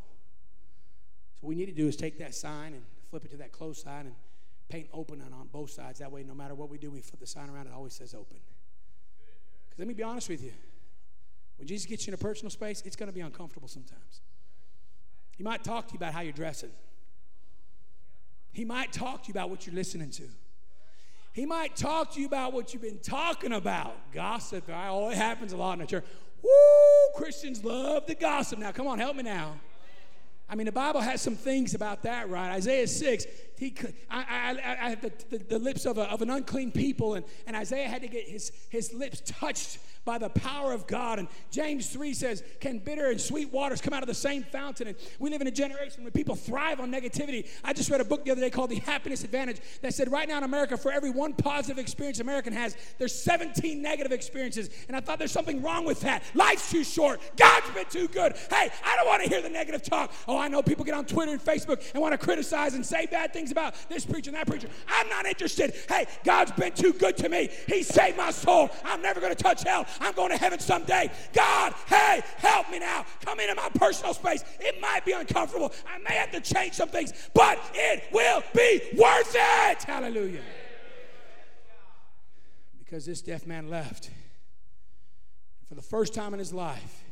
So 1.36 1.40
what 1.42 1.50
we 1.50 1.56
need 1.56 1.68
to 1.68 1.72
do 1.74 1.88
is 1.88 1.96
take 1.96 2.20
that 2.20 2.34
sign 2.34 2.74
and 2.74 2.84
flip 3.10 3.26
it 3.26 3.32
to 3.32 3.38
that 3.38 3.52
closed 3.52 3.84
sign 3.84 4.08
and 4.08 4.16
paint 4.70 4.88
open 4.94 5.22
on, 5.22 5.34
on 5.34 5.48
both 5.52 5.72
sides. 5.72 6.00
That 6.00 6.12
way, 6.12 6.24
no 6.24 6.34
matter 6.34 6.56
what 6.56 6.70
we 6.70 6.78
do, 6.78 6.92
we 6.92 7.02
flip 7.02 7.20
the 7.20 7.28
sign 7.28 7.50
around, 7.50 7.68
it 7.68 7.74
always 7.74 7.94
says 7.94 8.14
open. 8.14 8.38
Because 9.66 9.80
let 9.80 9.88
me 9.88 9.94
be 9.94 10.04
honest 10.04 10.30
with 10.30 10.44
you. 10.44 10.54
When 11.58 11.68
Jesus 11.68 11.86
gets 11.86 12.06
you 12.06 12.12
in 12.12 12.16
a 12.16 12.18
personal 12.18 12.50
space, 12.50 12.82
it's 12.86 12.96
going 12.96 13.08
to 13.08 13.14
be 13.14 13.22
uncomfortable 13.22 13.68
sometimes. 13.68 14.22
He 15.38 15.44
might 15.44 15.64
talk 15.64 15.88
to 15.88 15.94
you 15.94 15.98
about 15.98 16.14
how 16.14 16.22
you're 16.22 16.34
dressing. 16.34 16.72
He 18.52 18.66
might 18.66 18.92
talk 18.92 19.24
to 19.24 19.28
you 19.30 19.32
about 19.32 19.50
what 19.50 19.66
you're 19.66 19.76
listening 19.76 20.12
to. 20.12 20.24
He 21.34 21.48
might 21.48 21.76
talk 21.76 22.14
to 22.14 22.20
you 22.20 22.28
about 22.28 22.54
what 22.54 22.74
you've 22.74 22.84
been 22.84 23.00
talking 23.00 23.54
about. 23.54 23.96
Gossip. 24.14 24.66
Oh, 24.70 25.10
it 25.10 25.18
happens 25.18 25.54
a 25.54 25.58
lot 25.58 25.74
in 25.74 25.80
the 25.80 25.86
church. 25.88 26.06
Woo! 26.44 26.50
Christians 27.16 27.64
love 27.64 28.06
the 28.06 28.14
gossip. 28.14 28.60
Now, 28.60 28.72
come 28.72 28.86
on, 28.86 29.00
help 29.00 29.16
me 29.16 29.24
now. 29.24 29.60
I 30.48 30.56
mean, 30.56 30.66
the 30.66 30.72
Bible 30.72 31.02
has 31.02 31.22
some 31.22 31.36
things 31.36 31.74
about 31.74 32.04
that, 32.04 32.30
right? 32.30 32.52
Isaiah 32.52 32.88
6, 32.88 33.26
he, 33.64 33.76
I, 34.10 34.20
I, 34.20 34.78
I 34.86 34.90
have 34.90 35.02
the, 35.02 35.12
the, 35.30 35.38
the, 35.38 35.60
lips 35.60 35.86
of, 35.86 35.98
a, 35.98 36.04
of 36.04 36.22
an 36.22 36.30
unclean 36.30 36.72
people, 36.72 37.16
and, 37.16 37.26
and 37.48 37.56
Isaiah 37.56 37.88
had 37.88 38.02
to 38.02 38.08
get 38.08 38.28
his, 38.28 38.52
his 38.70 38.94
lips 38.94 39.22
touched 39.26 39.80
by 40.06 40.18
the 40.18 40.30
power 40.30 40.74
of 40.74 40.86
God. 40.88 41.20
And 41.20 41.28
James 41.52 41.88
3 41.90 42.14
says, 42.14 42.44
Can 42.60 42.80
bitter 42.80 43.10
and 43.10 43.20
sweet 43.20 43.52
waters 43.52 43.82
come 43.82 43.94
out 43.94 44.04
of 44.04 44.08
the 44.08 44.14
same 44.14 44.44
fountain? 44.44 44.90
And 44.90 44.98
we 45.20 45.30
live 45.30 45.42
in 45.42 45.48
a 45.48 45.52
generation 45.52 46.04
where 46.04 46.12
people 46.12 46.36
thrive 46.36 46.80
on 46.80 46.92
negativity. 46.92 47.48
I 47.64 47.74
just 47.74 47.90
read 47.90 48.02
a 48.02 48.06
book 48.06 48.26
the 48.26 48.32
other 48.32 48.42
day 48.42 48.50
called 48.50 48.70
The 48.70 48.80
Happiness 48.80 49.24
Advantage 49.24 49.62
that 49.82 49.94
said 49.94 50.12
right 50.12 50.28
now 50.28 50.38
in 50.40 50.44
America, 50.44 50.78
for 50.78 50.92
every 50.92 51.10
one 51.10 51.34
positive 51.34 51.78
experience 51.78 52.20
American 52.20 52.54
has, 52.54 52.76
there's 52.98 53.16
17 53.16 53.82
negative 53.82 54.12
experiences. 54.12 54.70
And 54.88 54.98
I 54.98 55.00
thought 55.00 55.20
there's 55.20 55.32
something 55.32 55.62
wrong 55.62 55.86
with 55.86 56.02
that. 56.02 56.24
Life's 56.34 56.70
too 56.70 56.84
short. 56.84 57.22
God's 57.38 57.70
been 57.72 57.86
too 57.86 58.08
good. 58.08 58.36
Hey, 58.50 58.70
I 58.84 58.96
don't 58.98 59.08
want 59.08 59.24
to 59.24 59.30
hear 59.30 59.42
the 59.42 59.50
negative 59.50 59.84
talk. 59.84 60.12
Oh, 60.28 60.38
I 60.38 60.48
know 60.48 60.62
people 60.62 60.84
get 60.84 60.96
on 60.96 61.06
Twitter 61.06 61.32
and 61.32 61.42
Facebook 61.42 61.82
and 61.94 62.02
want 62.02 62.12
to 62.12 62.18
criticize 62.18 62.74
and 62.74 62.86
say 62.86 63.06
bad 63.06 63.32
things 63.32 63.52
about 63.54 63.74
this 63.88 64.06
preacher 64.06 64.30
and 64.30 64.36
that 64.36 64.48
preacher. 64.48 64.68
I'm 64.90 65.08
not 65.08 65.26
interested. 65.26 65.74
Hey, 65.88 66.06
God's 66.26 66.52
been 66.52 66.74
too 66.74 66.92
good 66.92 67.16
to 67.18 67.30
me. 67.30 67.50
He 67.68 67.84
saved 67.84 68.18
my 68.18 68.32
soul. 68.32 68.70
I'm 68.84 69.02
never 69.02 69.22
going 69.22 69.34
to 69.34 69.42
touch 69.42 69.64
hell. 69.64 69.86
I'm 70.02 70.14
going 70.14 70.32
to 70.32 70.38
heaven 70.38 70.60
someday. 70.60 71.10
God, 71.32 71.74
hey, 71.88 72.22
help 72.38 72.70
me 72.70 72.80
now. 72.80 73.06
Come 73.24 73.40
into 73.40 73.56
my 73.56 73.70
personal 73.76 74.14
space. 74.14 74.44
It 74.60 74.82
might 74.82 75.06
be 75.06 75.14
uncomfortable. 75.14 75.72
I 75.88 76.00
may 76.00 76.16
have 76.16 76.32
to 76.32 76.42
change 76.42 76.74
some 76.74 76.90
things, 76.90 77.14
but 77.34 77.58
it 77.74 78.04
will 78.12 78.44
be 78.54 78.82
worth 78.98 79.36
it. 79.36 79.84
Hallelujah. 79.84 80.42
Because 82.80 83.06
this 83.06 83.22
deaf 83.22 83.48
man 83.48 83.70
left. 83.70 84.10
For 85.70 85.76
the 85.76 85.82
first 85.82 86.14
time 86.14 86.34
in 86.34 86.40
his 86.40 86.54
life, 86.54 87.04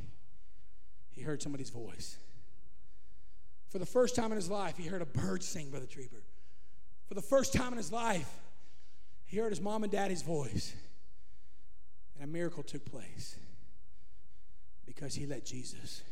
he 1.10 1.22
heard 1.22 1.42
somebody's 1.42 1.70
voice. 1.70 2.18
For 3.70 3.80
the 3.80 3.86
first 3.86 4.16
time 4.16 4.32
in 4.32 4.36
his 4.36 4.50
life, 4.50 4.78
he 4.78 4.88
heard 4.88 5.02
a 5.02 5.06
bird 5.06 5.42
sing, 5.42 5.70
Brother 5.70 5.86
Trieber. 5.86 6.22
For 7.12 7.16
the 7.16 7.22
first 7.22 7.52
time 7.52 7.74
in 7.74 7.78
his 7.78 7.92
life, 7.92 8.40
he 9.26 9.36
heard 9.36 9.50
his 9.50 9.60
mom 9.60 9.84
and 9.84 9.92
daddy's 9.92 10.22
voice. 10.22 10.74
And 12.16 12.24
a 12.24 12.28
miracle 12.32 12.64
took 12.64 12.86
place 12.86 13.36
because 14.86 15.14
he 15.14 15.26
let 15.26 15.44
Jesus 15.44 16.04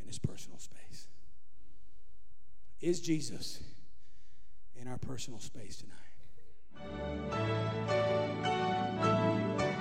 in 0.00 0.08
his 0.08 0.18
personal 0.18 0.58
space. 0.58 1.06
Is 2.80 3.00
Jesus 3.00 3.62
in 4.74 4.88
our 4.88 4.98
personal 4.98 5.38
space 5.38 5.80
tonight? 5.80 5.94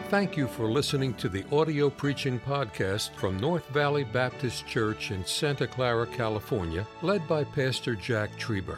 Thank 0.10 0.38
you 0.38 0.46
for 0.48 0.70
listening 0.70 1.16
to 1.16 1.30
the 1.30 1.44
audio 1.52 1.90
preaching 1.90 2.40
podcast 2.42 3.10
from 3.16 3.40
North 3.40 3.68
Valley 3.70 4.04
Baptist 4.04 4.68
Church 4.68 5.10
in 5.10 5.26
Santa 5.26 5.66
Clara, 5.66 6.06
California, 6.06 6.86
led 7.02 7.28
by 7.28 7.44
Pastor 7.44 7.96
Jack 7.96 8.30
Trieber. 8.38 8.78